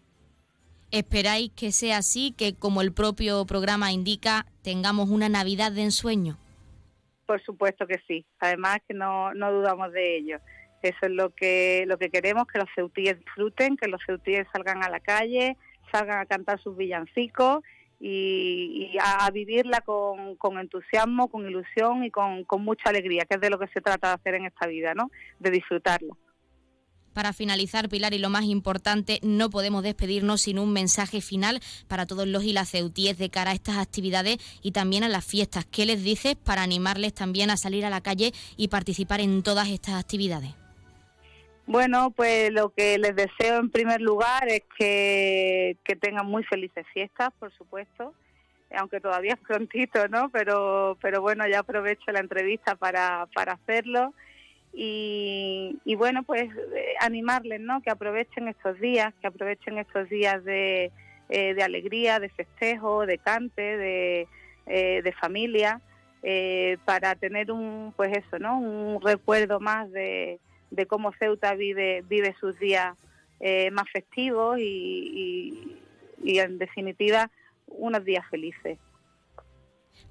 ¿Esperáis 0.91 1.53
que 1.55 1.71
sea 1.71 1.99
así, 1.99 2.33
que 2.33 2.55
como 2.55 2.81
el 2.81 2.93
propio 2.93 3.45
programa 3.45 3.93
indica, 3.93 4.47
tengamos 4.63 5.11
una 5.11 5.29
Navidad 5.29 5.73
de 5.73 5.83
ensueño? 5.83 6.39
Por 7.31 7.41
supuesto 7.43 7.87
que 7.87 8.01
sí. 8.09 8.27
Además 8.41 8.79
que 8.89 8.93
no, 8.93 9.33
no 9.35 9.53
dudamos 9.53 9.93
de 9.93 10.17
ello. 10.17 10.41
Eso 10.83 10.99
es 11.03 11.13
lo 11.13 11.31
que, 11.31 11.85
lo 11.87 11.97
que 11.97 12.11
queremos, 12.11 12.49
que 12.49 12.59
los 12.59 12.69
ceutíes 12.75 13.21
disfruten, 13.21 13.77
que 13.77 13.87
los 13.87 14.03
ceutíes 14.05 14.49
salgan 14.53 14.83
a 14.83 14.91
la 14.91 14.99
calle, 14.99 15.57
salgan 15.93 16.19
a 16.19 16.27
cantar 16.27 16.61
sus 16.61 16.77
villancicos 16.77 17.63
y, 18.01 18.97
a, 19.01 19.31
vivirla 19.31 19.81
con, 19.83 20.59
entusiasmo, 20.59 21.29
con 21.29 21.47
ilusión 21.47 22.03
y 22.03 22.11
con, 22.11 22.45
mucha 22.59 22.91
alegría, 22.91 23.25
que 23.27 23.37
es 23.37 23.41
de 23.41 23.51
lo 23.51 23.61
que 23.61 23.69
se 23.69 23.81
trata 23.81 24.09
de 24.09 24.15
hacer 24.15 24.35
en 24.35 24.47
esta 24.47 24.67
vida, 24.67 24.95
¿no? 24.95 25.13
De 25.39 25.53
disfrutarlo. 25.53 26.17
Para 27.13 27.33
finalizar, 27.33 27.89
Pilar, 27.89 28.15
y 28.15 28.19
lo 28.19 28.31
más 28.31 28.45
importante, 28.45 29.19
no 29.23 29.51
podemos 29.51 29.83
despedirnos 29.83 30.43
sin 30.43 30.59
un 30.59 30.73
mensaje 30.73 31.21
final 31.21 31.61
para 31.89 32.07
todos 32.07 32.27
los 32.27 32.45
y 32.45 32.53
las 32.53 32.71
ceutíes 32.71 33.19
de 33.19 33.31
cara 33.31 33.51
a 33.51 33.55
estas 33.55 33.79
actividades 33.79 34.39
y 34.63 34.71
también 34.71 35.03
a 35.03 35.09
las 35.09 35.25
fiestas. 35.25 35.67
¿Qué 35.67 35.87
les 35.87 36.05
dices 36.05 36.37
para 36.37 36.63
animarles 36.63 37.13
también 37.13 37.51
a 37.51 37.57
salir 37.57 37.85
a 37.85 37.91
la 37.91 38.01
calle 38.01 38.33
y 38.57 38.69
participar 38.69 39.21
en 39.21 39.43
todas 39.43 39.69
estas 39.69 39.95
actividades? 39.95 40.55
Bueno, 41.67 42.11
pues 42.11 42.53
lo 42.53 42.71
que 42.71 42.99
les 42.99 43.15
deseo 43.15 43.59
en 43.59 43.71
primer 43.71 44.01
lugar 44.01 44.49
es 44.49 44.63
que, 44.79 45.77
tengan 46.01 46.27
muy 46.27 46.43
felices 46.45 46.87
fiestas, 46.93 47.31
por 47.39 47.53
supuesto, 47.57 48.15
aunque 48.77 49.01
todavía 49.01 49.35
es 49.35 49.41
prontito, 49.41 50.09
¿no? 50.09 50.31
Pero, 50.31 50.97
pero 51.01 51.21
bueno, 51.21 51.47
ya 51.49 51.61
aprovecho 51.61 52.11
la 52.13 52.21
entrevista 52.21 52.77
para, 52.77 53.27
para 53.35 53.53
hacerlo 53.53 54.15
y, 54.73 55.95
bueno, 55.97 56.23
pues 56.23 56.45
eh, 56.45 56.95
animarles, 57.01 57.61
¿no? 57.61 57.83
Que 57.83 57.91
aprovechen 57.91 58.49
estos 58.49 58.79
días, 58.81 59.13
que 59.21 59.27
aprovechen 59.27 59.79
estos 59.79 60.09
días 60.09 60.45
de, 60.45 60.93
eh, 61.29 61.55
de 61.55 61.63
alegría, 61.63 62.21
de 62.21 62.29
festejo, 62.29 63.05
de 63.05 63.19
cante, 63.19 63.77
de, 63.77 64.29
eh, 64.67 65.03
de 65.03 65.13
familia, 65.13 65.81
para 66.85 67.15
tener 67.15 67.51
un, 67.51 67.95
pues 67.97 68.15
eso, 68.15 68.39
¿no? 68.39 68.59
Un 68.59 69.01
recuerdo 69.01 69.59
más 69.59 69.91
de, 69.91 70.39
de 70.71 70.85
cómo 70.87 71.13
Ceuta 71.13 71.55
vive, 71.55 72.05
vive 72.09 72.35
sus 72.39 72.59
días 72.59 72.95
más 73.73 73.91
festivos 73.91 74.59
y, 74.59 75.79
y 76.23 76.39
en 76.39 76.59
definitiva 76.59 77.31
unos 77.69 78.05
días 78.05 78.27
felices. 78.29 78.79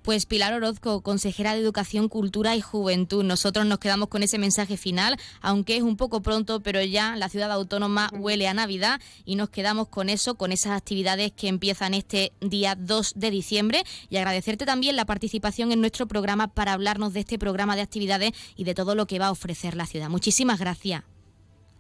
Pues 0.04 0.26
Pilar 0.26 0.54
Orozco, 0.54 1.02
consejera 1.02 1.54
de 1.54 1.60
Educación, 1.60 2.08
Cultura 2.08 2.56
y 2.56 2.62
Juventud. 2.62 3.24
Nosotros 3.24 3.66
nos 3.66 3.80
quedamos 3.80 4.08
con 4.08 4.24
ese 4.24 4.40
mensaje 4.40 4.78
final, 4.78 5.18
aunque 5.42 5.76
es 5.76 5.84
un 5.84 5.98
poco 5.98 6.22
pronto, 6.22 6.62
pero 6.62 6.82
ya 6.82 7.16
la 7.18 7.28
ciudad 7.28 7.52
autónoma 7.52 8.10
huele 8.14 8.48
a 8.48 8.54
Navidad 8.54 9.02
y 9.26 9.36
nos 9.36 9.50
quedamos 9.50 9.90
con 9.90 10.10
eso, 10.10 10.36
con 10.36 10.52
esas 10.52 10.78
actividades 10.78 11.32
que 11.34 11.50
empiezan 11.50 11.94
este 11.94 12.32
día 12.40 12.76
2 12.76 13.14
de 13.18 13.30
diciembre 13.30 13.84
y 14.10 14.18
agradecerte 14.18 14.66
también 14.66 14.96
la 14.96 15.06
participación 15.06 15.72
en 15.74 15.82
nuestro 15.82 16.08
programa 16.08 16.48
para 16.48 16.74
hablarnos 16.74 17.14
de 17.14 17.20
este 17.20 17.38
programa 17.38 17.76
de 17.76 17.82
actividades 17.82 18.32
y 18.56 18.64
de 18.64 18.74
todo 18.74 18.96
lo 18.96 19.06
que 19.06 19.20
va 19.20 19.28
a 19.28 19.32
ofrecer 19.32 19.76
la 19.76 19.86
ciudad. 19.86 20.10
Muchísimas 20.10 20.60
gracias. 20.60 21.04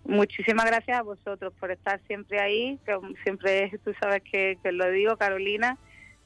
Muchísimas 0.03 0.65
gracias 0.65 0.99
a 0.99 1.03
vosotros 1.03 1.53
por 1.59 1.71
estar 1.71 2.01
siempre 2.07 2.41
ahí, 2.41 2.79
que 2.85 2.97
siempre 3.23 3.71
tú 3.83 3.91
sabes 3.99 4.23
que, 4.23 4.57
que 4.61 4.71
lo 4.71 4.89
digo, 4.91 5.15
Carolina 5.17 5.77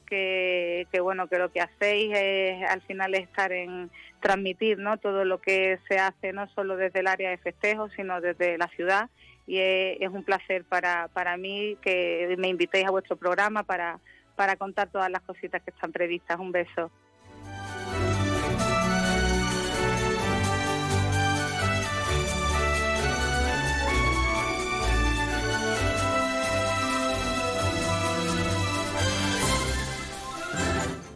que, 0.04 0.86
bueno 1.00 1.28
que 1.28 1.38
lo 1.38 1.50
que 1.50 1.60
hacéis 1.60 2.12
es 2.14 2.68
al 2.68 2.82
final 2.82 3.14
estar 3.14 3.52
en 3.52 3.90
transmitir 4.20 4.78
no 4.78 4.96
todo 4.98 5.24
lo 5.24 5.40
que 5.40 5.78
se 5.88 5.98
hace 5.98 6.32
no 6.32 6.48
solo 6.54 6.76
desde 6.76 7.00
el 7.00 7.06
área 7.06 7.30
de 7.30 7.38
festejos 7.38 7.92
sino 7.96 8.20
desde 8.20 8.56
la 8.58 8.68
ciudad 8.68 9.10
y 9.46 9.58
es, 9.58 10.08
un 10.10 10.24
placer 10.24 10.64
para, 10.64 11.08
para 11.08 11.36
mí 11.36 11.76
que 11.82 12.34
me 12.38 12.48
invitéis 12.48 12.86
a 12.86 12.90
vuestro 12.90 13.16
programa 13.16 13.62
para, 13.62 14.00
para 14.36 14.56
contar 14.56 14.88
todas 14.88 15.10
las 15.10 15.22
cositas 15.22 15.62
que 15.62 15.70
están 15.70 15.92
previstas. 15.92 16.38
Un 16.38 16.52
beso. 16.52 16.90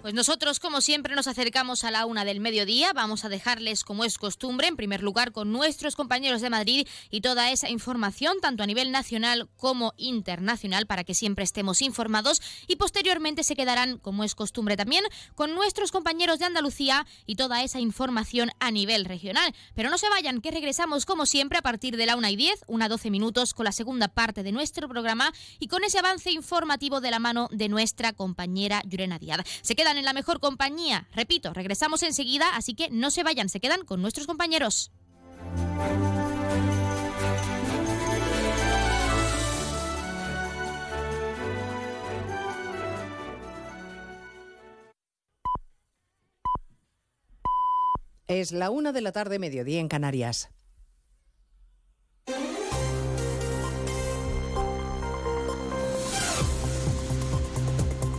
Pues 0.08 0.14
nosotros, 0.14 0.58
como 0.58 0.80
siempre, 0.80 1.14
nos 1.14 1.26
acercamos 1.26 1.84
a 1.84 1.90
la 1.90 2.06
una 2.06 2.24
del 2.24 2.40
mediodía. 2.40 2.94
Vamos 2.94 3.26
a 3.26 3.28
dejarles, 3.28 3.84
como 3.84 4.04
es 4.06 4.16
costumbre, 4.16 4.66
en 4.66 4.74
primer 4.74 5.02
lugar 5.02 5.32
con 5.32 5.52
nuestros 5.52 5.96
compañeros 5.96 6.40
de 6.40 6.48
Madrid 6.48 6.88
y 7.10 7.20
toda 7.20 7.52
esa 7.52 7.68
información, 7.68 8.38
tanto 8.40 8.62
a 8.62 8.66
nivel 8.66 8.90
nacional 8.90 9.50
como 9.58 9.92
internacional, 9.98 10.86
para 10.86 11.04
que 11.04 11.12
siempre 11.12 11.44
estemos 11.44 11.82
informados. 11.82 12.40
Y 12.66 12.76
posteriormente 12.76 13.44
se 13.44 13.54
quedarán, 13.54 13.98
como 13.98 14.24
es 14.24 14.34
costumbre 14.34 14.78
también, 14.78 15.04
con 15.34 15.54
nuestros 15.54 15.92
compañeros 15.92 16.38
de 16.38 16.46
Andalucía 16.46 17.06
y 17.26 17.34
toda 17.34 17.62
esa 17.62 17.78
información 17.78 18.50
a 18.60 18.70
nivel 18.70 19.04
regional. 19.04 19.54
Pero 19.74 19.90
no 19.90 19.98
se 19.98 20.08
vayan, 20.08 20.40
que 20.40 20.50
regresamos, 20.50 21.04
como 21.04 21.26
siempre, 21.26 21.58
a 21.58 21.62
partir 21.62 21.98
de 21.98 22.06
la 22.06 22.16
una 22.16 22.30
y 22.30 22.36
diez, 22.36 22.64
una 22.66 22.88
doce 22.88 23.10
minutos, 23.10 23.52
con 23.52 23.64
la 23.64 23.72
segunda 23.72 24.08
parte 24.08 24.42
de 24.42 24.52
nuestro 24.52 24.88
programa 24.88 25.34
y 25.58 25.66
con 25.66 25.84
ese 25.84 25.98
avance 25.98 26.30
informativo 26.30 27.02
de 27.02 27.10
la 27.10 27.18
mano 27.18 27.50
de 27.52 27.68
nuestra 27.68 28.14
compañera 28.14 28.80
Yurena 28.86 29.18
Díaz. 29.18 29.40
Se 29.60 29.76
queda 29.76 29.97
en 29.98 30.04
la 30.04 30.12
mejor 30.12 30.40
compañía. 30.40 31.08
Repito, 31.12 31.52
regresamos 31.52 32.02
enseguida, 32.02 32.56
así 32.56 32.74
que 32.74 32.88
no 32.90 33.10
se 33.10 33.22
vayan, 33.22 33.48
se 33.48 33.60
quedan 33.60 33.84
con 33.84 34.00
nuestros 34.00 34.26
compañeros. 34.26 34.90
Es 48.28 48.52
la 48.52 48.68
una 48.68 48.92
de 48.92 49.00
la 49.00 49.12
tarde, 49.12 49.38
mediodía 49.38 49.80
en 49.80 49.88
Canarias. 49.88 50.50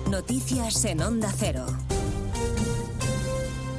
Noticias 0.09 0.85
en 0.85 1.01
Onda 1.01 1.31
Cero. 1.37 1.67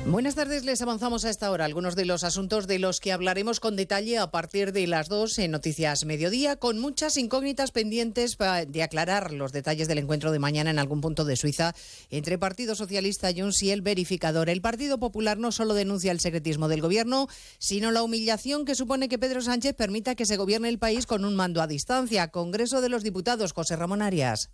Buenas 0.06 0.36
tardes, 0.36 0.64
les 0.64 0.80
avanzamos 0.80 1.24
a 1.24 1.30
esta 1.30 1.50
hora 1.50 1.64
algunos 1.64 1.96
de 1.96 2.04
los 2.04 2.22
asuntos 2.22 2.68
de 2.68 2.78
los 2.78 3.00
que 3.00 3.10
hablaremos 3.10 3.58
con 3.58 3.74
detalle 3.74 4.18
a 4.18 4.30
partir 4.30 4.72
de 4.72 4.86
las 4.86 5.08
dos 5.08 5.38
en 5.40 5.50
Noticias 5.50 6.04
Mediodía, 6.04 6.54
con 6.54 6.78
muchas 6.78 7.16
incógnitas 7.16 7.72
pendientes 7.72 8.38
de 8.38 8.82
aclarar 8.82 9.32
los 9.32 9.50
detalles 9.50 9.88
del 9.88 9.98
encuentro 9.98 10.30
de 10.30 10.38
mañana 10.38 10.70
en 10.70 10.78
algún 10.78 11.00
punto 11.00 11.24
de 11.24 11.34
Suiza 11.34 11.74
entre 12.10 12.38
Partido 12.38 12.76
Socialista 12.76 13.30
Junts 13.36 13.62
y 13.64 13.72
el 13.72 13.82
verificador. 13.82 14.48
El 14.50 14.60
Partido 14.60 14.98
Popular 14.98 15.36
no 15.36 15.50
solo 15.50 15.74
denuncia 15.74 16.12
el 16.12 16.20
secretismo 16.20 16.68
del 16.68 16.80
gobierno, 16.80 17.26
sino 17.58 17.90
la 17.90 18.04
humillación 18.04 18.64
que 18.64 18.76
supone 18.76 19.08
que 19.08 19.18
Pedro 19.18 19.42
Sánchez 19.42 19.74
permita 19.74 20.14
que 20.14 20.26
se 20.26 20.36
gobierne 20.36 20.68
el 20.68 20.78
país 20.78 21.06
con 21.06 21.24
un 21.24 21.34
mando 21.34 21.60
a 21.60 21.66
distancia. 21.66 22.28
Congreso 22.28 22.80
de 22.80 22.88
los 22.88 23.02
Diputados, 23.02 23.52
José 23.52 23.74
Ramón 23.74 24.00
Arias. 24.00 24.50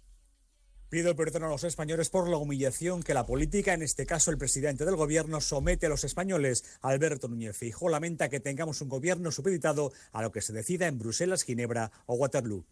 Pido 0.88 1.16
perdón 1.16 1.42
a 1.42 1.48
los 1.48 1.64
españoles 1.64 2.10
por 2.10 2.28
la 2.28 2.36
humillación 2.36 3.02
que 3.02 3.12
la 3.12 3.26
política, 3.26 3.74
en 3.74 3.82
este 3.82 4.06
caso 4.06 4.30
el 4.30 4.38
presidente 4.38 4.84
del 4.84 4.94
gobierno, 4.94 5.40
somete 5.40 5.86
a 5.86 5.88
los 5.88 6.04
españoles. 6.04 6.62
Alberto 6.80 7.26
Núñez 7.26 7.56
Fijo 7.56 7.88
lamenta 7.88 8.28
que 8.28 8.38
tengamos 8.38 8.80
un 8.80 8.88
gobierno 8.88 9.32
supeditado 9.32 9.92
a 10.12 10.22
lo 10.22 10.30
que 10.30 10.42
se 10.42 10.52
decida 10.52 10.86
en 10.86 11.00
Bruselas, 11.00 11.42
Ginebra 11.42 11.90
o 12.06 12.14
Waterloo. 12.14 12.64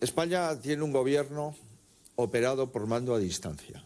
España 0.00 0.60
tiene 0.60 0.84
un 0.84 0.92
gobierno 0.92 1.56
operado 2.14 2.70
por 2.70 2.86
mando 2.86 3.12
a 3.12 3.18
distancia. 3.18 3.84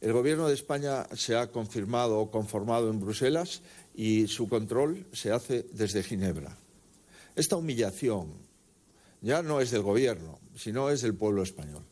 El 0.00 0.12
gobierno 0.12 0.48
de 0.48 0.54
España 0.54 1.06
se 1.14 1.36
ha 1.36 1.52
confirmado 1.52 2.18
o 2.18 2.30
conformado 2.32 2.90
en 2.90 3.00
Bruselas 3.00 3.62
y 3.94 4.26
su 4.26 4.48
control 4.48 5.06
se 5.12 5.30
hace 5.30 5.64
desde 5.72 6.02
Ginebra. 6.02 6.56
Esta 7.36 7.56
humillación 7.56 8.49
ya 9.20 9.42
no 9.42 9.60
es 9.60 9.70
del 9.70 9.82
gobierno, 9.82 10.38
sino 10.56 10.90
es 10.90 11.02
del 11.02 11.14
pueblo 11.14 11.42
español. 11.42 11.84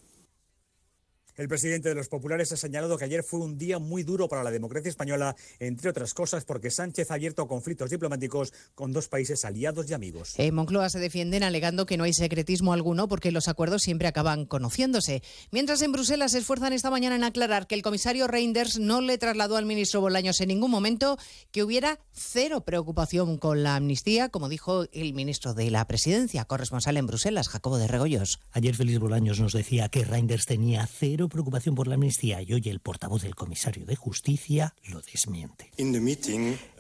El 1.39 1.47
presidente 1.47 1.89
de 1.89 1.95
los 1.95 2.09
populares 2.09 2.51
ha 2.51 2.57
señalado 2.57 2.99
que 2.99 3.05
ayer 3.05 3.23
fue 3.23 3.39
un 3.39 3.57
día 3.57 3.79
muy 3.79 4.03
duro 4.03 4.27
para 4.27 4.43
la 4.43 4.51
democracia 4.51 4.89
española, 4.89 5.37
entre 5.61 5.89
otras 5.89 6.13
cosas 6.13 6.45
porque 6.45 6.69
Sánchez 6.69 7.13
ha 7.13 7.15
abierto 7.15 7.47
conflictos 7.47 7.91
diplomáticos 7.91 8.53
con 8.75 8.93
dos 8.93 9.07
países 9.07 9.45
aliados 9.45 9.89
y 9.89 9.95
amigos. 9.95 10.35
En 10.37 10.53
Moncloa 10.57 10.91
se 10.91 10.99
defienden 10.99 11.45
alegando 11.45 11.87
que 11.87 11.97
no 11.97 12.03
hay 12.03 12.13
secretismo 12.13 12.73
alguno 12.73 13.07
porque 13.07 13.31
los 13.31 13.47
acuerdos 13.47 13.83
siempre 13.83 14.09
acaban 14.09 14.47
conociéndose. 14.47 15.23
Mientras 15.53 15.81
en 15.83 15.93
Bruselas 15.93 16.33
se 16.33 16.39
esfuerzan 16.39 16.73
esta 16.73 16.91
mañana 16.91 17.15
en 17.15 17.23
aclarar 17.23 17.69
que 17.69 17.77
el 17.77 17.83
comisario 17.83 18.27
Reinders 18.27 18.81
no 18.81 19.01
le 19.01 19.17
trasladó 19.17 19.57
al 19.57 19.65
ministro 19.65 20.01
Bolaños 20.01 20.41
en 20.41 20.49
ningún 20.49 20.73
momento 20.73 21.19
que 21.53 21.63
hubiera 21.63 22.01
cero 22.11 22.63
preocupación 22.65 23.39
con 23.39 23.63
la 23.63 23.77
amnistía, 23.77 24.29
como 24.29 24.49
dijo 24.49 24.87
el 24.91 25.15
ministro 25.15 25.55
de 25.55 25.71
la 25.71 25.87
Presidencia, 25.87 26.47
corresponsal 26.47 26.97
en 26.97 27.07
Bruselas, 27.07 27.49
Jacobo 27.49 27.79
de 27.79 27.87
Regollos. 27.87 28.41
Ayer 28.51 28.75
Félix 28.75 28.99
Bolaños 28.99 29.39
nos 29.39 29.53
decía 29.53 29.89
que 29.89 30.05
Reinders 30.05 30.47
tenía 30.47 30.85
cero 30.87 31.28
preocupación 31.29 31.75
por 31.75 31.89
la 31.89 31.95
amnistía 31.95 32.43
y 32.43 32.53
hoy 32.53 32.63
el 32.67 32.81
portavoz 32.81 33.23
del 33.23 33.35
comisario 33.35 33.87
de 33.87 33.97
justicia 33.97 34.75
lo 34.85 35.01
desmiente. 35.01 35.71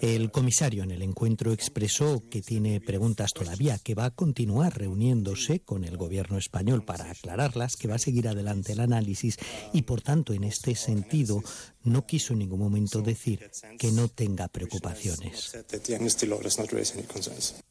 El 0.00 0.30
comisario 0.30 0.82
en 0.82 0.90
el 0.90 1.02
encuentro 1.02 1.52
expresó 1.52 2.22
que 2.28 2.42
tiene 2.42 2.80
preguntas 2.80 3.32
todavía, 3.32 3.78
que 3.78 3.94
va 3.94 4.06
a 4.06 4.10
continuar 4.10 4.78
reuniéndose 4.78 5.60
con 5.60 5.84
el 5.84 5.96
gobierno 5.96 6.38
español 6.38 6.84
para 6.84 7.10
aclararlas, 7.10 7.76
que 7.76 7.88
va 7.88 7.96
a 7.96 7.98
seguir 7.98 8.28
adelante 8.28 8.72
el 8.72 8.80
análisis 8.80 9.38
y 9.72 9.82
por 9.82 10.02
tanto 10.02 10.32
en 10.32 10.44
este 10.44 10.74
sentido 10.74 11.42
no 11.84 12.06
quiso 12.06 12.32
en 12.32 12.40
ningún 12.40 12.60
momento 12.60 13.02
decir 13.02 13.50
que 13.78 13.90
no 13.92 14.08
tenga 14.08 14.48
preocupaciones. 14.48 15.56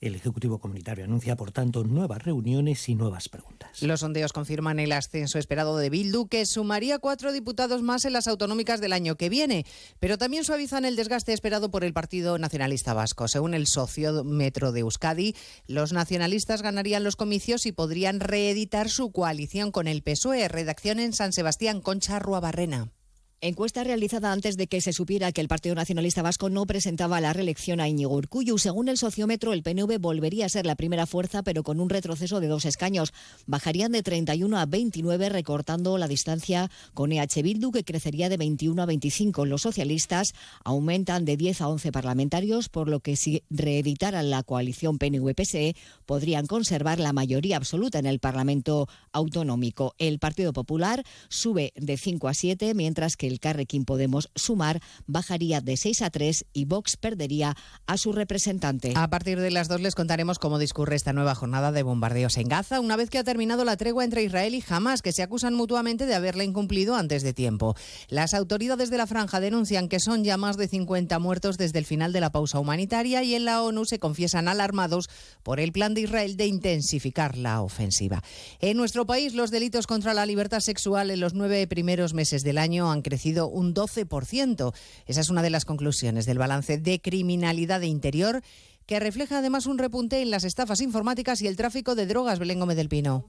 El 0.01 0.15
Ejecutivo 0.15 0.59
Comunitario 0.59 1.05
anuncia, 1.05 1.36
por 1.36 1.51
tanto, 1.51 1.84
nuevas 1.84 2.23
reuniones 2.23 2.89
y 2.89 2.95
nuevas 2.95 3.30
preguntas. 3.30 3.82
Los 3.82 3.99
sondeos 3.99 4.34
confirman 4.34 4.80
el 4.80 4.91
ascenso 4.91 5.39
esperado 5.39 5.78
de 5.78 5.89
Bildu, 5.89 6.28
que 6.28 6.45
sumaría 6.68 6.99
cuatro 6.99 7.32
diputados 7.32 7.82
más 7.82 8.03
en 8.03 8.11
las 8.11 8.28
autonómicas 8.28 8.82
del 8.82 8.91
año 8.91 9.15
que 9.15 9.30
viene, 9.30 9.65
pero 10.01 10.18
también 10.18 10.43
suavizan 10.43 10.84
el 10.84 10.97
desgaste 10.97 11.32
esperado 11.32 11.72
por 11.72 11.86
el 11.86 11.93
Partido 11.93 12.38
Nacionalista 12.38 12.93
Vasco. 12.93 13.30
Según 13.30 13.53
el 13.53 13.68
sociómetro 13.68 14.74
de 14.74 14.82
Euskadi, 14.82 15.34
los 15.68 15.93
nacionalistas 15.93 16.61
ganarían 16.61 17.05
los 17.05 17.15
comicios 17.15 17.65
y 17.68 17.72
podrían 17.72 18.20
reeditar 18.20 18.89
su 18.89 19.13
coalición 19.13 19.72
con 19.72 19.88
el 19.88 20.03
PSOE. 20.03 20.49
Redacción 20.49 20.99
en 20.99 21.13
San 21.13 21.32
Sebastián, 21.32 21.80
Concha 21.80 22.20
Ruabarrena. 22.20 22.91
Encuesta 23.39 23.83
realizada 23.83 24.31
antes 24.31 24.57
de 24.57 24.65
que 24.65 24.81
se 24.81 24.93
supiera 24.93 25.31
que 25.31 25.41
el 25.41 25.47
Partido 25.47 25.75
Nacionalista 25.75 26.23
Vasco 26.23 26.49
no 26.49 26.65
presentaba 26.65 27.21
la 27.21 27.33
reelección 27.33 27.79
a 27.79 27.88
Íñigo 27.88 28.15
Urcullu. 28.15 28.57
Según 28.57 28.89
el 28.89 28.97
sociómetro, 28.97 29.53
el 29.53 29.61
PNV 29.61 29.99
volvería 29.99 30.47
a 30.47 30.49
ser 30.49 30.65
la 30.65 30.73
primera 30.73 31.05
fuerza, 31.05 31.43
pero 31.43 31.61
con 31.61 31.79
un 31.79 31.88
retroceso 31.88 32.39
de 32.39 32.47
dos 32.47 32.65
escaños. 32.65 33.13
Bajarían 33.45 33.91
de 33.91 34.01
31 34.01 34.57
a 34.57 34.65
29, 34.65 35.29
recortando 35.29 35.99
la 35.99 36.07
distancia 36.07 36.71
con 36.95 37.11
EH 37.11 37.43
Bildu, 37.43 37.71
que 37.71 37.83
crecería 37.83 38.27
de 38.27 38.38
21 38.38 38.81
a 38.81 38.88
25. 38.88 39.45
Los 39.45 39.61
socialistas 39.61 40.33
aumentan 40.63 41.23
de 41.23 41.38
10 41.38 41.61
a 41.61 41.67
11 41.67 41.91
parlamentarios, 41.91 42.69
por 42.69 42.89
lo 42.89 43.01
que 43.01 43.15
si 43.15 43.43
reeditaran 43.51 44.31
la 44.31 44.41
coalición 44.41 44.97
PNV-PSE, 44.97 45.75
podrían 46.07 46.47
conservar 46.47 46.99
la 46.99 47.13
mayoría 47.13 47.57
absoluta 47.57 47.99
en 47.99 48.07
el 48.07 48.17
Parlamento 48.17 48.89
autonómico. 49.11 49.93
El 49.99 50.17
Partido 50.17 50.53
Popular 50.53 51.03
sube 51.29 51.71
de 51.75 51.97
5 51.97 52.29
a 52.29 52.33
7, 52.33 52.73
mientras 52.73 53.15
que 53.15 53.26
el 53.28 53.39
Carrequín 53.39 53.86
Podemos 53.86 54.30
Sumar 54.36 54.82
bajaría 55.05 55.61
de 55.61 55.78
6 55.78 56.01
a 56.01 56.09
3 56.09 56.45
y 56.53 56.65
Vox 56.65 56.97
perdería 56.97 57.55
a 57.86 57.97
su 57.97 58.11
representante. 58.11 58.93
A 58.95 59.09
partir 59.09 59.39
de 59.39 59.51
las 59.51 59.67
dos 59.67 59.82
les 59.82 59.95
contaremos 59.95 60.39
cómo 60.39 60.59
discurre 60.59 60.95
esta 60.95 61.13
nueva 61.13 61.36
jornada 61.36 61.71
de 61.71 61.84
bombardeos 61.84 62.38
en 62.38 62.47
Gaza, 62.47 62.80
una 62.80 62.95
vez 62.95 63.09
que 63.09 63.17
ha 63.17 63.23
terminado 63.23 63.65
la 63.65 63.78
tregua 63.78 64.03
entre 64.03 64.23
Israel 64.23 64.55
y 64.55 64.63
Hamas, 64.67 65.01
que 65.01 65.11
se 65.11 65.23
acusan 65.23 65.53
mutuamente 65.53 66.05
de 66.05 66.15
haberla 66.15 66.43
incumplido 66.43 66.95
antes 66.95 67.23
de 67.23 67.34
tiempo. 67.34 67.75
Las 68.09 68.34
autoridades 68.34 68.89
de 68.89 68.97
la 68.97 69.07
franja 69.07 69.39
denuncian 69.39 69.89
que 69.89 69.99
son 69.99 70.23
ya 70.23 70.38
más 70.38 70.57
de 70.57 70.67
50 70.67 71.19
muertos 71.19 71.57
desde 71.57 71.80
el 71.80 71.86
final 71.86 72.13
de 72.13 72.21
la 72.21 72.32
pausa 72.32 72.59
humanitaria 72.59 73.23
y 73.23 73.36
en 73.36 73.45
la 73.45 73.61
ONU 73.61 73.86
se 73.86 73.99
confiesan 73.99 74.47
alarmados 74.47 75.09
por 75.43 75.59
el 75.59 75.71
plan 75.71 75.93
de 75.93 76.01
Israel 76.01 76.38
de 76.38 76.47
intensificar 76.47 77.38
la 77.38 77.61
ofensiva. 77.61 78.23
En 78.59 78.78
nuestro 78.78 79.05
país, 79.05 79.34
los 79.34 79.51
delitos 79.51 79.88
contra 79.88 80.13
la 80.13 80.25
libertad 80.25 80.59
sexual 80.59 81.11
en 81.11 81.19
los 81.19 81.34
nueve 81.34 81.67
primeros 81.67 82.13
meses 82.13 82.43
del 82.43 82.57
año 82.57 82.91
han 82.91 83.01
crecido 83.01 83.16
un 83.47 83.74
12%. 83.74 84.74
Esa 85.05 85.22
es 85.22 85.30
una 85.30 85.41
de 85.41 85.49
las 85.49 85.65
conclusiones 85.65 86.26
del 86.26 86.38
balance 86.38 86.78
de 86.78 86.99
criminalidad 86.99 87.80
de 87.80 87.88
interior 87.88 88.41
que 88.86 88.99
refleja 88.99 89.39
además 89.39 89.65
un 89.65 89.78
repunte 89.78 90.22
en 90.22 90.32
las 90.32 90.45
estafas 90.45 90.82
informáticas 90.82 91.41
y 91.41 91.47
el 91.47 91.57
tráfico 91.57 91.93
de 91.93 92.07
drogas. 92.07 92.39
Belén 92.39 92.59
Gómez 92.59 92.78
del 92.78 92.89
Pino 92.89 93.26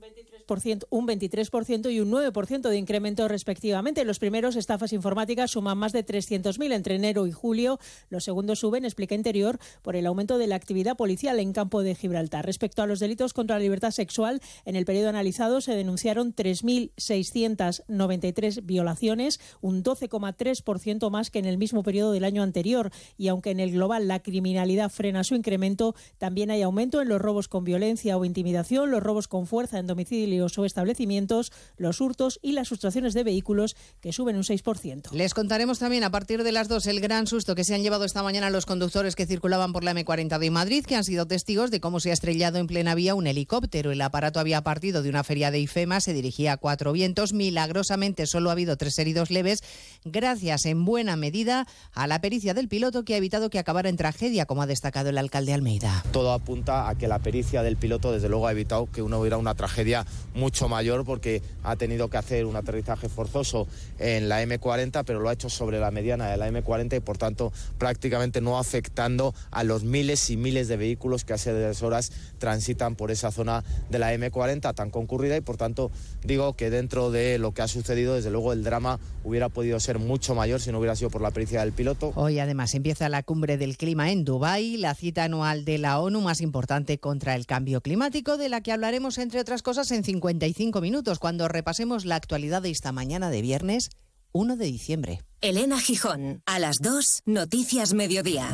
un 0.88 1.06
23% 1.06 1.92
y 1.92 2.00
un 2.00 2.10
9% 2.10 2.70
de 2.70 2.78
incremento 2.78 3.28
respectivamente. 3.28 4.06
Los 4.06 4.18
primeros 4.18 4.56
estafas 4.56 4.94
informáticas 4.94 5.50
suman 5.50 5.76
más 5.76 5.92
de 5.92 6.06
300.000 6.06 6.72
entre 6.72 6.94
enero 6.94 7.26
y 7.26 7.32
julio. 7.32 7.78
Los 8.08 8.24
segundos 8.24 8.60
suben, 8.60 8.86
explica 8.86 9.14
Interior, 9.14 9.58
por 9.82 9.94
el 9.94 10.06
aumento 10.06 10.38
de 10.38 10.46
la 10.46 10.56
actividad 10.56 10.96
policial 10.96 11.38
en 11.38 11.52
campo 11.52 11.82
de 11.82 11.94
Gibraltar. 11.94 12.46
Respecto 12.46 12.80
a 12.80 12.86
los 12.86 12.98
delitos 12.98 13.34
contra 13.34 13.56
la 13.56 13.62
libertad 13.62 13.90
sexual, 13.90 14.40
en 14.64 14.76
el 14.76 14.86
periodo 14.86 15.10
analizado 15.10 15.60
se 15.60 15.74
denunciaron 15.74 16.34
3.693 16.34 18.64
violaciones, 18.64 19.40
un 19.60 19.84
12,3% 19.84 21.10
más 21.10 21.30
que 21.30 21.40
en 21.40 21.44
el 21.44 21.58
mismo 21.58 21.82
periodo 21.82 22.12
del 22.12 22.24
año 22.24 22.42
anterior. 22.42 22.90
Y 23.18 23.28
aunque 23.28 23.50
en 23.50 23.60
el 23.60 23.72
global 23.72 24.08
la 24.08 24.22
criminalidad 24.22 24.90
frena 24.90 25.24
su 25.24 25.34
incremento, 25.34 25.94
también 26.16 26.50
hay 26.50 26.62
aumento 26.62 27.02
en 27.02 27.08
los 27.08 27.20
robos 27.20 27.48
con 27.48 27.64
violencia 27.64 28.16
o 28.16 28.24
intimidación, 28.24 28.90
los 28.90 29.02
robos 29.02 29.28
con 29.28 29.46
fuerza 29.46 29.78
en 29.78 29.86
domicilio 29.86 30.37
o 30.40 30.64
establecimientos, 30.64 31.52
los 31.76 32.00
hurtos 32.00 32.38
y 32.42 32.52
las 32.52 32.68
sustracciones 32.68 33.14
de 33.14 33.24
vehículos, 33.24 33.76
que 34.00 34.12
suben 34.12 34.36
un 34.36 34.42
6%. 34.42 35.10
Les 35.12 35.34
contaremos 35.34 35.78
también 35.78 36.04
a 36.04 36.10
partir 36.10 36.42
de 36.42 36.52
las 36.52 36.68
2 36.68 36.86
el 36.86 37.00
gran 37.00 37.26
susto 37.26 37.54
que 37.54 37.64
se 37.64 37.74
han 37.74 37.82
llevado 37.82 38.04
esta 38.04 38.22
mañana 38.22 38.50
los 38.50 38.66
conductores 38.66 39.16
que 39.16 39.26
circulaban 39.26 39.72
por 39.72 39.84
la 39.84 39.94
M40 39.94 40.38
de 40.38 40.50
Madrid, 40.50 40.84
que 40.84 40.96
han 40.96 41.04
sido 41.04 41.26
testigos 41.26 41.70
de 41.70 41.80
cómo 41.80 42.00
se 42.00 42.10
ha 42.10 42.12
estrellado 42.12 42.58
en 42.58 42.66
plena 42.66 42.94
vía 42.94 43.14
un 43.14 43.26
helicóptero. 43.26 43.90
El 43.90 44.00
aparato 44.00 44.40
había 44.40 44.62
partido 44.62 45.02
de 45.02 45.08
una 45.08 45.24
feria 45.24 45.50
de 45.50 45.60
IFEMA, 45.60 46.00
se 46.00 46.12
dirigía 46.12 46.52
a 46.52 46.56
cuatro 46.56 46.92
vientos. 46.92 47.32
Milagrosamente 47.32 48.26
solo 48.26 48.50
ha 48.50 48.52
habido 48.52 48.76
tres 48.76 48.98
heridos 48.98 49.30
leves, 49.30 49.60
gracias 50.04 50.66
en 50.66 50.84
buena 50.84 51.16
medida 51.16 51.66
a 51.92 52.06
la 52.06 52.20
pericia 52.20 52.54
del 52.54 52.68
piloto 52.68 53.04
que 53.04 53.14
ha 53.14 53.18
evitado 53.18 53.50
que 53.50 53.58
acabara 53.58 53.88
en 53.88 53.96
tragedia, 53.96 54.46
como 54.46 54.62
ha 54.62 54.66
destacado 54.66 55.10
el 55.10 55.18
alcalde 55.18 55.52
Almeida. 55.52 56.04
Todo 56.12 56.32
apunta 56.32 56.88
a 56.88 56.94
que 56.96 57.08
la 57.08 57.18
pericia 57.18 57.62
del 57.62 57.76
piloto, 57.76 58.12
desde 58.12 58.28
luego, 58.28 58.46
ha 58.46 58.52
evitado 58.52 58.88
que 58.90 59.02
uno 59.02 59.20
hubiera 59.20 59.38
una 59.38 59.54
tragedia 59.54 60.06
mucho 60.38 60.68
mayor 60.68 61.04
porque 61.04 61.42
ha 61.62 61.76
tenido 61.76 62.08
que 62.08 62.16
hacer 62.16 62.46
un 62.46 62.56
aterrizaje 62.56 63.08
forzoso 63.08 63.66
en 63.98 64.28
la 64.28 64.42
M40, 64.42 65.04
pero 65.04 65.20
lo 65.20 65.28
ha 65.28 65.32
hecho 65.32 65.50
sobre 65.50 65.80
la 65.80 65.90
mediana 65.90 66.30
de 66.30 66.36
la 66.36 66.48
M40 66.48 66.96
y, 66.96 67.00
por 67.00 67.18
tanto, 67.18 67.52
prácticamente 67.76 68.40
no 68.40 68.58
afectando 68.58 69.34
a 69.50 69.64
los 69.64 69.84
miles 69.84 70.30
y 70.30 70.36
miles 70.36 70.68
de 70.68 70.76
vehículos 70.76 71.24
que 71.24 71.32
hace 71.32 71.52
tres 71.52 71.82
horas 71.82 72.12
transitan 72.38 72.94
por 72.94 73.10
esa 73.10 73.30
zona 73.30 73.64
de 73.90 73.98
la 73.98 74.14
M40 74.14 74.74
tan 74.74 74.90
concurrida 74.90 75.36
y, 75.36 75.40
por 75.40 75.56
tanto, 75.56 75.90
digo 76.24 76.54
que 76.54 76.70
dentro 76.70 77.10
de 77.10 77.38
lo 77.38 77.52
que 77.52 77.62
ha 77.62 77.68
sucedido, 77.68 78.14
desde 78.14 78.30
luego, 78.30 78.52
el 78.52 78.64
drama 78.64 79.00
hubiera 79.24 79.48
podido 79.48 79.80
ser 79.80 79.98
mucho 79.98 80.34
mayor 80.34 80.60
si 80.60 80.72
no 80.72 80.78
hubiera 80.78 80.96
sido 80.96 81.10
por 81.10 81.20
la 81.20 81.30
pericia 81.30 81.60
del 81.60 81.72
piloto. 81.72 82.12
Hoy, 82.14 82.38
además, 82.38 82.74
empieza 82.74 83.08
la 83.08 83.22
cumbre 83.22 83.58
del 83.58 83.76
clima 83.76 84.10
en 84.12 84.24
Dubái, 84.24 84.76
la 84.76 84.94
cita 84.94 85.24
anual 85.24 85.64
de 85.64 85.78
la 85.78 86.00
ONU 86.00 86.20
más 86.20 86.40
importante 86.40 86.98
contra 86.98 87.34
el 87.34 87.46
cambio 87.46 87.80
climático, 87.80 88.36
de 88.36 88.48
la 88.48 88.60
que 88.60 88.72
hablaremos, 88.72 89.18
entre 89.18 89.40
otras 89.40 89.62
cosas, 89.62 89.90
en 89.90 90.04
55 90.28 90.80
minutos, 90.82 91.18
cuando 91.18 91.48
repasemos 91.48 92.04
la 92.04 92.16
actualidad 92.16 92.60
de 92.60 92.70
esta 92.70 92.92
mañana 92.92 93.30
de 93.30 93.40
viernes 93.40 93.88
1 94.32 94.56
de 94.56 94.66
diciembre. 94.66 95.22
Elena 95.40 95.80
Gijón, 95.80 96.42
a 96.44 96.58
las 96.58 96.78
2, 96.82 97.22
Noticias 97.24 97.94
Mediodía. 97.94 98.52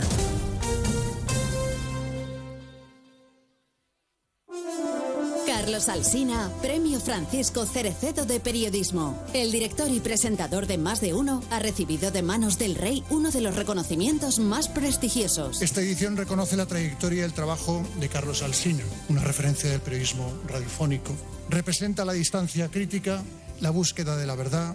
Carlos 5.64 5.88
Alsina, 5.88 6.50
Premio 6.60 7.00
Francisco 7.00 7.64
Cerecedo 7.64 8.26
de 8.26 8.38
Periodismo. 8.38 9.18
El 9.32 9.50
director 9.50 9.90
y 9.90 9.98
presentador 9.98 10.66
de 10.66 10.76
Más 10.76 11.00
de 11.00 11.14
Uno 11.14 11.42
ha 11.48 11.58
recibido 11.58 12.10
de 12.10 12.20
manos 12.20 12.58
del 12.58 12.74
rey 12.74 13.02
uno 13.08 13.30
de 13.30 13.40
los 13.40 13.56
reconocimientos 13.56 14.38
más 14.38 14.68
prestigiosos. 14.68 15.62
Esta 15.62 15.80
edición 15.80 16.18
reconoce 16.18 16.58
la 16.58 16.66
trayectoria 16.66 17.22
y 17.22 17.24
el 17.24 17.32
trabajo 17.32 17.82
de 17.98 18.10
Carlos 18.10 18.42
Alsina, 18.42 18.84
una 19.08 19.22
referencia 19.22 19.70
del 19.70 19.80
periodismo 19.80 20.30
radiofónico. 20.46 21.14
Representa 21.48 22.04
la 22.04 22.12
distancia 22.12 22.70
crítica, 22.70 23.22
la 23.62 23.70
búsqueda 23.70 24.18
de 24.18 24.26
la 24.26 24.34
verdad. 24.34 24.74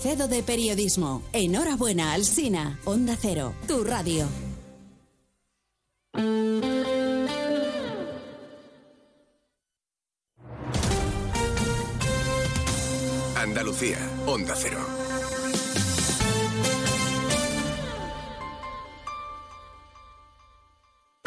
Cerecedo 0.01 0.27
de 0.27 0.41
Periodismo. 0.41 1.21
Enhorabuena, 1.31 2.13
Alsina. 2.13 2.79
Onda 2.85 3.15
Cero, 3.21 3.53
tu 3.67 3.83
radio. 3.83 4.27
Andalucía, 13.35 13.99
Onda 14.25 14.55
Cero. 14.55 15.00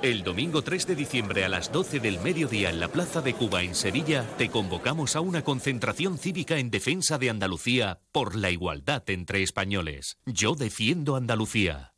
El 0.00 0.22
domingo 0.22 0.62
3 0.62 0.86
de 0.86 0.94
diciembre 0.94 1.44
a 1.44 1.48
las 1.48 1.72
12 1.72 1.98
del 1.98 2.20
mediodía 2.20 2.70
en 2.70 2.78
la 2.78 2.86
Plaza 2.86 3.20
de 3.20 3.34
Cuba 3.34 3.64
en 3.64 3.74
Sevilla 3.74 4.24
te 4.38 4.48
convocamos 4.48 5.16
a 5.16 5.20
una 5.20 5.42
concentración 5.42 6.18
cívica 6.18 6.58
en 6.58 6.70
defensa 6.70 7.18
de 7.18 7.30
Andalucía 7.30 7.98
por 8.12 8.36
la 8.36 8.52
igualdad 8.52 9.02
entre 9.10 9.42
españoles. 9.42 10.18
Yo 10.24 10.54
defiendo 10.54 11.16
Andalucía. 11.16 11.97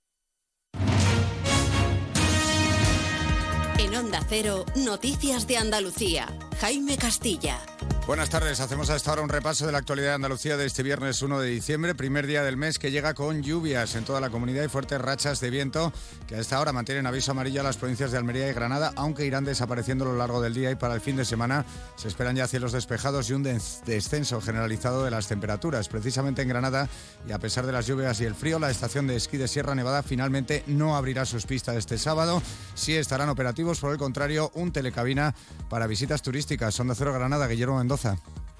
Noticias 4.75 5.47
de 5.47 5.57
Andalucía. 5.57 6.27
Jaime 6.59 6.97
Castilla. 6.97 7.59
Buenas 8.11 8.29
tardes, 8.29 8.59
hacemos 8.59 8.89
a 8.89 8.97
esta 8.97 9.13
hora 9.13 9.21
un 9.21 9.29
repaso 9.29 9.65
de 9.65 9.71
la 9.71 9.77
actualidad 9.77 10.09
de 10.09 10.15
Andalucía 10.15 10.57
de 10.57 10.65
este 10.65 10.83
viernes 10.83 11.21
1 11.21 11.39
de 11.39 11.47
diciembre, 11.47 11.95
primer 11.95 12.27
día 12.27 12.43
del 12.43 12.57
mes 12.57 12.77
que 12.77 12.91
llega 12.91 13.13
con 13.13 13.41
lluvias 13.41 13.95
en 13.95 14.03
toda 14.03 14.19
la 14.19 14.29
comunidad 14.29 14.65
y 14.65 14.67
fuertes 14.67 14.99
rachas 14.99 15.39
de 15.39 15.49
viento 15.49 15.93
que 16.27 16.35
a 16.35 16.39
esta 16.39 16.59
hora 16.59 16.73
mantienen 16.73 17.07
aviso 17.07 17.31
amarillo 17.31 17.61
a 17.61 17.63
las 17.63 17.77
provincias 17.77 18.11
de 18.11 18.17
Almería 18.17 18.49
y 18.49 18.53
Granada, 18.53 18.91
aunque 18.97 19.25
irán 19.25 19.45
desapareciendo 19.45 20.03
a 20.03 20.09
lo 20.09 20.17
largo 20.17 20.41
del 20.41 20.53
día 20.53 20.69
y 20.71 20.75
para 20.75 20.93
el 20.93 20.99
fin 20.99 21.15
de 21.15 21.23
semana 21.23 21.63
se 21.95 22.09
esperan 22.09 22.35
ya 22.35 22.49
cielos 22.49 22.73
despejados 22.73 23.29
y 23.29 23.33
un 23.33 23.43
des- 23.43 23.81
descenso 23.85 24.41
generalizado 24.41 25.05
de 25.05 25.11
las 25.11 25.29
temperaturas. 25.29 25.87
Precisamente 25.87 26.41
en 26.41 26.49
Granada, 26.49 26.89
y 27.25 27.31
a 27.31 27.39
pesar 27.39 27.65
de 27.65 27.71
las 27.71 27.87
lluvias 27.87 28.19
y 28.19 28.25
el 28.25 28.35
frío, 28.35 28.59
la 28.59 28.71
estación 28.71 29.07
de 29.07 29.15
esquí 29.15 29.37
de 29.37 29.47
Sierra 29.47 29.73
Nevada 29.73 30.03
finalmente 30.03 30.65
no 30.67 30.97
abrirá 30.97 31.25
sus 31.25 31.45
pistas 31.45 31.77
este 31.77 31.97
sábado. 31.97 32.43
Sí 32.75 32.93
estarán 32.93 33.29
operativos, 33.29 33.79
por 33.79 33.93
el 33.93 33.97
contrario, 33.97 34.51
un 34.55 34.73
telecabina 34.73 35.33
para 35.69 35.87
visitas 35.87 36.21
turísticas. 36.21 36.77
Onda 36.77 36.93
Cero 36.93 37.13
Granada, 37.13 37.47
Guillermo 37.47 37.77
Mendoza. 37.77 38.00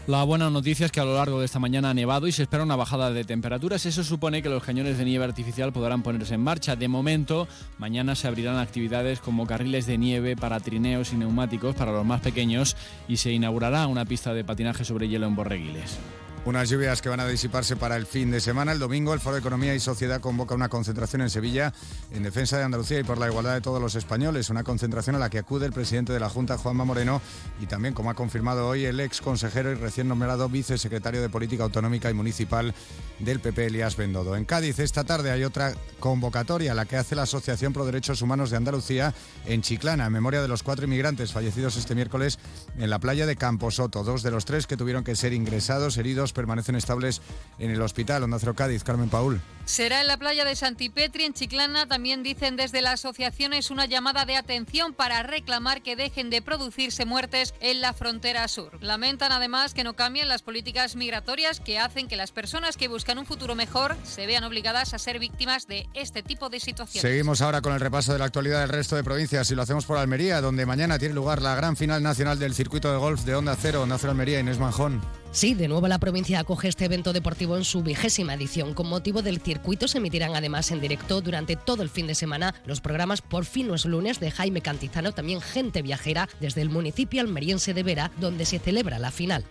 La 0.08 0.24
buena 0.24 0.50
noticia 0.50 0.88
es 0.88 0.92
que 0.92 1.00
a 1.00 1.06
lo 1.06 1.16
largo 1.16 1.40
de 1.40 1.46
esta 1.46 1.60
mañana 1.60 1.92
ha 1.92 1.94
nevado 1.94 2.26
y 2.26 2.32
se 2.32 2.42
espera 2.42 2.64
una 2.64 2.76
bajada 2.76 3.12
de 3.12 3.24
temperaturas. 3.24 3.86
Eso 3.86 4.04
supone 4.04 4.42
que 4.42 4.50
los 4.50 4.64
cañones 4.64 4.98
de 4.98 5.06
nieve 5.06 5.26
artificial 5.26 5.72
podrán 5.72 6.02
ponerse 6.02 6.34
en 6.34 6.42
marcha. 6.42 6.76
De 6.76 6.88
momento, 6.88 7.48
mañana 7.78 8.16
se 8.16 8.28
abrirán 8.28 8.58
actividades 8.58 9.20
como 9.20 9.46
carriles 9.46 9.86
de 9.86 10.00
nieve 10.00 10.36
para 10.36 10.60
trineos 10.60 11.14
y 11.14 11.18
neumáticos 11.18 11.76
para 11.76 11.92
los 11.92 12.06
más 12.06 12.22
pequeños 12.22 12.76
y 13.08 13.18
se 13.18 13.32
inaugurará 13.32 13.86
una 13.86 14.06
pista 14.06 14.34
de 14.34 14.44
patinaje 14.44 14.86
sobre 14.86 15.08
hielo 15.08 15.28
en 15.28 15.36
Borreguiles. 15.36 16.00
Unas 16.44 16.70
lluvias 16.70 17.04
que 17.04 17.10
van 17.10 17.20
a 17.20 17.28
disiparse 17.28 17.76
para 17.76 17.96
el 17.96 18.08
fin 18.08 18.32
de 18.32 18.42
semana. 18.42 18.72
El 18.72 18.80
domingo 18.80 19.14
el 19.14 19.20
Foro 19.20 19.36
de 19.36 19.42
Economía 19.42 19.76
y 19.76 19.80
Sociedad 19.80 20.20
convoca 20.20 20.56
una 20.56 20.70
concentración 20.70 21.22
en 21.22 21.30
Sevilla 21.30 21.72
en 22.10 22.24
defensa 22.24 22.58
de 22.58 22.64
Andalucía 22.64 23.00
y 23.00 23.04
por 23.04 23.20
la 23.20 23.28
igualdad 23.28 23.54
de 23.54 23.62
todos 23.62 23.80
los 23.80 23.94
españoles. 23.94 24.50
Una 24.50 24.64
concentración 24.64 25.16
a 25.16 25.20
la 25.20 25.30
que 25.30 25.38
acude 25.38 25.68
el 25.68 25.72
presidente 25.72 26.14
de 26.14 26.20
la 26.20 26.30
Junta, 26.30 26.58
Juanma 26.58 26.84
Moreno, 26.84 27.22
y 27.62 27.68
también, 27.68 27.94
como 27.94 28.10
ha 28.10 28.16
confirmado 28.16 28.68
hoy, 28.68 28.86
el 28.86 29.00
ex 29.00 29.22
consejero 29.22 29.72
y 29.72 29.76
recién 29.76 30.08
nombrado 30.08 30.50
vicesecretario 30.50 31.22
de 31.22 31.30
Política 31.30 31.64
Autonómica 31.64 32.10
y 32.10 32.16
Municipal 32.16 32.74
del 33.20 33.40
PP, 33.40 33.68
Elías 33.68 33.96
Bendodo. 33.96 34.36
En 34.36 34.46
Cádiz 34.46 34.80
esta 34.80 35.04
tarde 35.04 35.30
hay 35.30 35.44
otra 35.44 35.76
convocatoria, 36.00 36.74
la 36.74 36.86
que 36.86 36.98
hace 36.98 37.16
la 37.16 37.24
Asociación 37.24 37.72
Pro 37.72 37.86
Derechos 37.86 38.24
Humanos 38.24 38.50
de 38.50 38.58
Andalucía 38.58 39.14
en 39.46 39.62
Chiclana, 39.62 40.08
en 40.08 40.14
memoria 40.14 40.42
de 40.42 40.48
los 40.48 40.64
cuatro 40.64 40.86
inmigrantes 40.86 41.34
fallecidos 41.34 41.78
este 41.78 41.94
miércoles 41.94 42.40
en 42.80 42.90
la 42.90 42.98
playa 42.98 43.28
de 43.28 43.36
Camposoto. 43.36 44.04
Dos 44.04 44.24
de 44.24 44.32
los 44.32 44.46
tres 44.46 44.66
que 44.66 44.76
tuvieron 44.76 45.04
que 45.04 45.16
ser 45.16 45.34
ingresados 45.34 45.98
heridos 45.98 46.31
permanecen 46.34 46.76
estables 46.76 47.22
en 47.60 47.72
el 47.72 47.82
hospital. 47.82 48.24
Onda 48.24 48.40
Cero 48.40 48.56
Cádiz, 48.56 48.84
Carmen 48.84 49.10
Paul. 49.10 49.42
Será 49.66 50.02
en 50.02 50.08
la 50.08 50.18
playa 50.18 50.44
de 50.44 50.56
Santipetri, 50.56 51.24
en 51.24 51.34
Chiclana. 51.34 51.88
También 51.88 52.24
dicen 52.24 52.56
desde 52.56 52.82
la 52.82 52.94
asociación 52.94 53.54
es 53.54 53.72
una 53.72 53.86
llamada 53.86 54.26
de 54.26 54.36
atención 54.36 54.94
para 54.94 55.24
reclamar 55.24 55.82
que 55.82 55.96
dejen 55.96 56.30
de 56.30 56.42
producirse 56.42 57.06
muertes 57.06 57.54
en 57.60 57.82
la 57.82 57.94
frontera 57.94 58.48
sur. 58.48 58.78
Lamentan 58.82 59.32
además 59.32 59.74
que 59.74 59.84
no 59.84 59.96
cambien 59.96 60.28
las 60.28 60.42
políticas 60.42 60.96
migratorias 60.96 61.60
que 61.60 61.80
hacen 61.80 62.08
que 62.08 62.16
las 62.16 62.32
personas 62.32 62.78
que 62.78 62.88
buscan 62.88 63.18
un 63.18 63.26
futuro 63.26 63.56
mejor 63.56 63.96
se 64.04 64.26
vean 64.26 64.44
obligadas 64.44 64.94
a 64.94 65.00
ser 65.00 65.20
víctimas 65.20 65.68
de 65.68 65.88
este 65.94 66.24
tipo 66.24 66.50
de 66.50 66.60
situaciones. 66.60 67.02
Seguimos 67.02 67.42
ahora 67.42 67.62
con 67.62 67.74
el 67.74 67.80
repaso 67.80 68.14
de 68.14 68.20
la 68.20 68.26
actualidad 68.26 68.62
del 68.62 68.70
resto 68.70 68.96
de 68.96 69.04
provincias 69.04 69.50
y 69.52 69.56
lo 69.56 69.62
hacemos 69.62 69.86
por 69.86 69.98
Almería, 69.98 70.42
donde 70.42 70.66
mañana 70.66 71.00
tiene 71.00 71.14
lugar 71.14 71.42
la 71.42 71.56
gran 71.56 71.78
final 71.78 72.04
nacional 72.04 72.40
del 72.40 72.54
circuito 72.54 72.92
de 72.92 72.98
golf 72.98 73.22
de 73.22 73.36
Onda 73.36 73.56
Cero, 73.60 73.84
Onda 73.84 73.98
Cero 73.98 74.12
Almería, 74.12 74.40
Inés 74.40 74.60
Manjón. 74.60 75.02
Sí, 75.34 75.54
de 75.54 75.70
nuevo 75.70 75.88
la 75.88 75.98
provincia 75.98 76.42
acoge 76.42 76.68
este 76.68 76.84
evento 76.84 77.14
deportivo 77.14 77.56
en 77.56 77.64
su 77.64 77.84
vigésima 77.84 78.34
edición. 78.34 78.74
Con 78.74 78.90
motivo 78.90 79.22
del 79.22 79.40
circuito 79.40 79.88
se 79.88 80.00
emitirán 80.00 80.36
además 80.36 80.72
en 80.72 80.82
directo 80.82 81.22
durante 81.22 81.56
todo 81.56 81.84
el 81.84 81.90
fin 81.90 82.06
de 82.06 82.16
semana 82.16 82.54
los 82.66 82.82
programas 82.82 83.22
Por 83.22 83.46
fin 83.46 83.68
no 83.70 83.76
es 83.76 83.86
lunes 83.86 84.20
de 84.20 84.30
Jaime 84.30 84.60
Cantizano, 84.60 85.14
también 85.14 85.40
Gente 85.40 85.82
Viajera 85.84 86.28
desde 86.42 86.62
el 86.62 86.70
municipio 86.70 87.22
almeriense 87.22 87.74
de 87.74 87.84
Vera, 87.84 88.12
donde 88.20 88.46
se 88.46 88.60
celebra 88.60 89.00
la 89.00 89.10
final. 89.10 89.46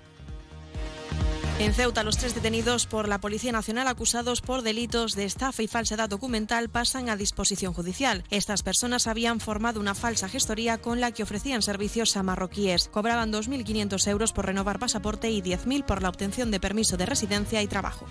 En 1.60 1.74
Ceuta, 1.74 2.04
los 2.04 2.16
tres 2.16 2.34
detenidos 2.34 2.86
por 2.86 3.06
la 3.06 3.20
Policía 3.20 3.52
Nacional 3.52 3.86
acusados 3.86 4.40
por 4.40 4.62
delitos 4.62 5.14
de 5.14 5.26
estafa 5.26 5.62
y 5.62 5.68
falsedad 5.68 6.08
documental 6.08 6.70
pasan 6.70 7.10
a 7.10 7.16
disposición 7.16 7.74
judicial. 7.74 8.24
Estas 8.30 8.62
personas 8.62 9.06
habían 9.06 9.40
formado 9.40 9.78
una 9.78 9.94
falsa 9.94 10.26
gestoría 10.26 10.78
con 10.78 11.02
la 11.02 11.12
que 11.12 11.22
ofrecían 11.22 11.60
servicios 11.60 12.16
a 12.16 12.22
marroquíes. 12.22 12.88
Cobraban 12.88 13.30
2.500 13.30 14.08
euros 14.08 14.32
por 14.32 14.46
renovar 14.46 14.78
pasaporte 14.78 15.30
y 15.30 15.42
10.000 15.42 15.84
por 15.84 16.00
la 16.00 16.08
obtención 16.08 16.50
de 16.50 16.60
permiso 16.60 16.96
de 16.96 17.04
residencia 17.04 17.60
y 17.60 17.66
trabajo. 17.66 18.06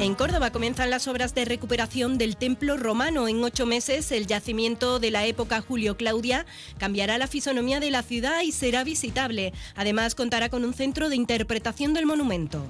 En 0.00 0.16
Córdoba 0.16 0.50
comienzan 0.50 0.90
las 0.90 1.06
obras 1.06 1.36
de 1.36 1.44
recuperación 1.44 2.18
del 2.18 2.36
templo 2.36 2.76
romano. 2.76 3.28
En 3.28 3.42
ocho 3.44 3.64
meses, 3.64 4.10
el 4.10 4.26
yacimiento 4.26 4.98
de 4.98 5.12
la 5.12 5.24
época 5.24 5.60
Julio-Claudia 5.60 6.46
cambiará 6.78 7.16
la 7.16 7.28
fisonomía 7.28 7.78
de 7.78 7.92
la 7.92 8.02
ciudad 8.02 8.42
y 8.42 8.50
será 8.50 8.82
visitable. 8.82 9.52
Además, 9.76 10.16
contará 10.16 10.48
con 10.48 10.64
un 10.64 10.74
centro 10.74 11.08
de 11.08 11.16
interpretación 11.16 11.94
del 11.94 12.06
monumento. 12.06 12.66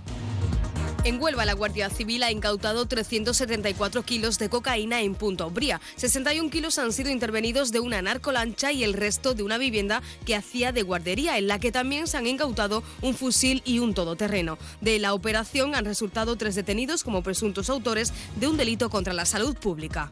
En 1.04 1.20
Huelva, 1.20 1.44
la 1.44 1.52
Guardia 1.52 1.90
Civil 1.90 2.22
ha 2.22 2.30
incautado 2.30 2.86
374 2.86 4.02
kilos 4.04 4.38
de 4.38 4.48
cocaína 4.48 5.02
en 5.02 5.14
Punta 5.14 5.44
Umbría. 5.44 5.78
61 5.96 6.48
kilos 6.48 6.78
han 6.78 6.94
sido 6.94 7.10
intervenidos 7.10 7.72
de 7.72 7.80
una 7.80 8.00
narcolancha 8.00 8.72
y 8.72 8.84
el 8.84 8.94
resto 8.94 9.34
de 9.34 9.42
una 9.42 9.58
vivienda 9.58 10.02
que 10.24 10.34
hacía 10.34 10.72
de 10.72 10.80
guardería, 10.80 11.36
en 11.36 11.46
la 11.46 11.58
que 11.58 11.72
también 11.72 12.06
se 12.06 12.16
han 12.16 12.26
incautado 12.26 12.82
un 13.02 13.14
fusil 13.14 13.60
y 13.66 13.80
un 13.80 13.92
todoterreno. 13.92 14.56
De 14.80 14.98
la 14.98 15.12
operación 15.12 15.74
han 15.74 15.84
resultado 15.84 16.36
tres 16.36 16.54
detenidos 16.54 17.04
como 17.04 17.22
presuntos 17.22 17.68
autores 17.68 18.14
de 18.36 18.48
un 18.48 18.56
delito 18.56 18.88
contra 18.88 19.12
la 19.12 19.26
salud 19.26 19.54
pública. 19.58 20.10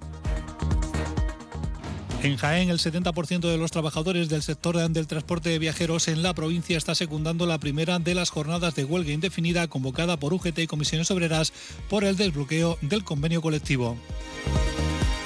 En 2.23 2.37
Jaén, 2.37 2.71
el 2.71 2.79
70% 2.79 3.41
de 3.51 3.59
los 3.59 3.73
trabajadores 3.73 4.29
del 4.29 4.43
sector 4.43 4.77
del 4.77 5.09
transporte 5.09 5.49
de 5.49 5.59
viajeros 5.59 6.07
en 6.07 6.23
la 6.23 6.35
provincia 6.35 6.79
está 6.79 6.95
secundando 6.95 7.47
la 7.47 7.59
primera 7.59 7.99
de 7.99 8.15
las 8.15 8.31
jornadas 8.31 8.77
de 8.77 8.85
huelga 8.85 9.11
indefinida 9.11 9.67
convocada 9.67 10.17
por 10.17 10.33
UGT 10.33 10.61
y 10.61 10.67
comisiones 10.69 11.11
obreras 11.11 11.53
por 11.91 12.05
el 12.05 12.17
desbloqueo 12.17 12.79
del 12.81 13.03
convenio 13.03 13.43
colectivo. 13.43 13.97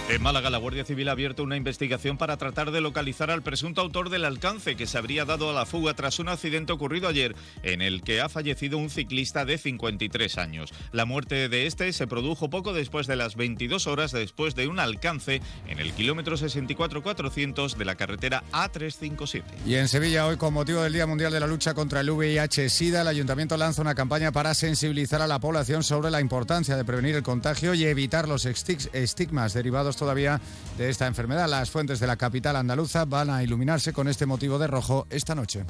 En 0.08 0.22
Málaga, 0.22 0.50
la 0.50 0.58
Guardia 0.58 0.84
Civil 0.84 1.08
ha 1.08 1.12
abierto 1.12 1.42
una 1.42 1.56
investigación 1.56 2.16
para 2.16 2.36
tratar 2.36 2.70
de 2.70 2.80
localizar 2.80 3.28
al 3.28 3.42
presunto 3.42 3.80
autor 3.80 4.08
del 4.08 4.24
alcance 4.24 4.76
que 4.76 4.86
se 4.86 4.98
habría 4.98 5.24
dado 5.24 5.50
a 5.50 5.52
la 5.52 5.66
fuga 5.66 5.94
tras 5.94 6.20
un 6.20 6.28
accidente 6.28 6.72
ocurrido 6.72 7.08
ayer 7.08 7.34
en 7.64 7.82
el 7.82 8.02
que 8.02 8.20
ha 8.20 8.28
fallecido 8.28 8.78
un 8.78 8.88
ciclista 8.88 9.44
de 9.44 9.58
53 9.58 10.38
años. 10.38 10.72
La 10.92 11.06
muerte 11.06 11.48
de 11.48 11.66
este 11.66 11.92
se 11.92 12.06
produjo 12.06 12.48
poco 12.50 12.72
después 12.72 13.08
de 13.08 13.16
las 13.16 13.34
22 13.34 13.88
horas 13.88 14.12
después 14.12 14.54
de 14.54 14.68
un 14.68 14.78
alcance 14.78 15.42
en 15.66 15.80
el 15.80 15.92
kilómetro 15.92 16.36
64-400 16.36 17.74
de 17.74 17.84
la 17.84 17.96
carretera 17.96 18.44
A357. 18.52 19.42
Y 19.66 19.74
en 19.74 19.88
Sevilla, 19.88 20.28
hoy 20.28 20.36
con 20.36 20.54
motivo 20.54 20.82
del 20.82 20.92
Día 20.92 21.08
Mundial 21.08 21.32
de 21.32 21.40
la 21.40 21.48
Lucha 21.48 21.74
contra 21.74 21.98
el 21.98 22.10
VIH-Sida, 22.10 23.00
el 23.00 23.08
Ayuntamiento 23.08 23.56
lanza 23.56 23.82
una 23.82 23.96
campaña 23.96 24.30
para 24.30 24.54
sensibilizar 24.54 25.20
a 25.20 25.26
la 25.26 25.40
población 25.40 25.82
sobre 25.82 26.12
la 26.12 26.20
importancia 26.20 26.76
de 26.76 26.84
prevenir 26.84 27.16
el 27.16 27.24
contagio 27.24 27.74
y 27.74 27.84
evitar 27.84 28.28
los 28.28 28.46
estigmas 28.46 29.52
derivados 29.52 29.95
todavía 29.96 30.40
de 30.78 30.90
esta 30.90 31.06
enfermedad. 31.06 31.48
Las 31.48 31.70
fuentes 31.70 31.98
de 32.00 32.06
la 32.06 32.16
capital 32.16 32.56
andaluza 32.56 33.04
van 33.04 33.30
a 33.30 33.42
iluminarse 33.42 33.92
con 33.92 34.08
este 34.08 34.26
motivo 34.26 34.58
de 34.58 34.66
rojo 34.66 35.06
esta 35.10 35.34
noche. 35.34 35.64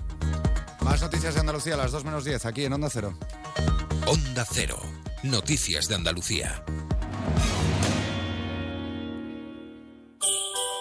Más 0.80 1.00
noticias 1.00 1.34
de 1.34 1.40
Andalucía 1.40 1.74
a 1.74 1.78
las 1.78 1.92
2 1.92 2.04
menos 2.04 2.24
10 2.24 2.46
aquí 2.46 2.64
en 2.64 2.72
Onda 2.72 2.88
Cero. 2.90 3.18
Onda 4.06 4.46
Cero. 4.50 4.78
Noticias 5.22 5.88
de 5.88 5.96
Andalucía. 5.96 6.62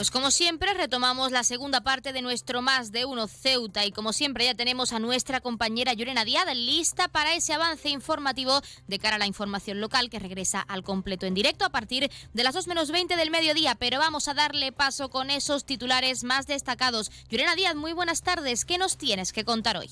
Pues 0.00 0.10
como 0.10 0.30
siempre 0.30 0.72
retomamos 0.72 1.30
la 1.30 1.44
segunda 1.44 1.82
parte 1.82 2.14
de 2.14 2.22
nuestro 2.22 2.62
Más 2.62 2.90
de 2.90 3.04
Uno 3.04 3.28
Ceuta 3.28 3.84
y 3.84 3.92
como 3.92 4.14
siempre 4.14 4.46
ya 4.46 4.54
tenemos 4.54 4.94
a 4.94 4.98
nuestra 4.98 5.42
compañera 5.42 5.92
Llorena 5.92 6.24
Díaz 6.24 6.46
lista 6.56 7.08
para 7.08 7.34
ese 7.34 7.52
avance 7.52 7.90
informativo 7.90 8.62
de 8.86 8.98
cara 8.98 9.16
a 9.16 9.18
la 9.18 9.26
información 9.26 9.78
local 9.78 10.08
que 10.08 10.18
regresa 10.18 10.60
al 10.62 10.84
completo 10.84 11.26
en 11.26 11.34
directo 11.34 11.66
a 11.66 11.68
partir 11.68 12.10
de 12.32 12.42
las 12.42 12.54
2 12.54 12.66
menos 12.66 12.90
20 12.90 13.14
del 13.14 13.30
mediodía, 13.30 13.74
pero 13.74 13.98
vamos 13.98 14.26
a 14.28 14.32
darle 14.32 14.72
paso 14.72 15.10
con 15.10 15.28
esos 15.28 15.66
titulares 15.66 16.24
más 16.24 16.46
destacados. 16.46 17.12
Llorena 17.28 17.54
Díaz, 17.54 17.74
muy 17.74 17.92
buenas 17.92 18.22
tardes, 18.22 18.64
¿qué 18.64 18.78
nos 18.78 18.96
tienes 18.96 19.34
que 19.34 19.44
contar 19.44 19.76
hoy? 19.76 19.90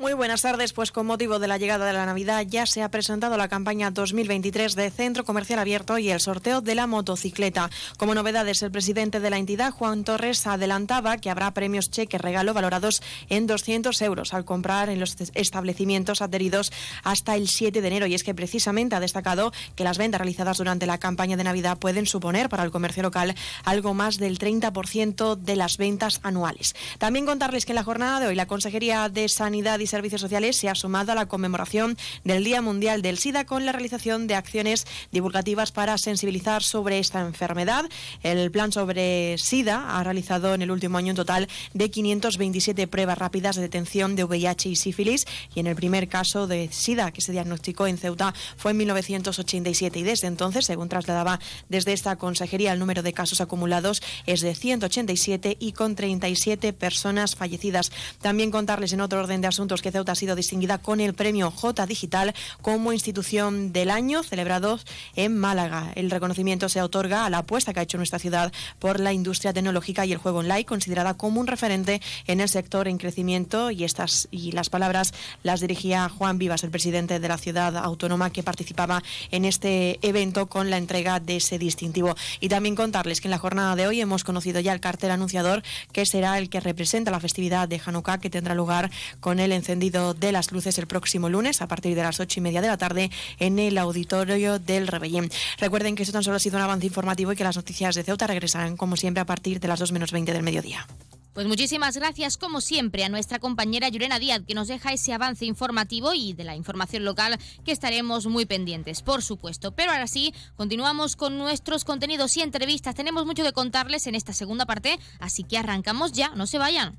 Muy 0.00 0.14
buenas 0.14 0.40
tardes, 0.40 0.72
pues 0.72 0.92
con 0.92 1.04
motivo 1.04 1.38
de 1.38 1.46
la 1.46 1.58
llegada 1.58 1.84
de 1.84 1.92
la 1.92 2.06
Navidad 2.06 2.46
ya 2.48 2.64
se 2.64 2.82
ha 2.82 2.90
presentado 2.90 3.36
la 3.36 3.48
campaña 3.48 3.90
2023 3.90 4.74
de 4.74 4.90
Centro 4.90 5.26
Comercial 5.26 5.58
Abierto 5.58 5.98
y 5.98 6.08
el 6.08 6.20
sorteo 6.20 6.62
de 6.62 6.74
la 6.74 6.86
motocicleta. 6.86 7.68
Como 7.98 8.14
novedades, 8.14 8.62
el 8.62 8.70
presidente 8.70 9.20
de 9.20 9.28
la 9.28 9.36
entidad, 9.36 9.72
Juan 9.72 10.04
Torres, 10.04 10.46
adelantaba 10.46 11.18
que 11.18 11.28
habrá 11.28 11.52
premios 11.52 11.90
cheque 11.90 12.16
regalo 12.16 12.54
valorados 12.54 13.02
en 13.28 13.46
200 13.46 14.00
euros 14.00 14.32
al 14.32 14.46
comprar 14.46 14.88
en 14.88 15.00
los 15.00 15.16
establecimientos 15.34 16.22
adheridos 16.22 16.72
hasta 17.04 17.36
el 17.36 17.46
7 17.46 17.82
de 17.82 17.86
enero. 17.86 18.06
Y 18.06 18.14
es 18.14 18.24
que 18.24 18.34
precisamente 18.34 18.96
ha 18.96 19.00
destacado 19.00 19.52
que 19.76 19.84
las 19.84 19.98
ventas 19.98 20.22
realizadas 20.22 20.56
durante 20.56 20.86
la 20.86 20.96
campaña 20.96 21.36
de 21.36 21.44
Navidad 21.44 21.76
pueden 21.76 22.06
suponer 22.06 22.48
para 22.48 22.62
el 22.62 22.70
comercio 22.70 23.02
local 23.02 23.34
algo 23.64 23.92
más 23.92 24.16
del 24.16 24.38
30% 24.38 25.36
de 25.36 25.56
las 25.56 25.76
ventas 25.76 26.20
anuales. 26.22 26.74
También 26.96 27.26
contarles 27.26 27.66
que 27.66 27.72
en 27.72 27.76
la 27.76 27.84
jornada 27.84 28.18
de 28.18 28.28
hoy 28.28 28.34
la 28.34 28.46
Consejería 28.46 29.10
de 29.10 29.28
Sanidad 29.28 29.78
y 29.78 29.89
Servicios 29.90 30.20
Sociales 30.20 30.56
se 30.56 30.68
ha 30.68 30.74
sumado 30.74 31.12
a 31.12 31.14
la 31.14 31.26
conmemoración 31.26 31.98
del 32.24 32.44
Día 32.44 32.62
Mundial 32.62 33.02
del 33.02 33.18
SIDA 33.18 33.44
con 33.44 33.66
la 33.66 33.72
realización 33.72 34.26
de 34.26 34.36
acciones 34.36 34.86
divulgativas 35.12 35.72
para 35.72 35.98
sensibilizar 35.98 36.62
sobre 36.62 36.98
esta 36.98 37.20
enfermedad. 37.20 37.84
El 38.22 38.50
plan 38.50 38.72
sobre 38.72 39.36
SIDA 39.36 39.98
ha 39.98 40.04
realizado 40.04 40.54
en 40.54 40.62
el 40.62 40.70
último 40.70 40.96
año 40.96 41.10
un 41.10 41.16
total 41.16 41.48
de 41.74 41.90
527 41.90 42.86
pruebas 42.86 43.18
rápidas 43.18 43.56
de 43.56 43.62
detención 43.62 44.16
de 44.16 44.24
VIH 44.24 44.68
y 44.68 44.76
sífilis 44.76 45.26
y 45.54 45.60
en 45.60 45.66
el 45.66 45.74
primer 45.74 46.08
caso 46.08 46.46
de 46.46 46.68
SIDA 46.70 47.10
que 47.10 47.20
se 47.20 47.32
diagnosticó 47.32 47.86
en 47.86 47.98
Ceuta 47.98 48.32
fue 48.56 48.70
en 48.70 48.78
1987 48.78 49.98
y 49.98 50.02
desde 50.02 50.28
entonces, 50.28 50.64
según 50.66 50.88
trasladaba 50.88 51.40
desde 51.68 51.92
esta 51.92 52.16
consejería, 52.16 52.72
el 52.72 52.78
número 52.78 53.02
de 53.02 53.12
casos 53.12 53.40
acumulados 53.40 54.02
es 54.26 54.40
de 54.40 54.54
187 54.54 55.56
y 55.58 55.72
con 55.72 55.96
37 55.96 56.72
personas 56.72 57.34
fallecidas. 57.34 57.90
También 58.22 58.50
contarles 58.50 58.92
en 58.92 59.00
otro 59.00 59.18
orden 59.18 59.40
de 59.40 59.48
asuntos 59.48 59.79
que 59.82 59.92
Ceuta 59.92 60.12
ha 60.12 60.14
sido 60.16 60.36
distinguida 60.36 60.78
con 60.78 61.00
el 61.00 61.14
premio 61.14 61.50
J 61.50 61.86
Digital 61.86 62.34
como 62.62 62.92
institución 62.92 63.72
del 63.72 63.90
año 63.90 64.22
celebrado 64.22 64.78
en 65.16 65.36
Málaga. 65.36 65.92
El 65.94 66.10
reconocimiento 66.10 66.68
se 66.68 66.82
otorga 66.82 67.26
a 67.26 67.30
la 67.30 67.38
apuesta 67.38 67.72
que 67.72 67.80
ha 67.80 67.82
hecho 67.82 67.96
nuestra 67.96 68.18
ciudad 68.18 68.52
por 68.78 69.00
la 69.00 69.12
industria 69.12 69.52
tecnológica 69.52 70.06
y 70.06 70.12
el 70.12 70.18
juego 70.18 70.38
online, 70.38 70.64
considerada 70.64 71.14
como 71.14 71.40
un 71.40 71.46
referente 71.46 72.00
en 72.26 72.40
el 72.40 72.48
sector 72.48 72.88
en 72.88 72.98
crecimiento 72.98 73.70
y 73.70 73.84
estas 73.84 74.28
y 74.30 74.52
las 74.52 74.70
palabras 74.70 75.12
las 75.42 75.60
dirigía 75.60 76.08
Juan 76.08 76.38
Vivas, 76.38 76.64
el 76.64 76.70
presidente 76.70 77.18
de 77.18 77.28
la 77.28 77.38
ciudad 77.38 77.76
autónoma 77.76 78.30
que 78.30 78.42
participaba 78.42 79.02
en 79.30 79.44
este 79.44 79.98
evento 80.06 80.46
con 80.46 80.70
la 80.70 80.76
entrega 80.76 81.20
de 81.20 81.36
ese 81.36 81.58
distintivo. 81.58 82.14
Y 82.40 82.48
también 82.48 82.74
contarles 82.74 83.20
que 83.20 83.28
en 83.28 83.32
la 83.32 83.38
jornada 83.38 83.76
de 83.76 83.86
hoy 83.86 84.00
hemos 84.00 84.24
conocido 84.24 84.60
ya 84.60 84.72
el 84.72 84.80
cartel 84.80 85.10
anunciador 85.10 85.62
que 85.92 86.06
será 86.06 86.38
el 86.38 86.48
que 86.50 86.60
representa 86.60 87.10
la 87.10 87.20
festividad 87.20 87.68
de 87.68 87.80
Hanukkah 87.84 88.18
que 88.18 88.30
tendrá 88.30 88.54
lugar 88.54 88.90
con 89.20 89.40
el 89.40 89.52
encendido 89.52 89.69
de 89.78 90.32
las 90.32 90.52
luces 90.52 90.78
el 90.78 90.86
próximo 90.86 91.28
lunes 91.28 91.62
a 91.62 91.68
partir 91.68 91.94
de 91.94 92.02
las 92.02 92.18
ocho 92.20 92.40
y 92.40 92.42
media 92.42 92.60
de 92.60 92.68
la 92.68 92.76
tarde 92.76 93.10
en 93.38 93.58
el 93.58 93.78
auditorio 93.78 94.58
del 94.58 94.86
Rebellín. 94.86 95.30
Recuerden 95.58 95.94
que 95.94 96.02
esto 96.02 96.12
tan 96.12 96.24
solo 96.24 96.36
ha 96.36 96.40
sido 96.40 96.56
un 96.56 96.62
avance 96.62 96.86
informativo 96.86 97.32
y 97.32 97.36
que 97.36 97.44
las 97.44 97.56
noticias 97.56 97.94
de 97.94 98.02
Ceuta 98.02 98.26
regresarán 98.26 98.76
como 98.76 98.96
siempre 98.96 99.20
a 99.20 99.26
partir 99.26 99.60
de 99.60 99.68
las 99.68 99.78
dos 99.78 99.92
menos 99.92 100.12
veinte 100.12 100.32
del 100.32 100.42
mediodía. 100.42 100.86
Pues 101.32 101.46
muchísimas 101.46 101.96
gracias, 101.96 102.36
como 102.36 102.60
siempre, 102.60 103.04
a 103.04 103.08
nuestra 103.08 103.38
compañera 103.38 103.88
Yurena 103.88 104.18
Díaz, 104.18 104.42
que 104.46 104.54
nos 104.54 104.66
deja 104.66 104.92
ese 104.92 105.12
avance 105.12 105.46
informativo 105.46 106.12
y 106.12 106.32
de 106.32 106.42
la 106.42 106.56
información 106.56 107.04
local 107.04 107.38
que 107.64 107.70
estaremos 107.70 108.26
muy 108.26 108.46
pendientes, 108.46 109.02
por 109.02 109.22
supuesto. 109.22 109.70
Pero 109.70 109.92
ahora 109.92 110.08
sí, 110.08 110.34
continuamos 110.56 111.14
con 111.14 111.38
nuestros 111.38 111.84
contenidos 111.84 112.36
y 112.36 112.42
entrevistas. 112.42 112.96
Tenemos 112.96 113.26
mucho 113.26 113.44
que 113.44 113.52
contarles 113.52 114.08
en 114.08 114.16
esta 114.16 114.32
segunda 114.32 114.66
parte, 114.66 114.98
así 115.20 115.44
que 115.44 115.56
arrancamos 115.56 116.10
ya, 116.10 116.30
no 116.34 116.48
se 116.48 116.58
vayan. 116.58 116.98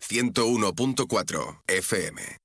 101.4 0.00 1.62
FM. 1.66 2.38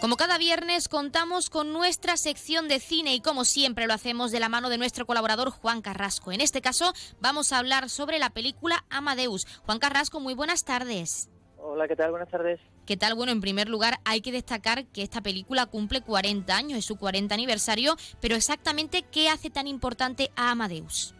Como 0.00 0.16
cada 0.16 0.38
viernes 0.38 0.88
contamos 0.88 1.50
con 1.50 1.74
nuestra 1.74 2.16
sección 2.16 2.68
de 2.68 2.80
cine 2.80 3.14
y 3.14 3.20
como 3.20 3.44
siempre 3.44 3.86
lo 3.86 3.92
hacemos 3.92 4.30
de 4.30 4.40
la 4.40 4.48
mano 4.48 4.70
de 4.70 4.78
nuestro 4.78 5.04
colaborador 5.06 5.50
Juan 5.50 5.82
Carrasco. 5.82 6.32
En 6.32 6.40
este 6.40 6.62
caso 6.62 6.94
vamos 7.20 7.52
a 7.52 7.58
hablar 7.58 7.90
sobre 7.90 8.18
la 8.18 8.30
película 8.30 8.84
Amadeus. 8.88 9.46
Juan 9.66 9.78
Carrasco, 9.78 10.18
muy 10.18 10.32
buenas 10.32 10.64
tardes. 10.64 11.28
Hola, 11.62 11.86
¿qué 11.86 11.96
tal? 11.96 12.10
Buenas 12.10 12.28
tardes. 12.28 12.58
¿Qué 12.86 12.96
tal? 12.96 13.14
Bueno, 13.14 13.32
en 13.32 13.40
primer 13.40 13.68
lugar 13.68 13.94
hay 14.04 14.20
que 14.20 14.32
destacar 14.32 14.86
que 14.86 15.02
esta 15.02 15.20
película 15.20 15.66
cumple 15.66 16.00
40 16.00 16.56
años, 16.56 16.78
es 16.78 16.84
su 16.84 16.96
40 16.96 17.34
aniversario, 17.34 17.96
pero 18.20 18.34
exactamente, 18.34 19.04
¿qué 19.10 19.28
hace 19.28 19.50
tan 19.50 19.66
importante 19.66 20.30
a 20.36 20.52
Amadeus? 20.52 21.14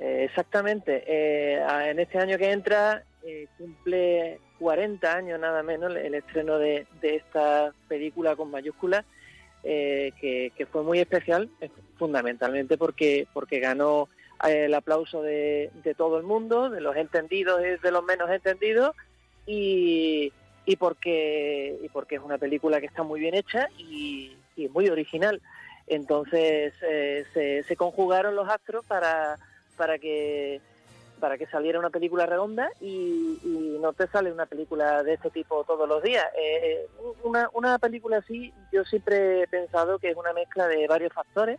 Eh, 0.00 0.24
exactamente, 0.24 1.04
eh, 1.06 1.64
en 1.86 1.98
este 1.98 2.18
año 2.18 2.36
que 2.36 2.50
entra 2.50 3.04
eh, 3.24 3.46
cumple 3.56 4.40
40 4.58 5.12
años 5.12 5.40
nada 5.40 5.62
menos 5.62 5.94
el 5.96 6.14
estreno 6.14 6.58
de, 6.58 6.86
esta 7.02 7.72
película 7.88 8.36
con 8.36 8.50
mayúsculas, 8.50 9.04
que, 9.62 10.52
que, 10.56 10.66
fue 10.66 10.82
muy 10.82 10.98
especial, 10.98 11.48
fundamentalmente 11.96 12.76
porque, 12.76 13.28
porque 13.32 13.60
ganó 13.60 14.08
el 14.44 14.74
aplauso 14.74 15.22
de, 15.22 15.70
de 15.84 15.94
todo 15.94 16.18
el 16.18 16.24
mundo, 16.24 16.68
de 16.68 16.80
los 16.80 16.96
entendidos 16.96 17.60
y 17.60 17.80
de 17.80 17.90
los 17.92 18.02
menos 18.02 18.28
entendidos, 18.28 18.96
y, 19.46 20.32
y 20.64 20.76
porque 20.76 21.78
y 21.82 21.88
porque 21.88 22.16
es 22.16 22.22
una 22.22 22.38
película 22.38 22.80
que 22.80 22.86
está 22.86 23.02
muy 23.02 23.20
bien 23.20 23.34
hecha 23.34 23.68
y, 23.78 24.36
muy 24.70 24.88
original. 24.88 25.40
Entonces 25.88 26.72
eh, 26.82 27.24
se, 27.34 27.64
se, 27.64 27.76
conjugaron 27.76 28.36
los 28.36 28.48
astros 28.48 28.84
para 28.86 29.38
para 29.76 29.98
que 29.98 30.60
para 31.18 31.38
que 31.38 31.46
saliera 31.46 31.78
una 31.78 31.90
película 31.90 32.26
redonda 32.26 32.70
y, 32.80 33.38
no 33.80 33.92
te 33.92 34.06
sale 34.06 34.30
una 34.30 34.46
película 34.46 35.02
de 35.02 35.14
este 35.14 35.30
tipo 35.30 35.64
todos 35.64 35.88
los 35.88 36.02
días. 36.04 36.24
Eh, 36.38 36.86
una, 37.24 37.48
una 37.52 37.78
película 37.78 38.18
así 38.18 38.52
yo 38.72 38.84
siempre 38.84 39.42
he 39.42 39.46
pensado 39.48 39.98
que 39.98 40.10
es 40.10 40.16
una 40.16 40.32
mezcla 40.32 40.68
de 40.68 40.86
varios 40.86 41.12
factores 41.12 41.58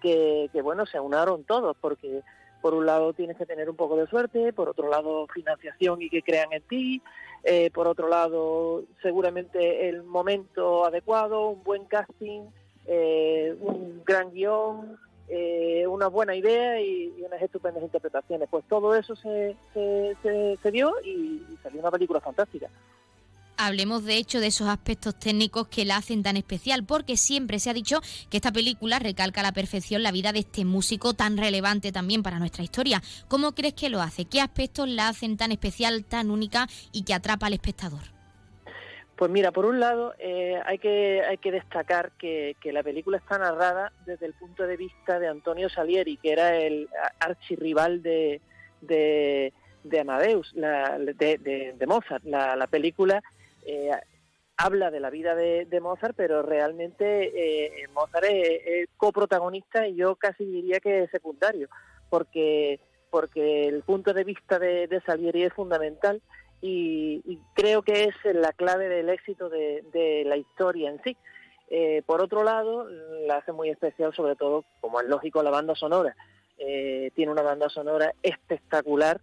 que, 0.00 0.48
que 0.52 0.62
bueno 0.62 0.86
se 0.86 1.00
unaron 1.00 1.42
todos 1.42 1.76
porque 1.80 2.22
por 2.60 2.74
un 2.74 2.86
lado 2.86 3.12
tienes 3.12 3.36
que 3.36 3.46
tener 3.46 3.68
un 3.68 3.76
poco 3.76 3.96
de 3.96 4.06
suerte, 4.06 4.52
por 4.52 4.68
otro 4.68 4.88
lado 4.88 5.26
financiación 5.32 6.02
y 6.02 6.10
que 6.10 6.22
crean 6.22 6.52
en 6.52 6.62
ti, 6.62 7.02
eh, 7.44 7.70
por 7.70 7.86
otro 7.86 8.08
lado 8.08 8.84
seguramente 9.02 9.88
el 9.88 10.02
momento 10.02 10.84
adecuado, 10.84 11.48
un 11.48 11.62
buen 11.62 11.84
casting, 11.84 12.42
eh, 12.86 13.56
un 13.60 14.02
gran 14.04 14.32
guion, 14.32 14.98
eh, 15.28 15.86
una 15.88 16.06
buena 16.06 16.36
idea 16.36 16.80
y, 16.80 17.12
unas 17.24 17.42
estupendas 17.42 17.82
interpretaciones. 17.82 18.48
Pues 18.50 18.64
todo 18.68 18.94
eso 18.94 19.16
se, 19.16 19.56
se, 19.74 20.16
se, 20.62 20.70
dio 20.70 20.92
y 21.04 21.42
salió 21.62 21.80
una 21.80 21.90
película 21.90 22.20
fantástica. 22.20 22.68
Hablemos 23.58 24.04
de 24.04 24.18
hecho 24.18 24.38
de 24.38 24.48
esos 24.48 24.68
aspectos 24.68 25.18
técnicos 25.18 25.68
que 25.68 25.86
la 25.86 25.96
hacen 25.96 26.22
tan 26.22 26.36
especial, 26.36 26.84
porque 26.84 27.16
siempre 27.16 27.58
se 27.58 27.70
ha 27.70 27.74
dicho 27.74 28.00
que 28.28 28.36
esta 28.36 28.52
película 28.52 28.98
recalca 28.98 29.40
a 29.40 29.44
la 29.44 29.52
perfección 29.52 30.02
la 30.02 30.12
vida 30.12 30.32
de 30.32 30.40
este 30.40 30.66
músico 30.66 31.14
tan 31.14 31.38
relevante 31.38 31.90
también 31.90 32.22
para 32.22 32.38
nuestra 32.38 32.64
historia. 32.64 33.00
¿Cómo 33.28 33.52
crees 33.52 33.72
que 33.72 33.88
lo 33.88 34.02
hace? 34.02 34.26
¿Qué 34.26 34.42
aspectos 34.42 34.88
la 34.88 35.08
hacen 35.08 35.38
tan 35.38 35.52
especial, 35.52 36.04
tan 36.04 36.30
única 36.30 36.66
y 36.92 37.04
que 37.04 37.14
atrapa 37.14 37.46
al 37.46 37.54
espectador? 37.54 38.02
Pues 39.16 39.30
mira, 39.30 39.50
por 39.50 39.64
un 39.64 39.80
lado 39.80 40.12
eh, 40.18 40.60
hay, 40.66 40.78
que, 40.78 41.22
hay 41.22 41.38
que 41.38 41.50
destacar 41.50 42.12
que, 42.18 42.54
la 42.64 42.82
película 42.82 43.16
está 43.16 43.38
narrada 43.38 43.90
desde 44.04 44.26
el 44.26 44.34
punto 44.34 44.66
de 44.66 44.76
vista 44.76 45.18
de 45.18 45.28
Antonio 45.28 45.70
Salieri, 45.70 46.18
que 46.18 46.32
era 46.32 46.54
el 46.58 46.90
archirrival 47.20 48.02
de, 48.02 48.42
de, 48.82 49.54
de 49.82 50.00
Amadeus, 50.00 50.52
de, 50.54 51.74
de, 51.78 51.86
Mozart. 51.86 52.24
La, 52.24 52.54
la 52.56 52.66
película 52.66 53.22
eh, 53.66 53.90
habla 54.56 54.90
de 54.90 55.00
la 55.00 55.10
vida 55.10 55.34
de, 55.34 55.80
Mozart, 55.80 56.14
pero 56.16 56.42
realmente 56.42 57.32
eh, 57.34 57.88
Mozart 57.92 58.26
es, 58.28 58.88
coprotagonista 58.96 59.86
y 59.86 59.96
yo 59.96 60.16
casi 60.16 60.44
diría 60.44 60.80
que 60.80 61.02
es 61.02 61.10
secundario, 61.10 61.68
porque, 62.08 62.80
porque 63.10 63.68
el 63.68 63.82
punto 63.82 64.14
de 64.14 64.24
vista 64.24 64.58
de, 64.58 65.02
Salieri 65.04 65.42
es 65.42 65.52
fundamental 65.52 66.22
y, 66.62 67.38
creo 67.54 67.82
que 67.82 68.04
es 68.04 68.14
la 68.34 68.52
clave 68.52 68.88
del 68.88 69.10
éxito 69.10 69.50
de, 69.50 70.22
la 70.26 70.36
historia 70.36 70.90
en 70.90 71.02
sí. 71.02 71.16
Eh, 71.68 72.02
por 72.06 72.22
otro 72.22 72.44
lado, 72.44 72.88
la 73.26 73.38
hace 73.38 73.52
muy 73.52 73.68
especial, 73.68 74.14
sobre 74.14 74.36
todo, 74.36 74.64
como 74.80 75.00
es 75.00 75.08
lógico, 75.08 75.42
la 75.42 75.50
banda 75.50 75.74
sonora. 75.74 76.16
tiene 76.56 77.30
una 77.30 77.42
banda 77.42 77.68
sonora 77.68 78.14
espectacular 78.22 79.20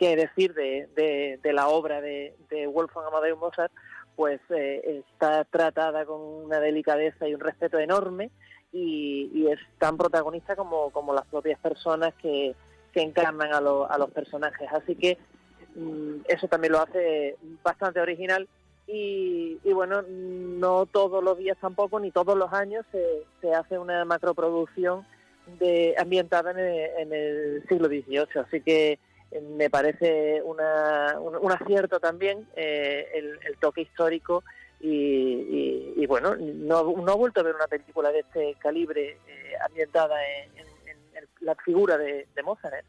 qué 0.00 0.16
decir 0.16 0.54
de, 0.54 1.38
la 1.44 1.68
obra 1.68 2.00
de, 2.00 2.34
de, 2.48 2.66
Wolfgang 2.66 3.04
Amadeus 3.06 3.38
Mozart, 3.38 3.70
pues 4.16 4.40
eh, 4.48 5.04
está 5.06 5.44
tratada 5.44 6.06
con 6.06 6.20
una 6.20 6.58
delicadeza 6.58 7.28
y 7.28 7.34
un 7.34 7.40
respeto 7.40 7.78
enorme 7.78 8.30
y, 8.72 9.46
es 9.50 9.58
tan 9.78 9.98
protagonista 9.98 10.56
como, 10.56 11.12
las 11.12 11.26
propias 11.26 11.60
personas 11.60 12.14
que, 12.14 12.54
que 12.94 13.02
encarnan 13.02 13.52
a, 13.52 13.58
a 13.58 13.98
los 13.98 14.10
personajes. 14.10 14.68
Así 14.72 14.96
que 14.96 15.18
mm, 15.74 16.22
eso 16.28 16.48
también 16.48 16.72
lo 16.72 16.80
hace 16.80 17.36
bastante 17.62 18.00
original 18.00 18.48
y, 18.86 19.58
bueno, 19.72 20.02
no 20.08 20.86
todos 20.86 21.22
los 21.22 21.36
días 21.36 21.58
tampoco, 21.60 22.00
ni 22.00 22.10
todos 22.10 22.36
los 22.38 22.52
años 22.54 22.86
se, 22.90 23.24
se 23.42 23.52
hace 23.54 23.78
una 23.78 24.04
macroproducción 24.06 25.06
de, 25.58 25.94
ambientada 25.98 26.52
en 26.52 26.58
el, 26.58 26.90
en 26.98 27.12
el 27.12 27.64
siglo 27.68 27.86
XVIII. 27.86 28.40
Así 28.46 28.62
que 28.62 28.98
me 29.40 29.70
parece 29.70 30.42
una, 30.42 31.18
un, 31.20 31.52
acierto 31.52 32.00
también 32.00 32.48
eh, 32.56 33.06
el, 33.14 33.56
toque 33.58 33.82
histórico 33.82 34.42
y, 34.80 36.04
bueno, 36.06 36.34
no, 36.36 36.82
no 36.96 37.16
vuelto 37.16 37.40
a 37.40 37.44
ver 37.44 37.54
una 37.54 37.66
película 37.68 38.10
de 38.10 38.20
este 38.20 38.56
calibre 38.58 39.18
eh, 39.28 39.52
ambientada 39.66 40.16
en, 40.26 40.70
la 41.40 41.54
figura 41.54 41.96
de, 41.96 42.28
de 42.34 42.42
Mozart. 42.42 42.84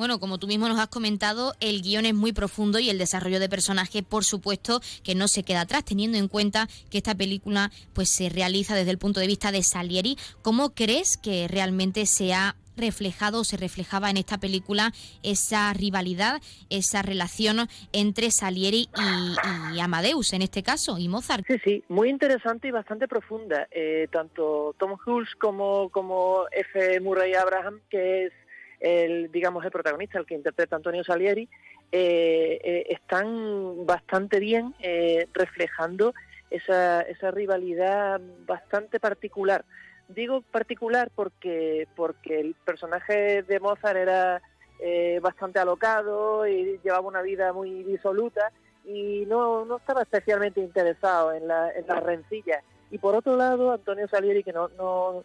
Bueno, 0.00 0.18
como 0.18 0.38
tú 0.38 0.46
mismo 0.46 0.66
nos 0.66 0.78
has 0.78 0.88
comentado, 0.88 1.54
el 1.60 1.82
guion 1.82 2.06
es 2.06 2.14
muy 2.14 2.32
profundo 2.32 2.78
y 2.78 2.88
el 2.88 2.96
desarrollo 2.96 3.38
de 3.38 3.50
personajes, 3.50 4.02
por 4.02 4.24
supuesto, 4.24 4.80
que 5.04 5.14
no 5.14 5.28
se 5.28 5.42
queda 5.42 5.60
atrás, 5.60 5.84
teniendo 5.84 6.16
en 6.16 6.26
cuenta 6.26 6.68
que 6.90 6.96
esta 6.96 7.14
película 7.14 7.70
pues 7.92 8.08
se 8.08 8.30
realiza 8.30 8.74
desde 8.74 8.92
el 8.92 8.96
punto 8.96 9.20
de 9.20 9.26
vista 9.26 9.52
de 9.52 9.62
Salieri. 9.62 10.16
¿Cómo 10.40 10.70
crees 10.70 11.18
que 11.18 11.48
realmente 11.48 12.06
se 12.06 12.32
ha 12.32 12.56
reflejado 12.76 13.40
o 13.40 13.44
se 13.44 13.56
reflejaba 13.56 14.10
en 14.10 14.16
esta 14.16 14.38
película 14.38 14.92
esa 15.22 15.72
rivalidad, 15.72 16.40
esa 16.70 17.02
relación 17.02 17.68
entre 17.92 18.30
Salieri 18.30 18.88
y, 19.74 19.80
Amadeus 19.80 20.32
en 20.32 20.42
este 20.42 20.62
caso, 20.62 20.98
y 20.98 21.08
Mozart. 21.08 21.44
Sí, 21.46 21.58
sí, 21.64 21.84
muy 21.88 22.08
interesante 22.08 22.68
y 22.68 22.70
bastante 22.70 23.08
profunda. 23.08 23.68
Eh, 23.70 24.08
tanto 24.10 24.74
Tom 24.78 24.96
Hulce 25.04 25.32
como, 25.38 25.88
como 25.90 26.44
F. 26.50 27.00
Murray 27.00 27.34
Abraham, 27.34 27.80
que 27.90 28.26
es 28.26 28.32
el, 28.80 29.30
digamos, 29.30 29.64
el 29.64 29.70
protagonista, 29.70 30.18
el 30.18 30.26
que 30.26 30.34
interpreta 30.34 30.76
Antonio 30.76 31.04
Salieri, 31.04 31.48
eh, 31.92 32.60
eh, 32.62 32.86
están 32.88 33.84
bastante 33.84 34.38
bien 34.38 34.74
reflejando 35.32 36.14
esa, 36.50 37.02
esa 37.02 37.30
rivalidad 37.30 38.20
bastante 38.46 39.00
particular. 39.00 39.64
Digo 40.14 40.42
particular 40.42 41.10
porque, 41.14 41.86
porque 41.96 42.40
el 42.40 42.54
personaje 42.64 43.42
de 43.42 43.60
Mozart 43.60 43.96
era 43.96 44.42
bastante 45.20 45.58
alocado 45.58 46.46
y 46.46 46.80
llevaba 46.82 47.06
una 47.06 47.20
vida 47.20 47.52
muy 47.52 47.82
disoluta 47.82 48.50
y 48.84 49.24
no, 49.26 49.64
no 49.64 49.76
estaba 49.76 50.02
especialmente 50.02 50.60
interesado 50.60 51.32
en 51.32 51.46
la, 51.46 51.70
en 51.72 51.86
la 51.86 52.00
rencilla. 52.00 52.62
Y 52.90 52.98
por 52.98 53.14
otro 53.14 53.36
lado, 53.36 53.72
Antonio 53.72 54.08
Salieri, 54.08 54.42
que 54.42 54.52
no, 54.52 54.68
no, 54.76 55.22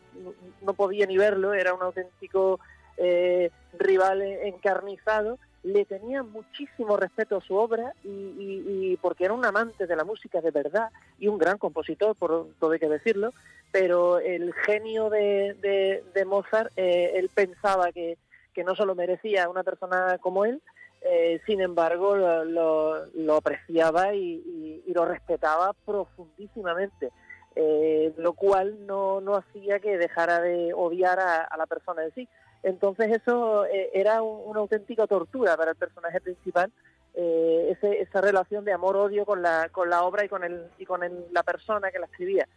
no 0.61 0.73
podía 0.73 1.05
ni 1.07 1.17
verlo, 1.17 1.53
era 1.53 1.73
un 1.73 1.81
auténtico 1.81 2.59
eh, 2.97 3.49
rival 3.77 4.21
encarnizado, 4.21 5.39
le 5.66 5.84
tenía 5.86 6.22
muchísimo 6.22 6.95
respeto 6.95 7.38
a 7.38 7.41
su 7.41 7.55
obra 7.55 7.93
y, 8.03 8.95
porque 9.01 9.26
era 9.26 9.34
un 9.34 9.43
amante 9.45 9.88
de 9.88 9.95
la 9.95 10.03
música 10.03 10.39
de 10.39 10.51
verdad 10.51 10.89
y 11.18 11.28
un 11.28 11.39
gran 11.39 11.57
compositor, 11.57 12.16
por 12.16 12.49
todo 12.59 12.72
hay 12.72 12.80
que 12.80 12.88
decirlo, 12.88 13.32
pero 13.72 14.20
el 14.20 14.53
genio 14.53 15.09
de, 15.09 16.03
de, 16.13 16.26
Mozart, 16.26 16.72
eh, 16.76 17.13
él 17.16 17.30
pensaba 17.34 17.91
que, 17.91 18.18
que, 18.53 18.63
no 18.63 18.76
solo 18.76 18.93
merecía 18.93 19.49
una 19.49 19.63
persona 19.63 20.20
como 20.20 20.45
él, 20.45 20.61
eh, 21.01 21.41
sin 21.47 21.61
embargo 21.61 22.16
lo, 22.16 23.05
lo, 23.07 23.36
apreciaba 23.36 24.13
y, 24.13 24.84
lo 24.93 25.05
respetaba 25.05 25.74
profundísimamente. 25.86 27.09
Eh, 27.57 28.13
lo 28.18 28.34
cual 28.34 28.86
no, 28.86 29.22
no 29.22 29.36
hacía 29.36 29.80
que 29.80 29.97
dejara 29.97 30.41
de 30.41 30.74
odiar 30.74 31.22
a, 31.22 31.41
a 31.41 31.57
la 31.57 31.66
persona 31.66 32.03
en 32.03 32.13
sí. 32.13 32.30
Entonces 32.64 33.12
eso 33.12 33.66
eh, 33.68 33.91
era 33.93 34.24
una 34.24 34.60
auténtica 34.60 35.06
tortura 35.06 35.56
para 35.56 35.72
el 35.72 35.78
personaje 35.78 36.20
principal, 36.20 36.72
eh, 37.14 37.78
esa 37.82 38.22
relación 38.22 38.66
de 38.66 38.74
amor-odio 38.74 39.24
con 39.26 39.41
la, 39.41 39.70
con 39.72 39.89
la 39.89 40.03
obra 40.03 40.26
y 40.26 40.30
con, 40.30 40.43
el, 40.43 40.64
y 40.78 40.86
con 40.86 41.01
la 41.32 41.43
persona 41.43 41.91
que 41.91 41.99
la 41.99 42.08
escribía. 42.08 42.47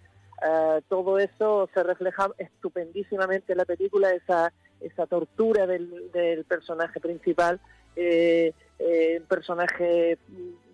Eh, 0.42 0.80
todo 0.88 1.18
eso 1.18 1.68
se 1.74 1.82
refleja 1.82 2.30
estupendísimamente 2.38 3.52
en 3.52 3.58
la 3.58 3.64
película, 3.66 4.10
esa, 4.12 4.52
esa 4.80 5.06
tortura 5.06 5.66
del, 5.66 6.10
del 6.10 6.44
personaje 6.44 7.00
principal, 7.00 7.60
un 7.96 9.26
personaje 9.28 10.18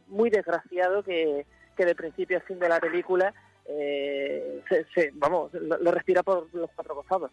muy 0.09 0.31
desgraciado 0.31 1.03
que, 1.03 1.47
que 1.77 1.87
de 1.87 1.95
principio 1.95 2.39
a 2.39 2.43
fin 2.43 2.59
de 2.59 2.69
la 2.69 2.79
película 2.79 3.35
se, 3.67 5.11
vamos, 5.15 5.53
lo 5.55 5.91
respira 5.91 6.23
por 6.23 6.47
los 6.55 6.71
cuatro 6.77 6.95
costados 6.95 7.31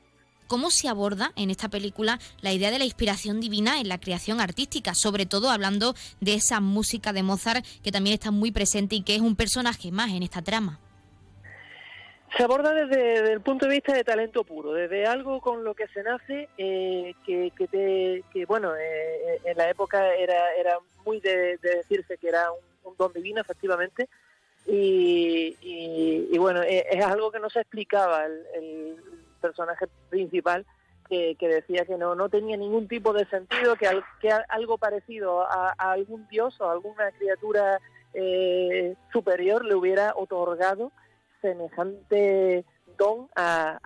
cómo 0.52 0.70
se 0.70 0.89
aborda 0.89 1.32
en 1.38 1.49
esta 1.49 1.70
película 1.70 2.20
la 2.41 2.52
idea 2.52 2.72
de 2.72 2.78
la 2.78 2.84
inspiración 2.84 3.39
divina 3.39 3.80
en 3.80 3.88
la 3.88 4.02
creación 4.02 4.41
artística, 4.41 4.93
sobre 4.93 5.26
todo 5.26 5.49
hablando 5.49 5.93
de 6.20 6.34
esa 6.34 6.60
música 6.60 7.14
de 7.14 7.24
Mozart 7.24 7.66
que 7.82 7.89
también 7.89 8.16
está 8.16 8.32
muy 8.32 8.52
presente 8.52 8.95
y 8.97 9.04
que 9.04 9.16
es 9.16 9.22
un 9.22 9.38
personaje 9.38 9.93
más 9.93 10.12
en 10.12 10.24
esta 10.24 10.41
trama. 10.41 10.78
Se 12.36 12.43
aborda 12.43 12.74
desde, 12.74 13.32
el 13.32 13.39
punto 13.39 13.66
de 13.66 13.76
vista 13.76 13.93
de 13.93 14.04
talento 14.04 14.43
puro, 14.43 14.74
desde 14.74 15.06
algo 15.06 15.39
con 15.39 15.64
lo 15.64 15.74
que 15.74 15.88
se 15.88 16.04
nace, 16.04 16.49
eh, 16.58 17.14
que, 17.26 17.54
que, 17.58 18.45
bueno, 18.45 18.76
eh, 18.76 19.39
en 19.45 19.58
la 19.58 19.70
época 19.70 20.14
era, 20.16 20.54
era 20.56 20.80
muy 21.06 21.22
de, 21.22 21.60
decirse 21.60 22.18
que 22.18 22.28
era 22.28 22.47
un, 22.84 22.93
don 22.97 23.14
divino, 23.14 23.39
efectivamente, 23.39 24.10
y, 24.68 26.38
bueno, 26.38 26.62
eh, 26.62 26.86
es 26.91 27.06
algo 27.06 27.32
que 27.32 27.39
no 27.39 27.49
se 27.49 27.62
explicaba. 27.62 28.26
el, 28.26 28.97
personaje 29.42 29.88
principal 30.10 30.66
que, 31.12 31.48
decía 31.48 31.86
que 31.86 31.98
no, 31.98 32.16
no 32.16 32.30
tenía 32.30 32.56
ningún 32.56 32.88
tipo 32.88 33.12
de 33.12 33.26
sentido, 33.26 33.76
que, 33.76 33.88
que 34.22 34.32
algo 34.48 34.78
parecido 34.78 35.42
a, 35.42 35.72
algún 35.78 36.26
dios 36.30 36.60
o 36.62 36.70
alguna 36.70 37.12
criatura 37.12 37.82
eh, 38.14 38.96
superior 39.12 39.66
le 39.66 39.76
hubiera 39.76 40.14
otorgado 40.16 40.92
semejante 41.42 42.64
don 42.98 43.28
a, 43.36 43.80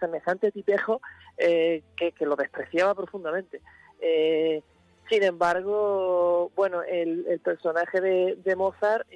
semejante 0.00 0.50
tipejo 0.52 1.00
eh, 1.38 1.82
que, 1.96 2.12
lo 2.26 2.36
despreciaba 2.36 2.94
profundamente. 2.94 3.62
Eh, 4.00 4.62
sin 5.08 5.22
embargo, 5.22 6.50
bueno, 6.54 6.82
el, 6.82 7.40
personaje 7.42 8.00
de, 8.00 8.56
Mozart 8.56 9.06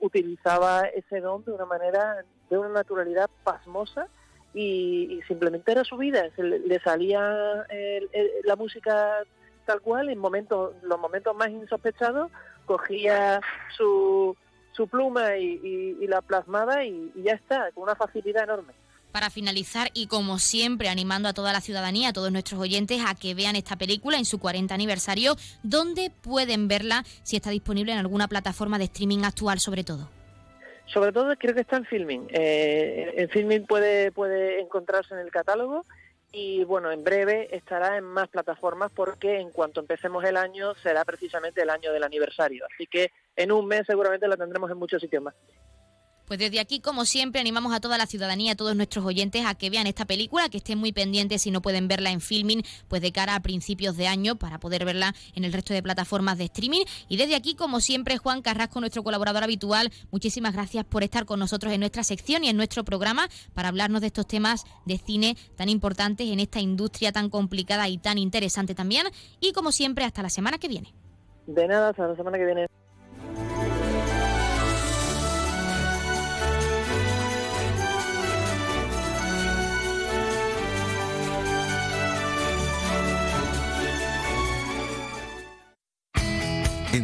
utilizaba 0.00 0.86
ese 0.86 1.20
don 1.20 1.44
de 1.44 1.52
una 1.52 1.66
manera, 1.66 2.24
de 2.50 2.58
una 2.58 2.70
naturalidad 2.70 3.30
pasmosa, 3.44 4.08
y, 4.54 5.20
simplemente 5.26 5.72
era 5.72 5.84
su 5.84 5.96
vida, 5.96 6.28
le, 6.36 6.80
salía 6.80 7.66
la 8.44 8.56
música 8.56 9.24
tal 9.64 9.80
cual 9.80 10.08
en 10.08 10.18
momentos, 10.18 10.74
los 10.82 10.98
momentos 10.98 11.34
más 11.36 11.50
insospechados, 11.50 12.30
cogía 12.66 13.40
su, 13.76 14.36
su 14.72 14.88
pluma 14.88 15.36
y, 15.36 16.06
la 16.06 16.20
plasmaba 16.20 16.84
y, 16.84 17.12
ya 17.16 17.34
está, 17.34 17.70
con 17.72 17.84
una 17.84 17.94
facilidad 17.94 18.44
enorme 18.44 18.74
para 19.12 19.28
finalizar 19.28 19.90
y 19.92 20.06
como 20.06 20.38
siempre 20.38 20.88
animando 20.88 21.28
a 21.28 21.34
toda 21.34 21.52
la 21.52 21.60
ciudadanía, 21.60 22.08
a 22.08 22.12
todos 22.14 22.32
nuestros 22.32 22.58
oyentes 22.58 23.02
a 23.06 23.14
que 23.14 23.34
vean 23.34 23.56
esta 23.56 23.76
película 23.76 24.16
en 24.16 24.24
su 24.24 24.38
40 24.38 24.74
aniversario, 24.74 25.36
¿dónde 25.62 26.08
pueden 26.08 26.66
verla 26.66 27.04
si 27.22 27.36
está 27.36 27.50
disponible 27.50 27.92
en 27.92 27.98
alguna 27.98 28.26
plataforma 28.26 28.78
de 28.78 28.84
streaming 28.84 29.24
actual 29.24 29.60
sobre 29.60 29.84
todo? 29.84 30.08
Sobre 30.86 31.12
todo 31.12 31.34
creo 31.36 31.54
que 31.54 31.60
está 31.60 31.76
en 31.76 31.84
Filming. 31.84 32.28
Eh, 32.30 33.14
en 33.16 33.28
Filming 33.28 33.66
puede, 33.66 34.12
puede 34.12 34.60
encontrarse 34.60 35.14
en 35.14 35.20
el 35.20 35.30
catálogo 35.30 35.86
y 36.32 36.64
bueno, 36.64 36.90
en 36.90 37.04
breve 37.04 37.54
estará 37.54 37.98
en 37.98 38.04
más 38.04 38.28
plataformas 38.28 38.90
porque 38.94 39.38
en 39.38 39.50
cuanto 39.50 39.80
empecemos 39.80 40.24
el 40.24 40.36
año 40.36 40.74
será 40.76 41.04
precisamente 41.04 41.62
el 41.62 41.70
año 41.70 41.92
del 41.92 42.02
aniversario. 42.02 42.66
Así 42.72 42.86
que 42.86 43.12
en 43.36 43.52
un 43.52 43.66
mes 43.66 43.82
seguramente 43.86 44.26
la 44.26 44.36
tendremos 44.36 44.70
en 44.70 44.78
muchos 44.78 45.00
sitios 45.00 45.22
más. 45.22 45.34
Pues 46.32 46.38
desde 46.38 46.60
aquí, 46.60 46.80
como 46.80 47.04
siempre, 47.04 47.42
animamos 47.42 47.74
a 47.74 47.80
toda 47.80 47.98
la 47.98 48.06
ciudadanía, 48.06 48.52
a 48.52 48.54
todos 48.54 48.74
nuestros 48.74 49.04
oyentes 49.04 49.44
a 49.44 49.54
que 49.54 49.68
vean 49.68 49.86
esta 49.86 50.06
película, 50.06 50.48
que 50.48 50.56
estén 50.56 50.78
muy 50.78 50.90
pendientes 50.90 51.42
si 51.42 51.50
no 51.50 51.60
pueden 51.60 51.88
verla 51.88 52.10
en 52.10 52.22
filming, 52.22 52.62
pues 52.88 53.02
de 53.02 53.12
cara 53.12 53.34
a 53.34 53.40
principios 53.40 53.98
de 53.98 54.06
año 54.08 54.36
para 54.36 54.58
poder 54.58 54.86
verla 54.86 55.14
en 55.34 55.44
el 55.44 55.52
resto 55.52 55.74
de 55.74 55.82
plataformas 55.82 56.38
de 56.38 56.44
streaming. 56.44 56.86
Y 57.06 57.18
desde 57.18 57.34
aquí, 57.34 57.54
como 57.54 57.80
siempre, 57.80 58.16
Juan 58.16 58.40
Carrasco, 58.40 58.80
nuestro 58.80 59.02
colaborador 59.02 59.44
habitual, 59.44 59.92
muchísimas 60.10 60.54
gracias 60.54 60.86
por 60.86 61.02
estar 61.02 61.26
con 61.26 61.38
nosotros 61.38 61.70
en 61.70 61.80
nuestra 61.80 62.02
sección 62.02 62.44
y 62.44 62.48
en 62.48 62.56
nuestro 62.56 62.82
programa 62.82 63.28
para 63.52 63.68
hablarnos 63.68 64.00
de 64.00 64.06
estos 64.06 64.26
temas 64.26 64.64
de 64.86 64.96
cine 64.96 65.36
tan 65.58 65.68
importantes 65.68 66.30
en 66.30 66.40
esta 66.40 66.60
industria 66.60 67.12
tan 67.12 67.28
complicada 67.28 67.90
y 67.90 67.98
tan 67.98 68.16
interesante 68.16 68.74
también. 68.74 69.06
Y 69.38 69.52
como 69.52 69.70
siempre, 69.70 70.06
hasta 70.06 70.22
la 70.22 70.30
semana 70.30 70.56
que 70.56 70.68
viene. 70.68 70.94
De 71.46 71.68
nada, 71.68 71.90
hasta 71.90 72.08
la 72.08 72.16
semana 72.16 72.38
que 72.38 72.46
viene. 72.46 72.68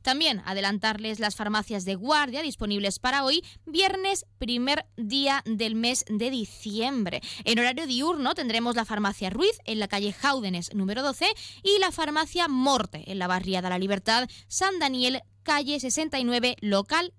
También 0.01 0.41
adelantarles 0.45 1.19
las 1.19 1.35
farmacias 1.35 1.85
de 1.85 1.95
guardia 1.95 2.41
disponibles 2.41 2.99
para 2.99 3.23
hoy, 3.23 3.43
viernes 3.65 4.25
primer 4.37 4.85
día 4.97 5.43
del 5.45 5.75
mes 5.75 6.03
de 6.09 6.29
diciembre. 6.29 7.21
En 7.45 7.59
horario 7.59 7.87
diurno 7.87 8.33
tendremos 8.33 8.75
la 8.75 8.85
farmacia 8.85 9.29
Ruiz 9.29 9.57
en 9.65 9.79
la 9.79 9.87
calle 9.87 10.11
Jaúdenes 10.11 10.73
número 10.73 11.03
12 11.03 11.25
y 11.63 11.79
la 11.79 11.91
farmacia 11.91 12.47
Morte 12.47 13.03
en 13.11 13.19
la 13.19 13.27
barriada 13.27 13.69
La 13.69 13.79
Libertad, 13.79 14.27
San 14.47 14.79
Daniel, 14.79 15.21
calle 15.43 15.79
69, 15.79 16.57
local 16.61 17.13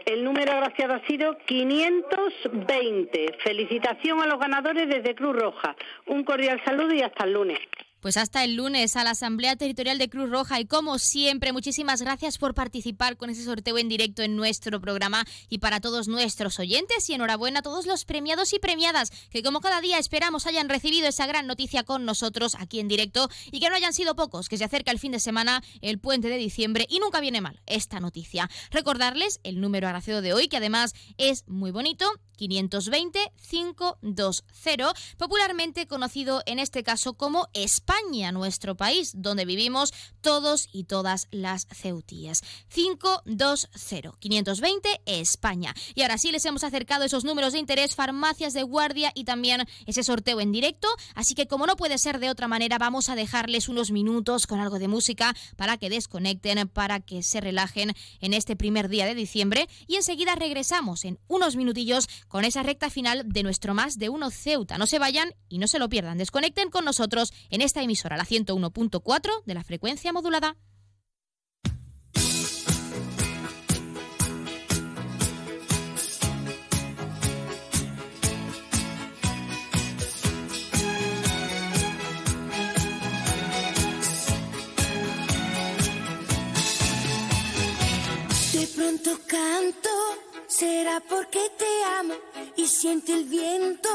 El 0.05 0.23
número 0.23 0.51
agraciado 0.51 0.95
ha 0.95 1.05
sido 1.05 1.37
520. 1.45 3.37
Felicitación 3.43 4.19
a 4.19 4.25
los 4.25 4.39
ganadores 4.39 4.89
desde 4.89 5.13
Cruz 5.13 5.35
Roja. 5.35 5.75
Un 6.07 6.23
cordial 6.23 6.59
saludo 6.65 6.91
y 6.95 7.03
hasta 7.03 7.25
el 7.25 7.33
lunes. 7.33 7.59
Pues 8.03 8.17
hasta 8.17 8.43
el 8.43 8.55
lunes 8.55 8.97
a 8.97 9.05
la 9.05 9.11
Asamblea 9.11 9.55
Territorial 9.55 9.97
de 9.97 10.09
Cruz 10.09 10.29
Roja. 10.29 10.59
Y 10.59 10.65
como 10.65 10.99
siempre, 10.99 11.53
muchísimas 11.53 12.01
gracias 12.01 12.37
por 12.37 12.53
participar 12.53 13.15
con 13.15 13.29
ese 13.29 13.45
sorteo 13.45 13.77
en 13.77 13.87
directo 13.87 14.23
en 14.23 14.35
nuestro 14.35 14.81
programa. 14.81 15.23
Y 15.47 15.59
para 15.59 15.79
todos 15.79 16.09
nuestros 16.09 16.59
oyentes 16.59 17.09
y 17.09 17.13
enhorabuena 17.13 17.59
a 17.59 17.61
todos 17.61 17.85
los 17.85 18.03
premiados 18.03 18.51
y 18.51 18.59
premiadas 18.59 19.09
que 19.29 19.41
como 19.41 19.61
cada 19.61 19.79
día 19.79 19.99
esperamos 19.99 20.47
hayan 20.47 20.67
recibido 20.67 21.07
esa 21.07 21.27
gran 21.27 21.47
noticia 21.47 21.83
con 21.83 22.03
nosotros 22.03 22.57
aquí 22.59 22.81
en 22.81 22.89
directo 22.89 23.29
y 23.53 23.61
que 23.61 23.69
no 23.69 23.75
hayan 23.75 23.93
sido 23.93 24.17
pocos, 24.17 24.49
que 24.49 24.57
se 24.57 24.65
acerca 24.65 24.91
el 24.91 24.99
fin 24.99 25.13
de 25.13 25.21
semana, 25.21 25.63
el 25.79 25.97
puente 25.97 26.27
de 26.27 26.35
diciembre 26.35 26.85
y 26.89 26.99
nunca 26.99 27.21
viene 27.21 27.39
mal 27.39 27.61
esta 27.67 28.01
noticia. 28.01 28.49
Recordarles 28.69 29.39
el 29.43 29.61
número 29.61 29.87
agraciado 29.87 30.21
de 30.21 30.33
hoy 30.33 30.49
que 30.49 30.57
además 30.57 30.93
es 31.17 31.47
muy 31.47 31.71
bonito 31.71 32.05
520-520, 32.37 34.93
popularmente 35.17 35.87
conocido 35.87 36.43
en 36.45 36.59
este 36.59 36.83
caso 36.83 37.13
como 37.13 37.47
España, 37.93 38.31
nuestro 38.31 38.75
país, 38.75 39.11
donde 39.15 39.45
vivimos 39.45 39.93
todos 40.21 40.67
y 40.71 40.85
todas 40.85 41.27
las 41.29 41.67
ceutías. 41.67 42.41
520-520 42.73 45.01
España. 45.05 45.75
Y 45.93 46.01
ahora 46.01 46.17
sí 46.17 46.31
les 46.31 46.43
hemos 46.45 46.63
acercado 46.63 47.03
esos 47.03 47.23
números 47.23 47.53
de 47.53 47.59
interés, 47.59 47.93
farmacias 47.93 48.53
de 48.53 48.63
guardia 48.63 49.11
y 49.13 49.25
también 49.25 49.67
ese 49.85 50.01
sorteo 50.03 50.41
en 50.41 50.51
directo. 50.51 50.87
Así 51.13 51.35
que 51.35 51.47
como 51.47 51.67
no 51.67 51.75
puede 51.75 51.99
ser 51.99 52.17
de 52.19 52.31
otra 52.31 52.47
manera, 52.47 52.79
vamos 52.79 53.09
a 53.09 53.15
dejarles 53.15 53.69
unos 53.69 53.91
minutos 53.91 54.47
con 54.47 54.59
algo 54.59 54.79
de 54.79 54.87
música 54.87 55.35
para 55.55 55.77
que 55.77 55.91
desconecten, 55.91 56.67
para 56.69 56.99
que 56.99 57.21
se 57.21 57.41
relajen 57.41 57.93
en 58.21 58.33
este 58.33 58.55
primer 58.55 58.89
día 58.89 59.05
de 59.05 59.13
diciembre. 59.13 59.69
Y 59.85 59.97
enseguida 59.97 60.33
regresamos 60.33 61.05
en 61.05 61.19
unos 61.27 61.55
minutillos 61.55 62.09
con 62.27 62.43
esa 62.43 62.63
recta 62.63 62.89
final 62.89 63.29
de 63.29 63.43
nuestro 63.43 63.75
Más 63.75 63.99
de 63.99 64.09
Uno 64.09 64.31
Ceuta. 64.31 64.79
No 64.79 64.87
se 64.87 64.97
vayan 64.97 65.35
y 65.47 65.59
no 65.59 65.67
se 65.67 65.77
lo 65.77 65.89
pierdan. 65.89 66.17
Desconecten 66.17 66.71
con 66.71 66.85
nosotros 66.85 67.31
en 67.49 67.61
esta 67.61 67.82
emisora, 67.83 68.17
la 68.17 68.25
101.4 68.25 69.43
de 69.45 69.53
la 69.53 69.63
frecuencia 69.63 70.13
modulada. 70.13 70.57
De 88.53 88.67
pronto 88.67 89.19
canto 89.27 90.32
Será 90.55 90.99
porque 91.09 91.39
te 91.57 91.83
amo 91.99 92.13
y 92.55 92.67
siente 92.67 93.11
el 93.11 93.23
viento 93.23 93.89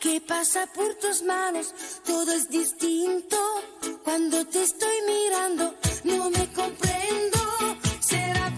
que 0.00 0.20
pasa 0.20 0.66
por 0.74 0.92
tus 0.96 1.22
manos. 1.22 1.72
Todo 2.04 2.32
es 2.32 2.48
distinto 2.50 3.36
cuando 4.02 4.44
te 4.44 4.64
estoy 4.64 4.96
mirando. 5.06 5.72
No 6.02 6.30
me 6.30 6.52
comprendo. 6.52 7.38
Será 8.00 8.52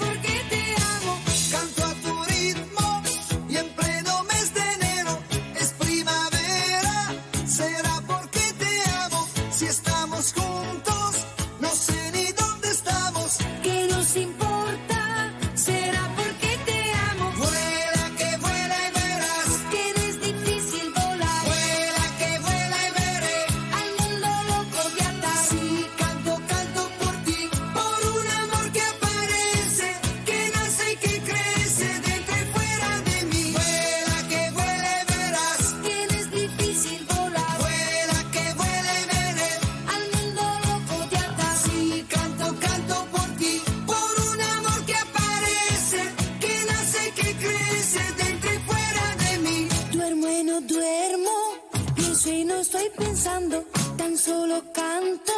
estoy 52.61 52.91
pensando, 52.97 53.65
tan 53.97 54.16
solo 54.16 54.62
canto. 54.73 55.33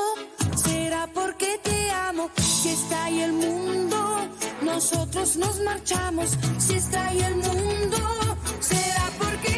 Será 0.57 1.07
porque 1.12 1.59
te 1.62 1.90
amo, 1.90 2.31
si 2.36 2.70
está 2.70 3.05
ahí 3.05 3.20
el 3.20 3.32
mundo. 3.32 4.28
Nosotros 4.62 5.36
nos 5.36 5.61
marchamos, 5.61 6.31
si 6.59 6.74
está 6.74 7.09
ahí 7.09 7.20
el 7.20 7.36
mundo. 7.36 7.99
Será 8.61 9.11
porque 9.19 9.57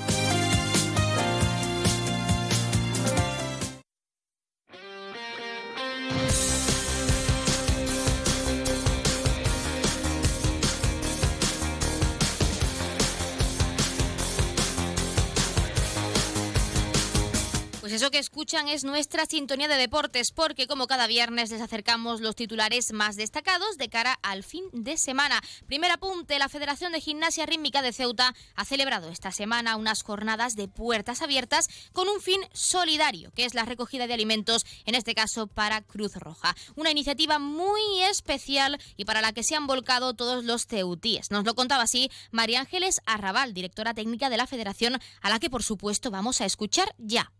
Que 18.11 18.19
escuchan 18.19 18.67
es 18.67 18.83
nuestra 18.83 19.25
sintonía 19.25 19.67
de 19.67 19.77
deportes, 19.77 20.31
porque 20.31 20.67
como 20.67 20.85
cada 20.85 21.07
viernes 21.07 21.49
les 21.49 21.61
acercamos 21.61 22.21
los 22.21 22.35
titulares 22.35 22.91
más 22.91 23.15
destacados 23.15 23.77
de 23.77 23.89
cara 23.89 24.19
al 24.21 24.43
fin 24.43 24.65
de 24.73 24.97
semana. 24.97 25.41
Primer 25.65 25.91
apunte, 25.91 26.37
la 26.37 26.49
Federación 26.49 26.91
de 26.91 26.99
Gimnasia 26.99 27.45
Rítmica 27.45 27.81
de 27.81 27.93
Ceuta 27.93 28.35
ha 28.55 28.65
celebrado 28.65 29.09
esta 29.09 29.31
semana 29.31 29.77
unas 29.77 30.03
jornadas 30.03 30.55
de 30.55 30.67
puertas 30.67 31.21
abiertas 31.21 31.69
con 31.93 32.09
un 32.09 32.19
fin 32.19 32.41
solidario, 32.53 33.31
que 33.31 33.45
es 33.45 33.53
la 33.53 33.65
recogida 33.65 34.07
de 34.07 34.13
alimentos, 34.13 34.65
en 34.85 34.95
este 34.95 35.15
caso 35.15 35.47
para 35.47 35.81
Cruz 35.81 36.15
Roja. 36.15 36.55
Una 36.75 36.91
iniciativa 36.91 37.39
muy 37.39 37.81
especial 38.09 38.79
y 38.97 39.05
para 39.05 39.21
la 39.21 39.31
que 39.31 39.43
se 39.43 39.55
han 39.55 39.67
volcado 39.67 40.13
todos 40.13 40.43
los 40.43 40.67
ceutíes. 40.67 41.31
Nos 41.31 41.45
lo 41.45 41.55
contaba 41.55 41.83
así 41.83 42.11
María 42.31 42.59
Ángeles 42.59 43.01
Arrabal, 43.05 43.53
directora 43.53 43.93
técnica 43.93 44.29
de 44.29 44.37
la 44.37 44.47
Federación, 44.47 44.99
a 45.21 45.29
la 45.29 45.39
que 45.39 45.49
por 45.49 45.63
supuesto 45.63 46.11
vamos 46.11 46.41
a 46.41 46.45
escuchar 46.45 46.93
ya. 46.97 47.31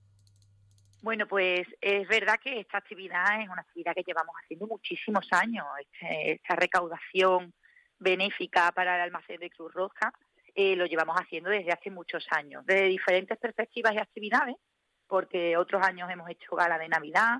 Bueno, 1.01 1.27
pues 1.27 1.67
es 1.81 2.07
verdad 2.07 2.39
que 2.39 2.59
esta 2.59 2.77
actividad 2.77 3.41
es 3.41 3.49
una 3.49 3.61
actividad 3.61 3.95
que 3.95 4.03
llevamos 4.03 4.35
haciendo 4.43 4.67
muchísimos 4.67 5.27
años. 5.31 5.65
Este- 5.79 6.33
esta 6.33 6.55
recaudación 6.55 7.53
benéfica 7.97 8.71
para 8.71 8.95
el 8.95 9.01
almacén 9.01 9.39
de 9.39 9.49
Cruz 9.49 9.73
Roja 9.73 10.13
eh, 10.53 10.75
lo 10.75 10.85
llevamos 10.85 11.15
haciendo 11.15 11.49
desde 11.49 11.71
hace 11.71 11.89
muchos 11.89 12.25
años, 12.31 12.65
desde 12.65 12.85
diferentes 12.85 13.37
perspectivas 13.37 13.93
y 13.93 13.99
actividades, 13.99 14.55
porque 15.07 15.55
otros 15.57 15.81
años 15.85 16.09
hemos 16.11 16.29
hecho 16.29 16.55
gala 16.55 16.77
de 16.77 16.89
Navidad. 16.89 17.37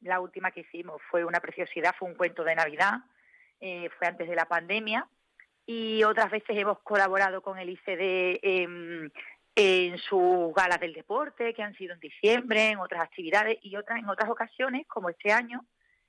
La 0.00 0.20
última 0.20 0.50
que 0.50 0.60
hicimos 0.60 1.00
fue 1.10 1.24
una 1.24 1.40
preciosidad, 1.40 1.94
fue 1.98 2.08
un 2.08 2.14
cuento 2.14 2.44
de 2.44 2.54
Navidad, 2.54 2.94
eh, 3.60 3.90
fue 3.98 4.06
antes 4.06 4.28
de 4.28 4.36
la 4.36 4.46
pandemia. 4.46 5.06
Y 5.66 6.04
otras 6.04 6.30
veces 6.30 6.56
hemos 6.56 6.78
colaborado 6.80 7.42
con 7.42 7.58
el 7.58 7.68
ICD 7.70 8.38
en, 8.42 9.12
en 9.58 9.96
sus 9.96 10.54
galas 10.54 10.78
del 10.78 10.92
deporte, 10.92 11.54
que 11.54 11.62
han 11.62 11.74
sido 11.74 11.94
en 11.94 12.00
diciembre, 12.00 12.68
en 12.68 12.78
otras 12.78 13.02
actividades 13.02 13.58
y 13.62 13.74
otras 13.76 13.98
en 13.98 14.08
otras 14.08 14.28
ocasiones, 14.28 14.86
como 14.86 15.08
este 15.08 15.32
año, 15.32 15.64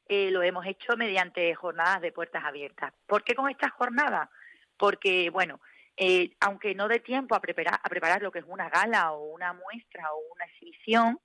eh, 0.10 0.30
lo 0.32 0.44
hemos 0.44 0.65
hecho 0.65 0.98
mediante 0.98 1.56
jornadas 1.56 2.02
de 2.02 2.11
puertas 2.11 2.44
abiertas. 2.44 2.94
¿Por 3.07 3.24
qué 3.24 3.36
con 3.36 3.49
estas 3.49 3.72
jornadas? 3.72 4.30
Porque, 4.78 5.30
bueno, 5.30 5.61
eh, 5.95 6.36
aunque 6.41 6.76
no 6.76 6.90
dé 6.90 6.99
tiempo 6.99 7.36
a 7.36 7.40
preparar, 7.40 7.80
a 7.82 7.90
preparar 7.90 8.22
lo 8.22 8.32
que 8.32 8.40
es 8.40 8.45
una 8.48 8.69
gala 8.69 9.14
o 9.14 9.34
una 9.34 9.53
muestra 9.53 10.11
o 10.14 10.34
una 10.34 10.45
exhibición, 10.45 11.18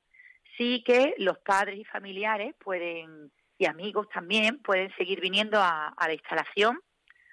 sí 0.56 0.84
que 0.86 1.14
los 1.18 1.38
padres 1.38 1.76
y 1.76 1.84
familiares 1.84 2.54
pueden, 2.60 3.32
y 3.58 3.66
amigos 3.66 4.08
también, 4.10 4.62
pueden 4.62 4.94
seguir 4.96 5.20
viniendo 5.20 5.58
a, 5.60 5.88
a 5.88 6.06
la 6.06 6.14
instalación 6.14 6.78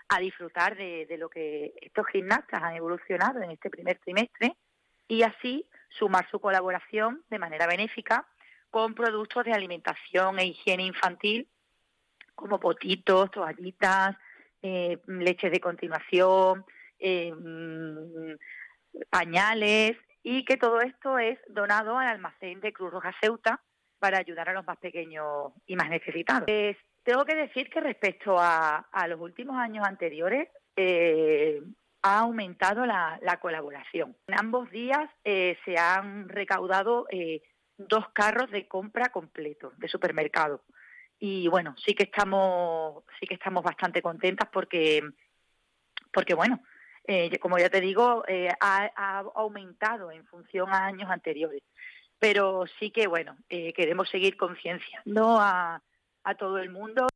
a 0.07 0.19
disfrutar 0.19 0.75
de, 0.75 1.05
de 1.05 1.17
lo 1.19 1.29
que 1.29 1.73
estos 1.79 2.07
gimnastas 2.07 2.63
han 2.63 2.75
evolucionado 2.75 3.39
en 3.43 3.51
este 3.51 3.69
primer 3.69 3.99
trimestre 3.99 4.55
y 5.09 5.23
así 5.23 5.67
sumar 5.89 6.29
su 6.29 6.39
colaboración 6.39 7.25
de 7.29 7.39
manera 7.39 7.67
benéfica 7.67 8.25
con 8.69 8.93
productos 8.93 9.43
de 9.43 9.51
alimentación 9.51 10.39
e 10.39 10.45
higiene 10.45 10.85
infantil 10.85 11.49
como 12.35 12.59
potitos, 12.59 13.31
toallitas, 13.31 14.15
eh, 14.61 14.99
leches 15.07 15.51
de 15.51 15.59
continuación, 15.59 16.63
eh, 16.99 17.33
mm, 17.33 18.35
pañales 19.09 19.97
y 20.23 20.45
que 20.45 20.55
todo 20.55 20.79
esto 20.79 21.17
es 21.17 21.39
donado 21.49 21.97
al 21.97 22.07
almacén 22.07 22.61
de 22.61 22.71
Cruz 22.71 22.91
Roja 22.91 23.13
Ceuta 23.19 23.61
para 23.97 24.19
ayudar 24.19 24.49
a 24.49 24.53
los 24.53 24.65
más 24.65 24.77
pequeños 24.77 25.51
y 25.65 25.75
más 25.75 25.89
necesitados. 25.89 26.43
Pues, 26.45 26.77
tengo 27.03 27.25
que 27.25 27.35
decir 27.35 27.69
que 27.69 27.81
respecto 27.81 28.35
a, 28.37 28.85
los 29.07 29.19
últimos 29.19 29.57
años 29.57 29.85
anteriores, 29.85 30.47
eh, 30.75 31.61
ha 32.01 32.19
aumentado 32.19 32.85
la, 32.85 33.19
la 33.21 33.39
colaboración. 33.39 34.15
En 34.27 34.39
ambos 34.39 34.69
días 34.71 35.09
eh, 35.23 35.57
se 35.65 35.77
han 35.77 36.29
recaudado 36.29 37.07
eh, 37.11 37.41
dos 37.77 38.09
carros 38.13 38.49
de 38.51 38.67
compra 38.67 39.09
completos 39.09 39.77
de 39.77 39.87
supermercado. 39.87 40.63
Y 41.19 41.47
bueno, 41.49 41.75
sí 41.85 41.93
que 41.93 42.03
estamos, 42.03 43.03
sí 43.19 43.27
que 43.27 43.33
estamos 43.33 43.63
bastante 43.63 44.01
contentas 44.01 44.47
porque, 44.51 45.03
porque 46.13 46.33
bueno, 46.33 46.61
eh, 47.05 47.37
como 47.39 47.57
ya 47.57 47.69
te 47.69 47.81
digo, 47.81 48.23
eh, 48.27 48.49
ha, 48.61 49.19
aumentado 49.35 50.11
en 50.11 50.25
función 50.27 50.69
a 50.69 50.85
años 50.85 51.09
anteriores. 51.09 51.63
Pero 52.19 52.65
sí 52.79 52.91
que 52.91 53.07
bueno, 53.07 53.37
queremos 53.47 54.09
seguir 54.09 54.35
concienciando 54.35 55.37
a 55.39 55.81
todo 56.37 56.57
el 56.57 56.69
mundo. 56.69 57.07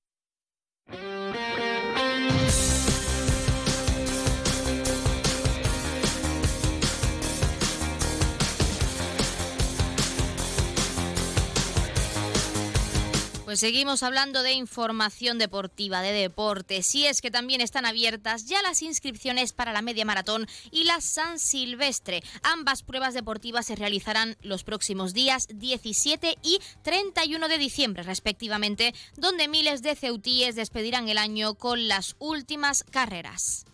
Pues 13.53 13.59
seguimos 13.59 14.01
hablando 14.01 14.41
de 14.41 14.53
información 14.53 15.37
deportiva, 15.37 16.01
de 16.01 16.11
deportes, 16.11 16.95
y 16.95 17.05
es 17.05 17.21
que 17.21 17.29
también 17.29 17.61
están 17.61 17.85
abiertas 17.85 18.45
ya 18.45 18.63
las 18.63 18.81
inscripciones 18.81 19.53
para 19.53 19.71
la 19.71 19.83
media 19.83 20.05
maratón 20.05 20.47
y 20.71 20.85
la 20.85 20.99
San 21.01 21.37
Silvestre. 21.37 22.23
Ambas 22.41 22.81
pruebas 22.81 23.13
deportivas 23.13 23.67
se 23.67 23.75
realizarán 23.75 24.37
los 24.41 24.63
próximos 24.63 25.13
días 25.13 25.47
17 25.53 26.39
y 26.41 26.61
31 26.81 27.47
de 27.47 27.59
diciembre, 27.59 28.01
respectivamente, 28.01 28.95
donde 29.17 29.47
miles 29.47 29.83
de 29.83 29.95
ceutíes 29.95 30.55
despedirán 30.55 31.07
el 31.07 31.19
año 31.19 31.53
con 31.53 31.87
las 31.87 32.15
últimas 32.17 32.83
carreras. 32.83 33.67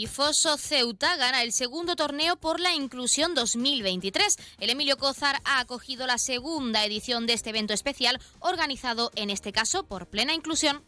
Y 0.00 0.06
Foso 0.06 0.56
Ceuta 0.56 1.14
gana 1.16 1.42
el 1.42 1.52
segundo 1.52 1.94
torneo 1.94 2.36
por 2.36 2.58
la 2.58 2.72
inclusión 2.72 3.34
2023. 3.34 4.34
El 4.58 4.70
Emilio 4.70 4.96
Cózar 4.96 5.42
ha 5.44 5.60
acogido 5.60 6.06
la 6.06 6.16
segunda 6.16 6.86
edición 6.86 7.26
de 7.26 7.34
este 7.34 7.50
evento 7.50 7.74
especial 7.74 8.18
organizado 8.38 9.10
en 9.14 9.28
este 9.28 9.52
caso 9.52 9.82
por 9.82 10.06
Plena 10.06 10.32
Inclusión. 10.32 10.82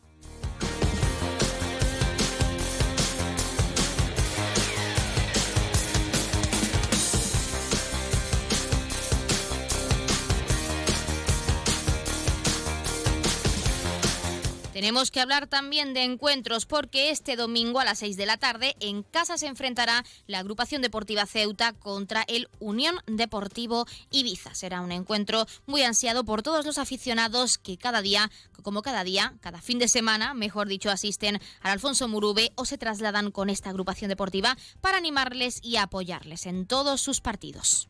Tenemos 14.82 15.12
que 15.12 15.20
hablar 15.20 15.46
también 15.46 15.94
de 15.94 16.02
encuentros 16.02 16.66
porque 16.66 17.10
este 17.10 17.36
domingo 17.36 17.78
a 17.78 17.84
las 17.84 18.00
6 18.00 18.16
de 18.16 18.26
la 18.26 18.36
tarde 18.36 18.74
en 18.80 19.04
casa 19.04 19.38
se 19.38 19.46
enfrentará 19.46 20.04
la 20.26 20.40
agrupación 20.40 20.82
deportiva 20.82 21.24
Ceuta 21.24 21.72
contra 21.72 22.24
el 22.26 22.48
Unión 22.58 22.96
Deportivo 23.06 23.86
Ibiza. 24.10 24.56
Será 24.56 24.80
un 24.80 24.90
encuentro 24.90 25.46
muy 25.66 25.82
ansiado 25.82 26.24
por 26.24 26.42
todos 26.42 26.66
los 26.66 26.78
aficionados 26.78 27.58
que 27.58 27.78
cada 27.78 28.02
día, 28.02 28.28
como 28.64 28.82
cada 28.82 29.04
día, 29.04 29.34
cada 29.40 29.62
fin 29.62 29.78
de 29.78 29.86
semana, 29.86 30.34
mejor 30.34 30.66
dicho, 30.66 30.90
asisten 30.90 31.36
al 31.60 31.70
Alfonso 31.70 32.08
Murube 32.08 32.50
o 32.56 32.64
se 32.64 32.76
trasladan 32.76 33.30
con 33.30 33.50
esta 33.50 33.70
agrupación 33.70 34.08
deportiva 34.08 34.56
para 34.80 34.98
animarles 34.98 35.60
y 35.62 35.76
apoyarles 35.76 36.44
en 36.46 36.66
todos 36.66 37.00
sus 37.00 37.20
partidos. 37.20 37.88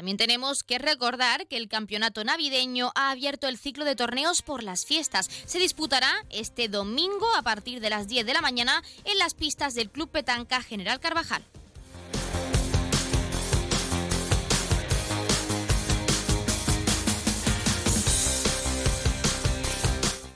También 0.00 0.16
tenemos 0.16 0.62
que 0.62 0.78
recordar 0.78 1.46
que 1.46 1.58
el 1.58 1.68
campeonato 1.68 2.24
navideño 2.24 2.90
ha 2.94 3.10
abierto 3.10 3.48
el 3.48 3.58
ciclo 3.58 3.84
de 3.84 3.96
torneos 3.96 4.40
por 4.40 4.62
las 4.62 4.86
fiestas. 4.86 5.28
Se 5.44 5.58
disputará 5.58 6.24
este 6.30 6.68
domingo 6.68 7.26
a 7.36 7.42
partir 7.42 7.80
de 7.80 7.90
las 7.90 8.08
10 8.08 8.24
de 8.24 8.32
la 8.32 8.40
mañana 8.40 8.82
en 9.04 9.18
las 9.18 9.34
pistas 9.34 9.74
del 9.74 9.90
Club 9.90 10.08
Petanca 10.08 10.62
General 10.62 11.00
Carvajal. 11.00 11.44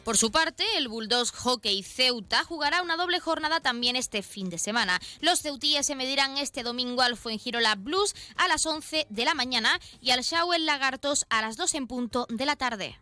Por 0.05 0.19
su 0.19 0.31
parte, 0.31 0.65
el 0.77 0.89
Bulldogs 0.89 1.31
Hockey 1.31 1.83
Ceuta 1.83 2.45
jugará 2.45 2.83
una 2.83 2.97
doble 2.97 3.21
jornada 3.21 3.61
también 3.61 3.97
este 3.97 4.23
fin 4.23 4.51
de 4.51 4.59
semana. 4.59 5.01
Los 5.21 5.41
ceutíes 5.41 5.87
se 5.87 5.97
medirán 5.97 6.37
este 6.37 6.63
domingo 6.63 7.01
al 7.01 7.17
Fuengirola 7.17 7.75
Blues 7.75 8.15
a 8.37 8.47
las 8.47 8.67
11 8.67 9.07
de 9.09 9.25
la 9.25 9.33
mañana 9.33 9.81
y 10.03 10.11
al 10.11 10.21
Shawel 10.21 10.67
Lagartos 10.67 11.25
a 11.31 11.41
las 11.41 11.57
2 11.57 11.75
en 11.75 11.87
punto 11.87 12.27
de 12.29 12.45
la 12.45 12.57
tarde. 12.57 12.99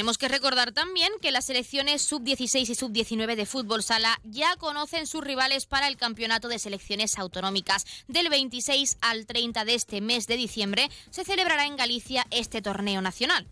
Tenemos 0.00 0.16
que 0.16 0.28
recordar 0.28 0.72
también 0.72 1.12
que 1.20 1.30
las 1.30 1.44
selecciones 1.44 2.00
sub-16 2.00 2.70
y 2.70 2.74
sub-19 2.74 3.36
de 3.36 3.44
fútbol 3.44 3.82
sala 3.82 4.18
ya 4.24 4.56
conocen 4.56 5.06
sus 5.06 5.22
rivales 5.22 5.66
para 5.66 5.88
el 5.88 5.98
campeonato 5.98 6.48
de 6.48 6.58
selecciones 6.58 7.18
autonómicas. 7.18 7.84
Del 8.08 8.30
26 8.30 8.96
al 9.02 9.26
30 9.26 9.66
de 9.66 9.74
este 9.74 10.00
mes 10.00 10.26
de 10.26 10.38
diciembre 10.38 10.88
se 11.10 11.26
celebrará 11.26 11.66
en 11.66 11.76
Galicia 11.76 12.26
este 12.30 12.62
torneo 12.62 13.02
nacional. 13.02 13.46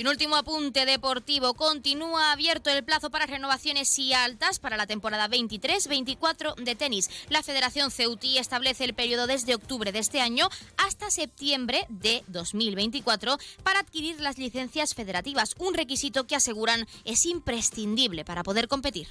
Y 0.00 0.02
un 0.02 0.08
último 0.08 0.36
apunte 0.36 0.86
deportivo. 0.86 1.52
Continúa 1.52 2.32
abierto 2.32 2.70
el 2.70 2.82
plazo 2.82 3.10
para 3.10 3.26
renovaciones 3.26 3.98
y 3.98 4.14
altas 4.14 4.58
para 4.58 4.78
la 4.78 4.86
temporada 4.86 5.28
23-24 5.28 6.54
de 6.54 6.74
tenis. 6.74 7.10
La 7.28 7.42
Federación 7.42 7.90
Ceutí 7.90 8.38
establece 8.38 8.84
el 8.84 8.94
periodo 8.94 9.26
desde 9.26 9.54
octubre 9.54 9.92
de 9.92 9.98
este 9.98 10.22
año 10.22 10.48
hasta 10.78 11.10
septiembre 11.10 11.84
de 11.90 12.24
2024 12.28 13.36
para 13.62 13.80
adquirir 13.80 14.18
las 14.22 14.38
licencias 14.38 14.94
federativas, 14.94 15.54
un 15.58 15.74
requisito 15.74 16.26
que 16.26 16.34
aseguran 16.34 16.86
es 17.04 17.26
imprescindible 17.26 18.24
para 18.24 18.42
poder 18.42 18.68
competir. 18.68 19.06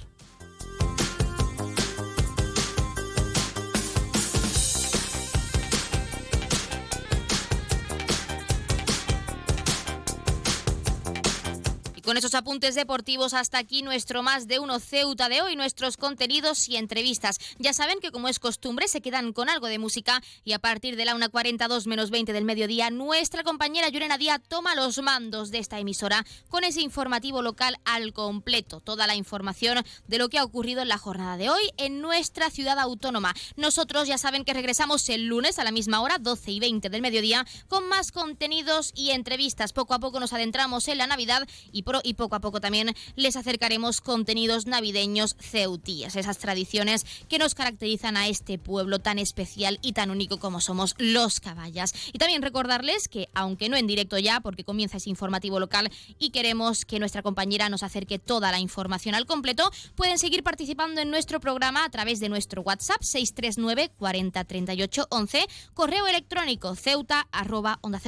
Y 12.00 12.02
con 12.02 12.16
esos 12.16 12.34
apuntes 12.34 12.74
deportivos, 12.74 13.34
hasta 13.34 13.58
aquí 13.58 13.82
nuestro 13.82 14.22
más 14.22 14.48
de 14.48 14.58
uno 14.58 14.80
Ceuta 14.80 15.28
de 15.28 15.42
hoy, 15.42 15.54
nuestros 15.54 15.98
contenidos 15.98 16.66
y 16.66 16.76
entrevistas. 16.78 17.38
Ya 17.58 17.74
saben 17.74 18.00
que, 18.00 18.10
como 18.10 18.28
es 18.28 18.38
costumbre, 18.38 18.88
se 18.88 19.02
quedan 19.02 19.34
con 19.34 19.50
algo 19.50 19.66
de 19.66 19.78
música 19.78 20.22
y 20.42 20.54
a 20.54 20.58
partir 20.58 20.96
de 20.96 21.04
la 21.04 21.14
1.42 21.14 21.84
menos 21.84 22.08
20 22.08 22.32
del 22.32 22.46
mediodía, 22.46 22.88
nuestra 22.88 23.44
compañera 23.44 23.90
Yurena 23.90 24.16
Díaz 24.16 24.40
toma 24.48 24.74
los 24.74 24.96
mandos 25.02 25.50
de 25.50 25.58
esta 25.58 25.78
emisora 25.78 26.24
con 26.48 26.64
ese 26.64 26.80
informativo 26.80 27.42
local 27.42 27.76
al 27.84 28.14
completo. 28.14 28.80
Toda 28.80 29.06
la 29.06 29.14
información 29.14 29.84
de 30.08 30.16
lo 30.16 30.30
que 30.30 30.38
ha 30.38 30.44
ocurrido 30.44 30.80
en 30.80 30.88
la 30.88 30.96
jornada 30.96 31.36
de 31.36 31.50
hoy 31.50 31.70
en 31.76 32.00
nuestra 32.00 32.48
ciudad 32.48 32.78
autónoma. 32.78 33.34
Nosotros 33.56 34.08
ya 34.08 34.16
saben 34.16 34.46
que 34.46 34.54
regresamos 34.54 35.06
el 35.10 35.26
lunes 35.26 35.58
a 35.58 35.64
la 35.64 35.70
misma 35.70 36.00
hora, 36.00 36.16
12 36.16 36.50
y 36.50 36.60
20 36.60 36.88
del 36.88 37.02
mediodía, 37.02 37.46
con 37.68 37.86
más 37.88 38.10
contenidos 38.10 38.92
y 38.94 39.10
entrevistas. 39.10 39.74
Poco 39.74 39.92
a 39.92 39.98
poco 39.98 40.18
nos 40.18 40.32
adentramos 40.32 40.88
en 40.88 40.96
la 40.96 41.06
Navidad 41.06 41.46
y 41.72 41.82
y 42.04 42.14
poco 42.14 42.36
a 42.36 42.40
poco 42.40 42.60
también 42.60 42.94
les 43.16 43.36
acercaremos 43.36 44.00
contenidos 44.00 44.66
navideños 44.66 45.36
ceutíes, 45.40 46.14
esas 46.14 46.38
tradiciones 46.38 47.04
que 47.28 47.38
nos 47.38 47.54
caracterizan 47.54 48.16
a 48.16 48.28
este 48.28 48.58
pueblo 48.58 48.98
tan 48.98 49.18
especial 49.18 49.78
y 49.82 49.92
tan 49.92 50.10
único 50.10 50.38
como 50.38 50.60
somos 50.60 50.94
los 50.98 51.40
caballas. 51.40 51.94
Y 52.12 52.18
también 52.18 52.42
recordarles 52.42 53.08
que, 53.08 53.28
aunque 53.34 53.68
no 53.68 53.76
en 53.76 53.86
directo 53.86 54.18
ya, 54.18 54.40
porque 54.40 54.64
comienza 54.64 54.98
ese 54.98 55.10
informativo 55.10 55.58
local 55.58 55.90
y 56.18 56.30
queremos 56.30 56.84
que 56.84 57.00
nuestra 57.00 57.22
compañera 57.22 57.68
nos 57.68 57.82
acerque 57.82 58.18
toda 58.18 58.52
la 58.52 58.60
información 58.60 59.14
al 59.14 59.26
completo, 59.26 59.70
pueden 59.94 60.18
seguir 60.18 60.42
participando 60.42 61.00
en 61.00 61.10
nuestro 61.10 61.40
programa 61.40 61.84
a 61.84 61.90
través 61.90 62.20
de 62.20 62.28
nuestro 62.28 62.62
WhatsApp 62.62 63.02
639 63.02 63.90
40 63.98 64.44
38 64.44 65.06
11, 65.10 65.46
correo 65.74 66.06
electrónico 66.06 66.74
ceuta 66.74 67.26
arroba 67.32 67.78
onda 67.80 68.00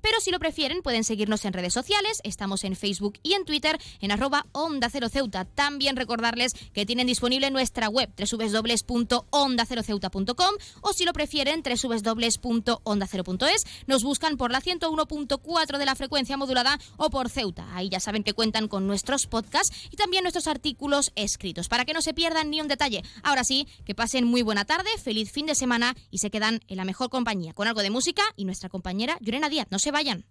pero 0.00 0.20
si 0.20 0.30
lo 0.30 0.38
prefieren 0.38 0.82
pueden 0.82 1.04
seguirnos 1.04 1.44
en 1.44 1.52
redes 1.52 1.72
sociales, 1.72 2.20
estamos 2.24 2.64
en 2.64 2.76
Facebook 2.76 2.97
y 3.22 3.34
en 3.34 3.44
Twitter 3.44 3.78
en 4.00 4.10
arroba 4.10 4.46
Onda 4.52 4.88
Cero 4.90 5.08
Ceuta. 5.08 5.44
También 5.44 5.94
recordarles 5.96 6.54
que 6.72 6.86
tienen 6.86 7.06
disponible 7.06 7.50
nuestra 7.50 7.88
web 7.88 8.10
www.ondaceroceuta.com 8.18 10.54
o 10.80 10.92
si 10.92 11.04
lo 11.04 11.12
prefieren 11.12 11.62
www.ondacero.es. 11.62 13.64
Nos 13.86 14.02
buscan 14.02 14.36
por 14.36 14.50
la 14.50 14.60
101.4 14.60 15.78
de 15.78 15.86
la 15.86 15.94
frecuencia 15.94 16.36
modulada 16.36 16.80
o 16.96 17.10
por 17.10 17.30
Ceuta. 17.30 17.68
Ahí 17.74 17.88
ya 17.88 18.00
saben 18.00 18.24
que 18.24 18.34
cuentan 18.34 18.66
con 18.68 18.86
nuestros 18.86 19.26
podcasts 19.26 19.88
y 19.90 19.96
también 19.96 20.24
nuestros 20.24 20.46
artículos 20.46 21.12
escritos 21.14 21.68
para 21.68 21.84
que 21.84 21.94
no 21.94 22.02
se 22.02 22.14
pierdan 22.14 22.50
ni 22.50 22.60
un 22.60 22.68
detalle. 22.68 23.02
Ahora 23.22 23.44
sí, 23.44 23.68
que 23.84 23.94
pasen 23.94 24.24
muy 24.24 24.42
buena 24.42 24.64
tarde, 24.64 24.88
feliz 25.02 25.30
fin 25.30 25.46
de 25.46 25.54
semana 25.54 25.94
y 26.10 26.18
se 26.18 26.30
quedan 26.30 26.60
en 26.68 26.76
la 26.76 26.84
mejor 26.84 27.10
compañía 27.10 27.52
con 27.52 27.68
algo 27.68 27.82
de 27.82 27.90
música 27.90 28.22
y 28.36 28.44
nuestra 28.44 28.68
compañera 28.68 29.18
Yurena 29.20 29.48
Díaz. 29.48 29.68
No 29.70 29.78
se 29.78 29.90
vayan. 29.90 30.24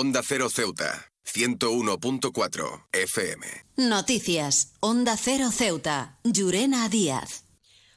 Onda 0.00 0.22
Cero 0.22 0.48
Ceuta, 0.48 1.10
101.4 1.24 2.86
FM. 2.92 3.46
Noticias. 3.78 4.74
Onda 4.78 5.16
Cero 5.16 5.50
Ceuta. 5.50 6.20
Llurena 6.22 6.88
Díaz. 6.88 7.46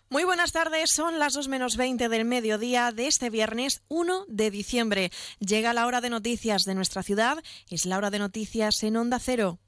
Muy 0.10 0.24
buenas 0.24 0.52
tardes, 0.52 0.90
son 0.90 1.20
las 1.20 1.34
2 1.34 1.48
menos 1.48 1.78
20 1.78 2.10
del 2.10 2.26
mediodía 2.26 2.92
de 2.92 3.06
este 3.06 3.30
viernes 3.30 3.84
1 3.88 4.26
de 4.28 4.50
diciembre. 4.50 5.12
Llega 5.40 5.76
la 5.76 5.86
hora 5.86 6.02
de 6.02 6.10
noticias 6.10 6.64
de 6.64 6.74
nuestra 6.74 7.04
ciudad, 7.04 7.38
es 7.70 7.86
la 7.86 8.00
hora 8.00 8.10
de 8.10 8.18
noticias 8.18 8.82
en 8.82 8.98
Onda 8.98 9.20
Cero. 9.20 9.60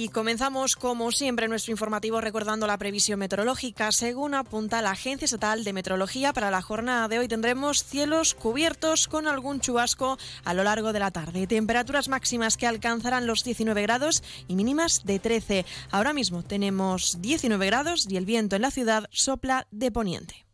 Y 0.00 0.08
comenzamos, 0.08 0.76
como 0.76 1.12
siempre, 1.12 1.46
nuestro 1.46 1.72
informativo 1.72 2.22
recordando 2.22 2.66
la 2.66 2.78
previsión 2.78 3.18
meteorológica. 3.18 3.92
Según 3.92 4.32
apunta 4.32 4.80
la 4.80 4.92
Agencia 4.92 5.26
Estatal 5.26 5.62
de 5.62 5.74
Meteorología, 5.74 6.32
para 6.32 6.50
la 6.50 6.62
jornada 6.62 7.06
de 7.06 7.18
hoy 7.18 7.28
tendremos 7.28 7.84
cielos 7.84 8.32
cubiertos 8.32 9.08
con 9.08 9.28
algún 9.28 9.60
chubasco 9.60 10.16
a 10.42 10.54
lo 10.54 10.64
largo 10.64 10.94
de 10.94 11.00
la 11.00 11.10
tarde. 11.10 11.46
Temperaturas 11.46 12.08
máximas 12.08 12.56
que 12.56 12.66
alcanzarán 12.66 13.26
los 13.26 13.44
19 13.44 13.82
grados 13.82 14.22
y 14.48 14.54
mínimas 14.54 15.04
de 15.04 15.18
13. 15.18 15.66
Ahora 15.90 16.14
mismo 16.14 16.42
tenemos 16.42 17.20
19 17.20 17.66
grados 17.66 18.06
y 18.08 18.16
el 18.16 18.24
viento 18.24 18.56
en 18.56 18.62
la 18.62 18.70
ciudad 18.70 19.04
sopla 19.10 19.66
de 19.70 19.92
poniente. 19.92 20.46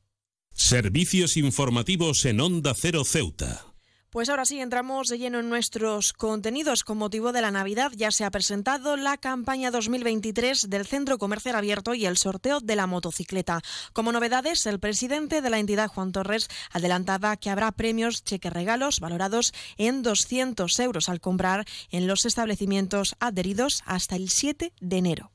Servicios 0.54 1.36
informativos 1.36 2.24
en 2.24 2.40
Onda 2.40 2.74
Cero 2.74 3.04
Ceuta. 3.04 3.75
Pues 4.10 4.28
ahora 4.28 4.44
sí, 4.44 4.60
entramos 4.60 5.08
de 5.08 5.18
lleno 5.18 5.40
en 5.40 5.48
nuestros 5.48 6.12
contenidos. 6.12 6.84
Con 6.84 6.96
motivo 6.96 7.32
de 7.32 7.40
la 7.40 7.50
Navidad 7.50 7.90
ya 7.94 8.12
se 8.12 8.24
ha 8.24 8.30
presentado 8.30 8.96
la 8.96 9.16
campaña 9.16 9.72
2023 9.72 10.70
del 10.70 10.86
Centro 10.86 11.18
Comercial 11.18 11.56
Abierto 11.56 11.92
y 11.92 12.06
el 12.06 12.16
sorteo 12.16 12.60
de 12.60 12.76
la 12.76 12.86
motocicleta. 12.86 13.62
Como 13.92 14.12
novedades, 14.12 14.64
el 14.66 14.78
presidente 14.78 15.42
de 15.42 15.50
la 15.50 15.58
entidad, 15.58 15.88
Juan 15.88 16.12
Torres, 16.12 16.48
adelantaba 16.70 17.36
que 17.36 17.50
habrá 17.50 17.72
premios 17.72 18.22
cheque 18.22 18.48
regalos 18.48 19.00
valorados 19.00 19.52
en 19.76 20.02
200 20.02 20.78
euros 20.80 21.08
al 21.08 21.20
comprar 21.20 21.64
en 21.90 22.06
los 22.06 22.26
establecimientos 22.26 23.16
adheridos 23.18 23.82
hasta 23.86 24.14
el 24.14 24.30
7 24.30 24.72
de 24.80 24.96
enero. 24.96 25.32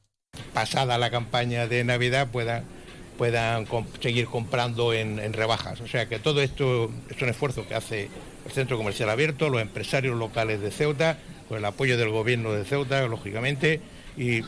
Pasada 0.53 0.97
la 0.97 1.11
campaña 1.11 1.67
de 1.67 1.83
Navidad 1.83 2.29
puedan 2.31 2.63
puedan 3.17 3.67
seguir 4.01 4.25
comprando 4.25 4.93
en 4.93 5.33
rebajas. 5.33 5.79
O 5.81 5.87
sea 5.87 6.07
que 6.07 6.17
todo 6.17 6.41
esto 6.41 6.89
es 7.07 7.21
un 7.21 7.29
esfuerzo 7.29 7.67
que 7.67 7.75
hace 7.75 8.09
el 8.45 8.51
Centro 8.51 8.77
Comercial 8.77 9.09
Abierto, 9.09 9.49
los 9.49 9.61
empresarios 9.61 10.17
locales 10.17 10.61
de 10.61 10.71
Ceuta, 10.71 11.17
con 11.47 11.57
el 11.57 11.65
apoyo 11.65 11.97
del 11.97 12.09
Gobierno 12.09 12.53
de 12.53 12.65
Ceuta, 12.65 13.05
lógicamente, 13.07 13.81
y 14.17 14.41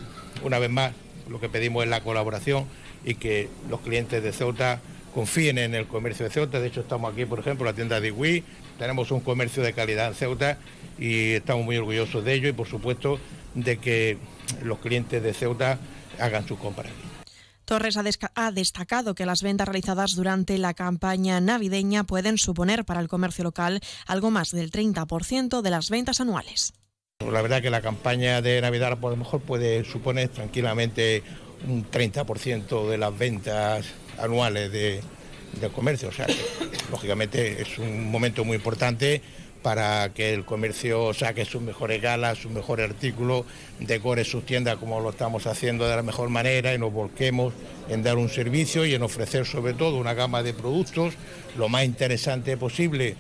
una 0.43 0.59
vez 0.59 0.69
más 0.69 0.93
lo 1.29 1.39
que 1.39 1.49
pedimos 1.49 1.83
es 1.83 1.89
la 1.89 2.01
colaboración 2.01 2.65
y 3.05 3.15
que 3.15 3.49
los 3.69 3.81
clientes 3.81 4.23
de 4.23 4.31
Ceuta 4.31 4.81
confíen 5.13 5.57
en 5.57 5.75
el 5.75 5.85
comercio 5.85 6.25
de 6.25 6.31
Ceuta. 6.31 6.59
De 6.59 6.67
hecho, 6.67 6.81
estamos 6.81 7.11
aquí, 7.11 7.25
por 7.25 7.39
ejemplo, 7.39 7.65
la 7.65 7.73
tienda 7.73 7.99
de 7.99 8.11
Wii, 8.11 8.43
tenemos 8.79 9.11
un 9.11 9.21
comercio 9.21 9.61
de 9.63 9.73
calidad 9.73 10.07
en 10.07 10.15
Ceuta 10.15 10.57
y 10.97 11.31
estamos 11.33 11.65
muy 11.65 11.77
orgullosos 11.77 12.23
de 12.23 12.33
ello 12.33 12.49
y, 12.49 12.53
por 12.53 12.67
supuesto, 12.67 13.19
de 13.53 13.77
que 13.77 14.17
los 14.63 14.79
clientes 14.79 15.21
de 15.21 15.33
Ceuta 15.33 15.77
hagan 16.19 16.47
sus 16.47 16.57
compras. 16.57 16.91
Torres 17.73 17.97
ha, 17.97 18.03
ha 18.35 18.51
destacado 18.51 19.15
que 19.15 19.25
las 19.25 19.41
ventas 19.41 19.67
realizadas 19.67 20.13
durante 20.15 20.59
la 20.59 20.75
campaña 20.75 21.41
navideña 21.41 22.03
pueden 22.03 22.37
suponer 22.37 22.85
para 22.85 22.99
el 22.99 23.07
comercio 23.07 23.43
local 23.43 23.81
algo 24.05 24.29
más 24.29 24.51
del 24.51 24.69
30% 24.69 25.61
de 25.63 25.69
las 25.71 25.89
ventas 25.89 26.21
anuales. 26.21 26.73
La 27.19 27.41
verdad 27.41 27.63
que 27.63 27.71
la 27.71 27.81
campaña 27.81 28.43
de 28.43 28.61
Navidad 28.61 28.99
por 28.99 29.09
lo 29.09 29.17
mejor 29.17 29.41
puede 29.41 29.83
suponer 29.85 30.29
tranquilamente 30.29 31.23
un 31.67 31.83
30% 31.89 32.87
de 32.87 32.97
las 32.99 33.17
ventas 33.17 33.87
anuales 34.19 34.71
de- 34.71 35.01
del 35.59 35.71
comercio. 35.71 36.09
O 36.09 36.11
sea, 36.11 36.27
lógicamente 36.91 37.59
es 37.59 37.79
un 37.79 38.11
momento 38.11 38.45
muy 38.45 38.57
importante 38.57 39.21
para 39.63 40.13
que 40.13 40.33
el 40.33 40.45
comercio 40.45 41.13
saque 41.13 41.45
sus 41.45 41.61
mejores 41.61 42.01
galas, 42.01 42.37
sus 42.37 42.51
mejores 42.51 42.89
artículos, 42.89 43.45
decore 43.79 44.23
sus 44.25 44.45
tiendas 44.45 44.77
como 44.77 44.99
lo 44.99 45.09
estamos 45.09 45.47
haciendo 45.47 45.87
de 45.87 45.95
la 45.95 46.03
mejor 46.03 46.29
manera 46.29 46.73
y 46.73 46.77
nos 46.77 46.93
volquemos 46.93 47.53
en 47.89 48.03
dar 48.03 48.17
un 48.17 48.29
servicio 48.29 48.85
y 48.85 48.93
en 48.93 49.01
ofrecer 49.01 49.45
sobre 49.45 49.73
todo 49.73 49.97
una 49.97 50.13
gama 50.13 50.43
de 50.43 50.53
productos 50.53 51.15
lo 51.57 51.69
más 51.69 51.85
interesante 51.85 52.57
posible. 52.57 53.15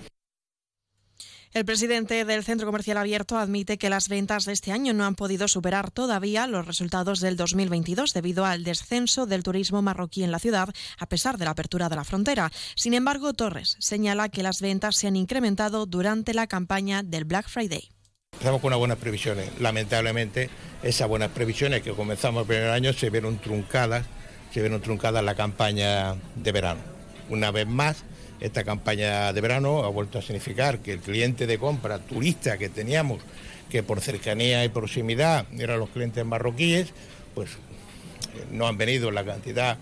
El 1.53 1.65
presidente 1.65 2.25
del 2.25 2.43
Centro 2.43 2.65
Comercial 2.65 2.97
Abierto 2.97 3.37
admite 3.37 3.77
que 3.77 3.91
las 3.91 4.09
ventas 4.09 4.45
de 4.45 4.53
este 4.53 4.71
año 4.71 4.91
no 4.91 5.05
han 5.05 5.13
podido 5.13 5.47
superar 5.47 5.91
todavía 5.91 6.47
los 6.47 6.65
resultados 6.65 7.19
del 7.19 7.37
2022 7.37 8.11
debido 8.11 8.45
al 8.45 8.63
descenso 8.63 9.27
del 9.27 9.43
turismo 9.43 9.83
marroquí 9.83 10.23
en 10.23 10.31
la 10.31 10.39
ciudad, 10.39 10.69
a 10.97 11.05
pesar 11.05 11.37
de 11.37 11.45
la 11.45 11.51
apertura 11.51 11.89
de 11.89 11.95
la 11.95 12.05
frontera. 12.05 12.51
Sin 12.75 12.95
embargo, 12.95 13.33
Torres 13.33 13.75
señala 13.77 14.29
que 14.29 14.41
las 14.41 14.61
ventas 14.61 14.95
se 14.95 15.05
han 15.05 15.15
incrementado 15.15 15.85
durante 15.85 16.33
la 16.33 16.47
campaña 16.47 17.03
del 17.03 17.25
Black 17.25 17.47
Friday. 17.47 17.87
Empezamos 18.31 18.59
con 18.59 18.69
unas 18.69 18.79
buenas 18.79 18.97
previsiones. 18.97 19.51
Lamentablemente, 19.59 20.49
esas 20.81 21.07
buenas 21.07 21.29
previsiones 21.29 21.83
que 21.83 21.91
comenzamos 21.91 22.41
el 22.41 22.47
primer 22.47 22.71
año 22.71 22.93
se 22.93 23.11
vieron 23.11 23.37
truncadas, 23.37 24.07
se 24.51 24.59
vieron 24.61 24.81
truncadas 24.81 25.23
la 25.23 25.35
campaña 25.35 26.15
de 26.35 26.51
verano. 26.51 26.81
Una 27.29 27.51
vez 27.51 27.67
más, 27.67 28.03
esta 28.43 28.65
campaña 28.65 29.31
de 29.31 29.39
verano 29.39 29.85
ha 29.85 29.87
vuelto 29.87 30.19
a 30.19 30.21
significar 30.21 30.79
que 30.79 30.91
el 30.91 30.99
cliente 30.99 31.47
de 31.47 31.57
compra 31.57 31.99
turista 31.99 32.57
que 32.57 32.67
teníamos, 32.67 33.21
que 33.69 33.83
por 33.83 34.01
cercanía 34.01 34.65
y 34.65 34.69
proximidad 34.69 35.45
eran 35.57 35.79
los 35.79 35.89
clientes 35.89 36.25
marroquíes, 36.25 36.89
pues 37.33 37.51
eh, 37.51 38.45
no 38.51 38.67
han 38.67 38.77
venido 38.77 39.07
en 39.07 39.15
la 39.15 39.23
cantidad 39.23 39.77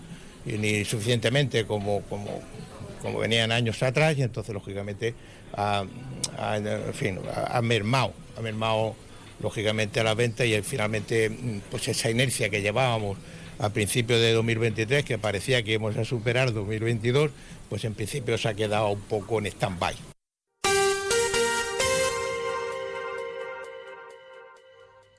y 0.46 0.52
ni 0.52 0.84
suficientemente 0.84 1.66
como, 1.66 2.02
como, 2.02 2.40
como 3.02 3.18
venían 3.18 3.50
años 3.50 3.82
atrás 3.82 4.16
y 4.16 4.22
entonces 4.22 4.54
lógicamente 4.54 5.14
ha, 5.54 5.84
fin, 6.92 7.18
mermado, 7.64 8.14
ha 8.38 8.40
mermado 8.42 8.94
lógicamente 9.40 10.04
la 10.04 10.14
venta 10.14 10.46
y 10.46 10.54
eh, 10.54 10.62
finalmente 10.62 11.30
mm, 11.30 11.62
pues 11.68 11.88
esa 11.88 12.08
inercia 12.10 12.48
que 12.48 12.62
llevábamos 12.62 13.18
a 13.58 13.70
principios 13.70 14.20
de 14.20 14.32
2023 14.32 15.04
que 15.04 15.18
parecía 15.18 15.64
que 15.64 15.72
íbamos 15.72 15.96
a 15.96 16.04
superar 16.04 16.52
2022 16.52 17.32
pues 17.72 17.86
en 17.86 17.94
principio 17.94 18.36
se 18.36 18.50
ha 18.50 18.52
quedado 18.52 18.90
un 18.90 19.00
poco 19.00 19.38
en 19.38 19.46
stand-by. 19.46 20.11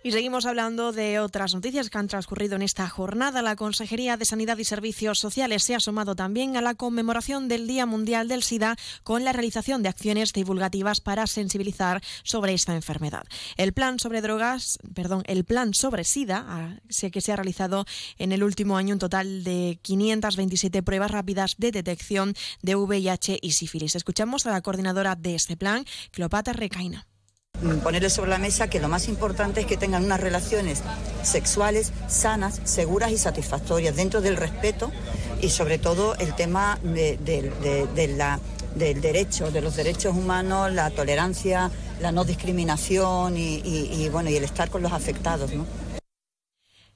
Y 0.06 0.12
seguimos 0.12 0.46
hablando 0.46 0.92
de 0.92 1.20
otras 1.20 1.56
noticias 1.56 1.90
que 1.90 1.98
han 1.98 2.10
transcurrido 2.10 2.58
en 2.58 2.62
esta 2.62 2.90
jornada. 2.90 3.42
La 3.42 3.56
Consejería 3.56 4.18
de 4.18 4.26
Sanidad 4.26 4.58
y 4.58 4.66
Servicios 4.66 5.18
Sociales 5.18 5.64
se 5.64 5.76
ha 5.76 5.80
sumado 5.80 6.14
también 6.14 6.58
a 6.58 6.62
la 6.62 6.76
conmemoración 6.76 7.48
del 7.48 7.68
Día 7.68 7.86
Mundial 7.86 8.28
del 8.28 8.44
SIDA 8.44 8.76
con 9.04 9.24
la 9.24 9.32
realización 9.32 9.82
de 9.82 9.88
acciones 9.88 10.34
divulgativas 10.34 11.00
para 11.00 11.26
sensibilizar 11.26 12.04
sobre 12.24 12.54
esta 12.54 12.76
enfermedad. 12.76 13.24
El 13.56 13.72
plan 13.72 13.98
sobre 13.98 14.22
drogas, 14.22 14.78
perdón, 14.94 15.24
el 15.26 15.46
plan 15.46 15.74
sobre 15.74 16.04
SIDA, 16.04 16.44
ah, 16.50 16.76
que 17.10 17.22
se 17.22 17.32
ha 17.32 17.38
realizado 17.38 17.86
en 18.18 18.34
el 18.34 18.44
último 18.44 18.76
año 18.76 18.96
un 18.96 19.00
total 19.00 19.46
de 19.46 19.80
527 19.84 20.84
pruebas 20.84 21.12
rápidas 21.12 21.56
de 21.58 21.72
detección 21.72 22.34
de 22.62 22.76
VIH 22.76 23.40
y 23.42 23.52
sífilis. 23.52 23.96
Escuchamos 23.96 24.46
a 24.48 24.52
la 24.52 24.60
coordinadora 24.60 25.16
de 25.16 25.36
este 25.36 25.56
plan, 25.56 25.86
Cleopatra 26.12 26.52
Recaina. 26.52 27.08
Ponerles 27.84 28.14
sobre 28.14 28.30
la 28.30 28.38
mesa 28.38 28.68
que 28.70 28.80
lo 28.80 28.90
más 28.90 29.08
importante 29.08 29.62
es 29.62 29.66
que 29.66 29.78
tengan 29.78 30.04
unas 30.04 30.20
relaciones 30.20 30.82
sexuales 31.24 31.92
sanas, 32.08 32.60
seguras 32.64 33.12
y 33.12 33.18
satisfactorias 33.18 33.96
dentro 33.96 34.22
del 34.22 34.38
respeto 34.38 34.92
y 35.42 35.50
sobre 35.50 35.78
todo 35.78 36.16
el 36.16 36.36
tema 36.36 36.80
del 36.84 37.20
derecho, 39.02 39.52
de 39.52 39.62
los 39.62 39.76
derechos 39.76 40.16
humanos, 40.16 40.72
la 40.74 40.90
tolerancia, 40.90 41.72
la 42.02 42.12
no 42.12 42.26
discriminación 42.26 43.38
y, 43.38 43.56
y- 43.64 44.04
y, 44.04 44.10
bueno 44.10 44.30
y 44.30 44.36
el 44.36 44.44
estar 44.44 44.70
con 44.70 44.82
los 44.82 44.92
afectados, 44.92 45.54
¿no? 45.54 45.66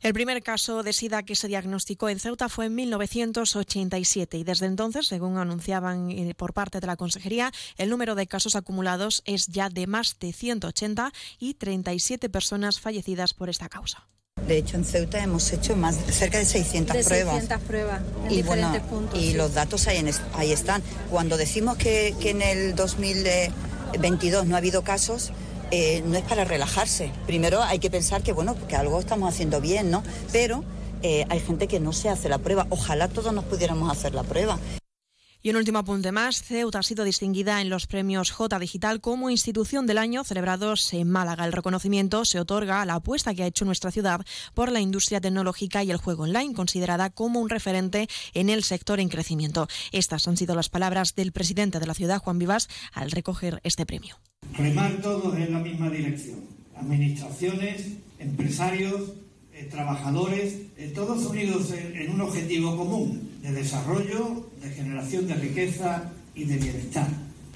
El 0.01 0.13
primer 0.13 0.43
caso 0.43 0.83
de 0.83 0.93
SIDA 0.93 1.23
que 1.23 1.35
se 1.35 1.47
diagnosticó 1.47 2.07
en 2.09 2.19
Ceuta 2.19 2.49
fue 2.49 2.67
en 2.67 2.75
1987 2.75 4.37
y 4.37 4.43
desde 4.43 4.67
entonces, 4.67 5.07
según 5.07 5.37
anunciaban 5.37 6.11
eh, 6.11 6.33
por 6.35 6.53
parte 6.53 6.79
de 6.79 6.87
la 6.87 6.95
Consejería, 6.97 7.51
el 7.77 7.89
número 7.89 8.13
de 8.15 8.27
casos 8.27 8.55
acumulados 8.55 9.23
es 9.25 9.47
ya 9.47 9.69
de 9.69 9.87
más 9.87 10.17
de 10.19 10.33
180 10.33 11.11
y 11.39 11.55
37 11.55 12.29
personas 12.29 12.79
fallecidas 12.79 13.33
por 13.33 13.49
esta 13.49 13.69
causa. 13.69 14.07
De 14.47 14.59
hecho, 14.59 14.77
en 14.77 14.85
Ceuta 14.85 15.21
hemos 15.23 15.51
hecho 15.51 15.75
más 15.75 15.97
cerca 16.11 16.37
de 16.37 16.45
600 16.45 16.95
de 16.95 17.03
pruebas. 17.03 17.35
600 17.39 17.67
pruebas 17.67 18.01
en 18.25 18.31
y 18.31 18.43
bueno, 18.43 18.71
puntos. 18.87 19.19
y 19.19 19.31
sí. 19.31 19.33
los 19.33 19.55
datos 19.55 19.87
ahí, 19.87 19.97
en 19.97 20.07
es- 20.09 20.21
ahí 20.35 20.51
están. 20.51 20.83
Cuando 21.09 21.37
decimos 21.37 21.75
que, 21.77 22.15
que 22.21 22.29
en 22.29 22.43
el 22.43 22.75
2022 22.75 24.45
no 24.45 24.55
ha 24.55 24.59
habido 24.59 24.83
casos, 24.83 25.31
eh, 25.71 26.03
no 26.05 26.17
es 26.17 26.23
para 26.23 26.45
relajarse. 26.45 27.11
Primero 27.25 27.61
hay 27.63 27.79
que 27.79 27.89
pensar 27.89 28.23
que 28.23 28.33
bueno, 28.33 28.55
que 28.67 28.75
algo 28.75 28.99
estamos 28.99 29.29
haciendo 29.33 29.61
bien, 29.61 29.91
¿no? 29.91 30.03
Pero 30.31 30.63
eh, 31.03 31.25
hay 31.29 31.39
gente 31.39 31.67
que 31.67 31.79
no 31.79 31.93
se 31.93 32.09
hace 32.09 32.29
la 32.29 32.37
prueba. 32.37 32.67
Ojalá 32.69 33.07
todos 33.07 33.33
nos 33.33 33.45
pudiéramos 33.45 33.91
hacer 33.91 34.13
la 34.13 34.23
prueba. 34.23 34.57
Y 35.47 35.49
un 35.49 35.55
último 35.55 35.79
apunte 35.79 36.11
más, 36.11 36.43
Ceuta 36.43 36.79
ha 36.79 36.83
sido 36.83 37.05
distinguida 37.05 37.61
en 37.61 37.69
los 37.69 37.87
premios 37.87 38.31
J 38.31 38.59
Digital 38.59 38.99
como 38.99 39.29
institución 39.29 39.87
del 39.87 39.97
año 39.97 40.25
celebrados 40.25 40.93
en 40.93 41.09
Málaga. 41.09 41.45
El 41.45 41.53
reconocimiento 41.53 42.25
se 42.25 42.41
otorga 42.41 42.81
a 42.81 42.85
la 42.85 42.95
apuesta 42.95 43.33
que 43.33 43.43
ha 43.43 43.47
hecho 43.47 43.63
nuestra 43.63 43.89
ciudad 43.89 44.25
por 44.53 44.73
la 44.73 44.81
industria 44.81 45.21
tecnológica 45.21 45.85
y 45.85 45.91
el 45.91 45.99
juego 45.99 46.23
online, 46.23 46.53
considerada 46.53 47.11
como 47.11 47.39
un 47.39 47.47
referente 47.47 48.09
en 48.33 48.49
el 48.49 48.65
sector 48.65 48.99
en 48.99 49.07
crecimiento. 49.07 49.69
Estas 49.93 50.27
han 50.27 50.35
sido 50.35 50.53
las 50.53 50.67
palabras 50.67 51.15
del 51.15 51.31
presidente 51.31 51.79
de 51.79 51.87
la 51.87 51.93
ciudad, 51.93 52.19
Juan 52.19 52.39
Vivas, 52.39 52.67
al 52.91 53.09
recoger 53.11 53.61
este 53.63 53.85
premio. 53.85 54.17
Remar 54.51 55.01
todos 55.01 55.33
en 55.37 55.53
la 55.53 55.59
misma 55.59 55.89
dirección. 55.89 56.41
Administraciones, 56.75 57.85
empresarios, 58.19 59.11
eh, 59.57 59.67
trabajadores, 59.71 60.55
eh, 60.77 60.91
todos 60.93 61.25
unidos 61.25 61.73
en, 61.73 62.11
un 62.11 62.21
objetivo 62.21 62.77
común 62.77 63.29
de 63.41 63.51
desarrollo, 63.51 64.49
de 64.61 64.69
generación 64.69 65.27
de 65.27 65.35
riqueza 65.35 66.11
y 66.35 66.43
de 66.43 66.57
bienestar. 66.57 67.07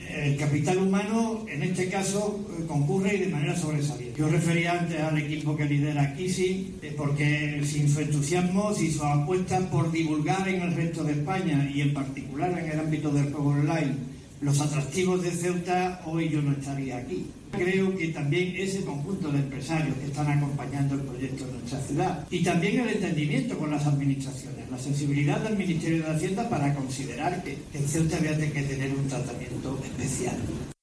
El 0.10 0.36
capital 0.36 0.80
humano, 0.80 1.46
en 1.48 1.64
este 1.64 1.88
caso, 1.88 2.44
eh, 2.60 2.66
concurre 2.66 3.16
y 3.16 3.20
de 3.20 3.28
manera 3.28 3.56
sobresaliente. 3.56 4.20
Yo 4.20 4.28
refería 4.28 4.80
antes 4.80 5.00
al 5.00 5.18
equipo 5.18 5.56
que 5.56 5.66
lidera 5.66 6.16
Kisi, 6.16 6.76
eh, 6.82 6.94
porque 6.98 7.62
sin 7.64 7.88
su 7.88 8.02
entusiasmo, 8.02 8.74
sin 8.74 8.92
su 8.92 9.04
apuesta 9.04 9.60
por 9.70 9.92
divulgar 9.92 10.50
en 10.50 10.64
el 10.64 10.74
resto 10.74 11.04
de 11.04 11.14
España 11.14 11.70
y 11.74 11.82
en 11.82 11.94
particular 11.94 12.58
en 12.58 12.72
el 12.72 12.80
ámbito 12.80 13.12
del 13.12 13.32
juego 13.32 13.52
online 13.52 14.12
los 14.42 14.60
atractivos 14.60 15.22
de 15.22 15.30
Ceuta, 15.30 16.02
hoy 16.06 16.30
yo 16.30 16.42
no 16.42 16.54
estaría 16.54 16.98
aquí. 16.98 17.28
Creo 17.52 17.96
que 17.98 18.08
también 18.10 18.56
ese 18.56 18.84
conjunto 18.86 19.32
de 19.32 19.40
empresarios 19.40 19.96
que 19.98 20.06
están 20.06 20.30
acompañando 20.30 20.96
el 20.96 21.02
proyecto 21.02 21.44
en 21.46 21.60
nuestra 21.60 21.80
ciudad 21.82 22.28
y 22.30 22.44
también 22.44 22.80
el 22.80 22.90
entendimiento 22.90 23.58
con 23.58 23.72
las 23.72 23.86
administraciones, 23.86 24.70
la 24.70 24.80
sensibilidad 24.80 25.40
del 25.42 25.58
Ministerio 25.58 26.04
de 26.04 26.12
Hacienda 26.12 26.50
para 26.50 26.74
considerar 26.74 27.44
que 27.44 27.58
en 27.74 27.88
Ceuta 27.88 28.18
había 28.18 28.34
de 28.34 28.52
que 28.52 28.62
tener 28.64 28.94
un 28.96 29.08
tratamiento 29.08 29.80
especial. 29.84 30.38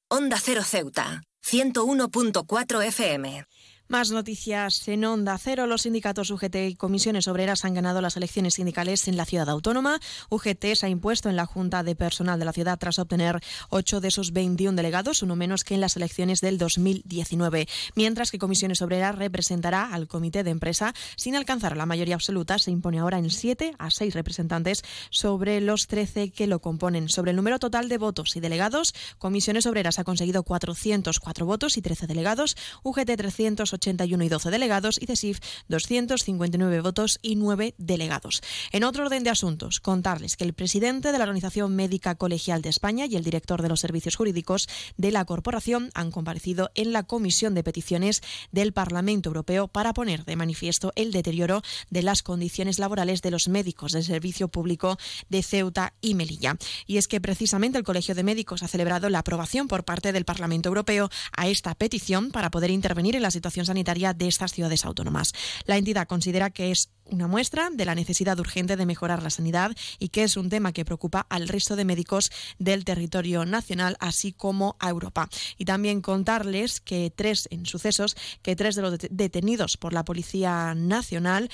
Onda 0.09 0.39
Cero 0.43 0.63
Ceuta, 0.63 1.23
101.4 1.45 2.87
FM. 2.87 3.45
Más 3.91 4.11
noticias 4.11 4.87
en 4.87 5.07
Onda 5.07 5.39
Cero. 5.39 5.67
Los 5.67 5.83
sindicatos 5.83 6.31
UGT 6.31 6.57
y 6.57 6.75
comisiones 6.75 7.27
obreras 7.27 7.65
han 7.65 7.73
ganado 7.73 8.03
las 8.03 8.19
elecciones 8.19 8.53
sindicales 8.53 9.09
en 9.09 9.17
la 9.17 9.25
ciudad 9.25 9.49
autónoma. 9.49 9.99
UGT 10.29 10.75
se 10.75 10.85
ha 10.85 10.91
impuesto 10.91 11.31
en 11.31 11.37
la 11.37 11.47
Junta 11.47 11.83
de 11.83 11.97
Personal 11.97 12.39
de 12.39 12.45
la 12.45 12.53
ciudad 12.53 12.79
tras 12.79 12.99
obtener 12.99 13.41
8 13.71 14.03
de 14.03 14.09
esos 14.09 14.35
21 14.35 14.77
delegados, 14.77 15.23
uno 15.23 15.37
menos 15.37 15.65
que 15.65 15.73
en 15.73 15.81
las 15.81 15.97
elecciones 15.97 16.43
del 16.43 16.59
2019. 16.59 17.67
Mientras 17.95 18.31
que 18.31 18.37
comisiones 18.37 18.83
obreras 18.83 19.17
representará 19.17 19.91
al 19.91 20.07
comité 20.07 20.45
de 20.45 20.51
empresa 20.51 20.93
sin 21.17 21.35
alcanzar 21.35 21.75
la 21.75 21.87
mayoría 21.87 22.17
absoluta. 22.17 22.59
Se 22.59 22.71
impone 22.71 22.99
ahora 22.99 23.17
en 23.17 23.31
7 23.31 23.73
a 23.79 23.91
6 23.91 24.13
representantes 24.13 24.83
sobre 25.09 25.63
los 25.63 25.87
13 25.87 26.31
que 26.31 26.47
lo 26.47 26.61
componen. 26.61 27.09
Sobre 27.09 27.31
el 27.31 27.39
número 27.39 27.59
total 27.59 27.89
de 27.89 27.97
votos 27.97 28.37
y 28.37 28.41
delegados, 28.41 28.93
comisiones 29.17 29.65
obreras 29.65 29.99
ha 29.99 30.05
conseguido 30.05 30.43
404 30.43 31.47
votos 31.47 31.79
y 31.79 31.81
13 31.81 32.07
delegados. 32.07 32.55
UGT 32.83 33.17
300 33.17 33.78
81 33.79 34.25
y 34.25 34.29
12 34.29 34.51
delegados 34.51 34.99
y 35.01 35.07
CESIF 35.07 35.41
259 35.69 36.81
votos 36.81 37.19
y 37.23 37.37
9 37.37 37.75
delegados. 37.79 38.43
En 38.73 38.85
otro 38.85 39.05
orden 39.05 39.25
de 39.25 39.31
asuntos, 39.31 39.81
contarles 39.81 40.37
que 40.37 40.45
el 40.45 40.53
presidente 40.53 41.13
de 41.13 41.19
la 41.19 41.25
Organización 41.25 41.75
Médica 41.75 42.15
Colegial 42.17 42.63
de 42.63 42.69
España 42.69 43.07
y 43.07 43.17
el 43.17 43.25
director 43.25 43.63
de 43.63 43.69
los 43.69 43.81
servicios 43.81 44.17
jurídicos 44.17 44.69
de 44.97 45.13
la 45.13 45.25
corporación 45.25 45.91
han 45.95 46.11
comparecido 46.11 46.71
en 46.75 46.93
la 46.93 47.05
Comisión 47.05 47.55
de 47.55 47.65
Peticiones 47.65 48.23
del 48.53 48.73
Parlamento 48.73 49.31
Europeo 49.31 49.69
para 49.69 49.95
poner 49.95 50.25
de 50.25 50.37
manifiesto 50.37 50.93
el 50.97 51.13
deterioro 51.13 51.63
de 51.91 52.03
las 52.03 52.23
condiciones 52.23 52.79
laborales 52.79 53.23
de 53.23 53.31
los 53.31 53.49
médicos 53.49 53.93
del 53.93 54.05
servicio 54.05 54.49
público 54.49 54.99
de 55.29 55.43
Ceuta 55.43 55.95
y 56.01 56.15
Melilla. 56.15 56.57
Y 56.87 56.97
es 56.97 57.09
que 57.09 57.21
precisamente 57.21 57.79
el 57.79 57.85
Colegio 57.85 58.15
de 58.15 58.25
Médicos 58.25 58.63
ha 58.63 58.69
celebrado 58.69 59.09
la 59.09 59.21
aprobación 59.21 59.69
por 59.69 59.85
parte 59.85 60.13
del 60.13 60.25
Parlamento 60.25 60.69
Europeo 60.69 61.11
a 61.37 61.49
esta 61.49 61.75
petición 61.75 62.31
para 62.31 62.51
poder 62.51 62.71
intervenir 62.71 63.17
en 63.17 63.23
la 63.23 63.31
situación 63.31 63.67
sanitaria 63.69 64.13
de 64.13 64.29
estas 64.29 64.53
ciudades 64.53 64.85
autónomas. 64.85 65.33
La 65.65 65.77
entidad 65.77 66.09
considera 66.09 66.51
que 66.51 66.73
es 66.73 66.91
una 67.11 67.27
muestra 67.27 67.71
de 67.73 67.85
la 67.85 67.95
necesidad 67.95 68.39
urgente 68.39 68.77
de 68.77 68.87
mejorar 68.87 69.23
la 69.23 69.31
sanidad 69.31 69.73
y 69.99 70.09
que 70.09 70.25
es 70.25 70.37
un 70.37 70.49
tema 70.49 70.73
que 70.73 70.85
preocupa 70.85 71.27
al 71.29 71.49
resto 71.49 71.77
de 71.77 71.85
médicos 71.85 72.31
del 72.59 72.85
territorio 72.85 73.45
nacional, 73.45 73.97
así 74.01 74.33
como 74.33 74.77
a 74.79 74.91
Europa. 74.91 75.29
Y 75.57 75.65
también 75.65 76.01
contarles 76.01 76.81
que 76.81 77.13
tres 77.15 77.49
en 77.51 77.67
sucesos, 77.67 78.17
que 78.43 78.57
tres 78.57 78.75
de 78.75 78.83
los 78.83 78.99
detenidos 79.11 79.77
por 79.77 79.93
la 79.93 80.05
Policía 80.05 80.75
Nacional, 80.75 81.51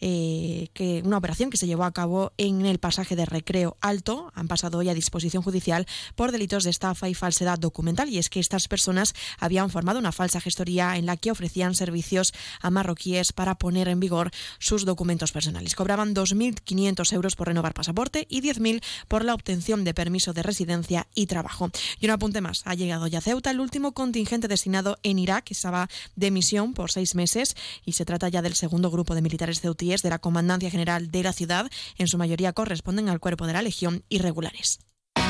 eh, 0.00 0.68
que 0.74 1.02
una 1.04 1.18
operación 1.18 1.50
que 1.50 1.56
se 1.56 1.66
llevó 1.66 1.84
a 1.84 1.92
cabo 1.92 2.32
en 2.36 2.66
el 2.66 2.78
pasaje 2.78 3.16
de 3.16 3.26
Recreo 3.26 3.76
Alto, 3.80 4.32
han 4.34 4.48
pasado 4.48 4.78
hoy 4.78 4.88
a 4.88 4.94
disposición 4.94 5.42
judicial 5.42 5.86
por 6.14 6.32
delitos 6.32 6.64
de 6.64 6.70
estafa 6.70 7.08
y 7.08 7.14
falsedad 7.14 7.58
documental. 7.58 8.08
Y 8.08 8.18
es 8.18 8.28
que 8.28 8.40
estas 8.40 8.68
personas 8.68 9.14
habían 9.38 9.70
formado 9.70 9.98
una 9.98 10.12
falsa 10.12 10.40
gestoría 10.40 10.96
en 10.96 11.06
la 11.06 11.16
que 11.16 11.30
ofrecían 11.30 11.57
servicios 11.74 12.32
a 12.60 12.70
marroquíes 12.70 13.32
para 13.32 13.56
poner 13.56 13.88
en 13.88 14.00
vigor 14.00 14.30
sus 14.58 14.84
documentos 14.84 15.32
personales. 15.32 15.74
Cobraban 15.74 16.14
2.500 16.14 17.12
euros 17.12 17.36
por 17.36 17.48
renovar 17.48 17.74
pasaporte 17.74 18.26
y 18.28 18.40
10.000 18.40 18.82
por 19.08 19.24
la 19.24 19.34
obtención 19.34 19.84
de 19.84 19.94
permiso 19.94 20.32
de 20.32 20.42
residencia 20.42 21.06
y 21.14 21.26
trabajo. 21.26 21.70
Y 22.00 22.06
un 22.06 22.12
apunte 22.12 22.40
más, 22.40 22.62
ha 22.64 22.74
llegado 22.74 23.06
ya 23.06 23.20
Ceuta 23.20 23.50
el 23.50 23.60
último 23.60 23.92
contingente 23.92 24.48
destinado 24.48 24.98
en 25.02 25.18
Irak, 25.18 25.44
que 25.44 25.54
estaba 25.54 25.88
de 26.16 26.30
misión 26.30 26.74
por 26.74 26.90
seis 26.90 27.14
meses 27.14 27.56
y 27.84 27.92
se 27.92 28.04
trata 28.04 28.28
ya 28.28 28.42
del 28.42 28.54
segundo 28.54 28.90
grupo 28.90 29.14
de 29.14 29.22
militares 29.22 29.60
ceutíes 29.60 30.02
de 30.02 30.10
la 30.10 30.18
Comandancia 30.18 30.70
General 30.70 31.10
de 31.10 31.22
la 31.22 31.32
ciudad. 31.32 31.70
En 31.96 32.08
su 32.08 32.18
mayoría 32.18 32.52
corresponden 32.52 33.08
al 33.08 33.20
cuerpo 33.20 33.46
de 33.46 33.52
la 33.52 33.62
Legión 33.62 34.04
irregulares. 34.08 34.80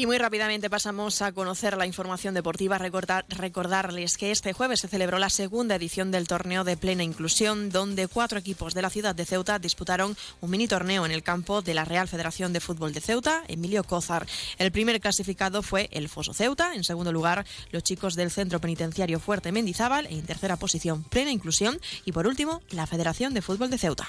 Y 0.00 0.06
muy 0.06 0.16
rápidamente 0.16 0.70
pasamos 0.70 1.20
a 1.20 1.30
conocer 1.32 1.76
la 1.76 1.84
información 1.84 2.32
deportiva. 2.32 2.78
Recordar, 2.78 3.26
recordarles 3.28 4.16
que 4.16 4.30
este 4.30 4.54
jueves 4.54 4.80
se 4.80 4.88
celebró 4.88 5.18
la 5.18 5.28
segunda 5.28 5.74
edición 5.74 6.10
del 6.10 6.26
torneo 6.26 6.64
de 6.64 6.78
plena 6.78 7.02
inclusión, 7.02 7.68
donde 7.68 8.08
cuatro 8.08 8.38
equipos 8.38 8.72
de 8.72 8.80
la 8.80 8.88
ciudad 8.88 9.14
de 9.14 9.26
Ceuta 9.26 9.58
disputaron 9.58 10.16
un 10.40 10.50
mini 10.50 10.66
torneo 10.68 11.04
en 11.04 11.12
el 11.12 11.22
campo 11.22 11.60
de 11.60 11.74
la 11.74 11.84
Real 11.84 12.08
Federación 12.08 12.54
de 12.54 12.60
Fútbol 12.60 12.94
de 12.94 13.02
Ceuta, 13.02 13.42
Emilio 13.46 13.84
Cózar. 13.84 14.26
El 14.56 14.72
primer 14.72 15.02
clasificado 15.02 15.62
fue 15.62 15.90
el 15.92 16.08
Foso 16.08 16.32
Ceuta. 16.32 16.72
En 16.74 16.84
segundo 16.84 17.12
lugar, 17.12 17.44
los 17.70 17.82
chicos 17.82 18.16
del 18.16 18.30
Centro 18.30 18.58
Penitenciario 18.58 19.20
Fuerte 19.20 19.52
Mendizábal. 19.52 20.06
En 20.06 20.24
tercera 20.24 20.56
posición, 20.56 21.04
plena 21.04 21.30
inclusión. 21.30 21.78
Y 22.06 22.12
por 22.12 22.26
último, 22.26 22.62
la 22.70 22.86
Federación 22.86 23.34
de 23.34 23.42
Fútbol 23.42 23.68
de 23.68 23.76
Ceuta. 23.76 24.08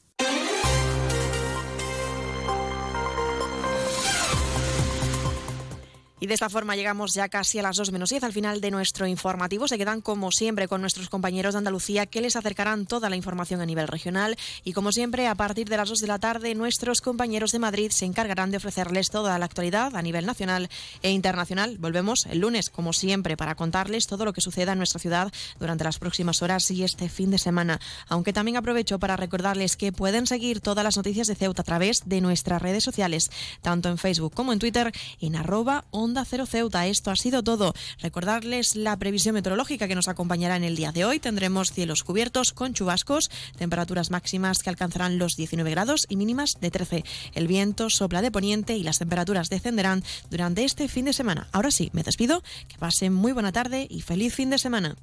Y 6.21 6.27
de 6.27 6.35
esta 6.35 6.51
forma 6.51 6.75
llegamos 6.75 7.15
ya 7.15 7.29
casi 7.29 7.57
a 7.57 7.63
las 7.63 7.77
2 7.77 7.91
menos 7.91 8.11
10 8.11 8.23
al 8.23 8.31
final 8.31 8.61
de 8.61 8.69
nuestro 8.69 9.07
informativo. 9.07 9.67
Se 9.67 9.79
quedan 9.79 10.01
como 10.01 10.31
siempre 10.31 10.67
con 10.67 10.79
nuestros 10.79 11.09
compañeros 11.09 11.55
de 11.55 11.57
Andalucía 11.57 12.05
que 12.05 12.21
les 12.21 12.35
acercarán 12.35 12.85
toda 12.85 13.09
la 13.09 13.15
información 13.15 13.59
a 13.59 13.65
nivel 13.65 13.87
regional. 13.87 14.37
Y 14.63 14.73
como 14.73 14.91
siempre, 14.91 15.25
a 15.25 15.33
partir 15.33 15.67
de 15.67 15.77
las 15.77 15.89
2 15.89 15.99
de 15.99 16.05
la 16.05 16.19
tarde, 16.19 16.53
nuestros 16.53 17.01
compañeros 17.01 17.53
de 17.53 17.57
Madrid 17.57 17.89
se 17.89 18.05
encargarán 18.05 18.51
de 18.51 18.57
ofrecerles 18.57 19.09
toda 19.09 19.39
la 19.39 19.45
actualidad 19.45 19.95
a 19.95 20.01
nivel 20.03 20.27
nacional 20.27 20.69
e 21.01 21.09
internacional. 21.09 21.79
Volvemos 21.79 22.27
el 22.27 22.37
lunes, 22.37 22.69
como 22.69 22.93
siempre, 22.93 23.35
para 23.35 23.55
contarles 23.55 24.05
todo 24.05 24.23
lo 24.23 24.33
que 24.33 24.41
suceda 24.41 24.73
en 24.73 24.77
nuestra 24.77 24.99
ciudad 24.99 25.33
durante 25.59 25.85
las 25.85 25.97
próximas 25.97 26.43
horas 26.43 26.69
y 26.69 26.83
este 26.83 27.09
fin 27.09 27.31
de 27.31 27.39
semana. 27.39 27.79
Aunque 28.07 28.31
también 28.31 28.57
aprovecho 28.57 28.99
para 28.99 29.17
recordarles 29.17 29.75
que 29.75 29.91
pueden 29.91 30.27
seguir 30.27 30.61
todas 30.61 30.83
las 30.83 30.97
noticias 30.97 31.25
de 31.25 31.33
Ceuta 31.33 31.63
a 31.63 31.65
través 31.65 32.03
de 32.05 32.21
nuestras 32.21 32.61
redes 32.61 32.83
sociales, 32.83 33.31
tanto 33.63 33.89
en 33.89 33.97
Facebook 33.97 34.35
como 34.35 34.53
en 34.53 34.59
Twitter, 34.59 34.91
en 35.19 35.35
arroba 35.35 35.85
onda 35.89 36.10
Onda 36.11 36.25
Cero 36.25 36.45
Ceuta. 36.45 36.87
Esto 36.87 37.09
ha 37.09 37.15
sido 37.15 37.41
todo. 37.41 37.73
Recordarles 38.01 38.75
la 38.75 38.97
previsión 38.97 39.33
meteorológica 39.33 39.87
que 39.87 39.95
nos 39.95 40.09
acompañará 40.09 40.57
en 40.57 40.65
el 40.65 40.75
día 40.75 40.91
de 40.91 41.05
hoy. 41.05 41.19
Tendremos 41.19 41.71
cielos 41.71 42.03
cubiertos 42.03 42.51
con 42.51 42.73
chubascos, 42.73 43.31
temperaturas 43.57 44.11
máximas 44.11 44.61
que 44.61 44.69
alcanzarán 44.69 45.17
los 45.17 45.37
19 45.37 45.71
grados 45.71 46.07
y 46.09 46.17
mínimas 46.17 46.57
de 46.59 46.69
13. 46.69 47.05
El 47.33 47.47
viento 47.47 47.89
sopla 47.89 48.21
de 48.21 48.29
poniente 48.29 48.75
y 48.75 48.83
las 48.83 48.99
temperaturas 48.99 49.47
descenderán 49.47 50.03
durante 50.29 50.65
este 50.65 50.89
fin 50.89 51.05
de 51.05 51.13
semana. 51.13 51.47
Ahora 51.53 51.71
sí, 51.71 51.91
me 51.93 52.03
despido. 52.03 52.43
Que 52.67 52.77
pasen 52.77 53.13
muy 53.13 53.31
buena 53.31 53.53
tarde 53.53 53.87
y 53.89 54.01
feliz 54.01 54.35
fin 54.35 54.49
de 54.49 54.57
semana. 54.57 54.97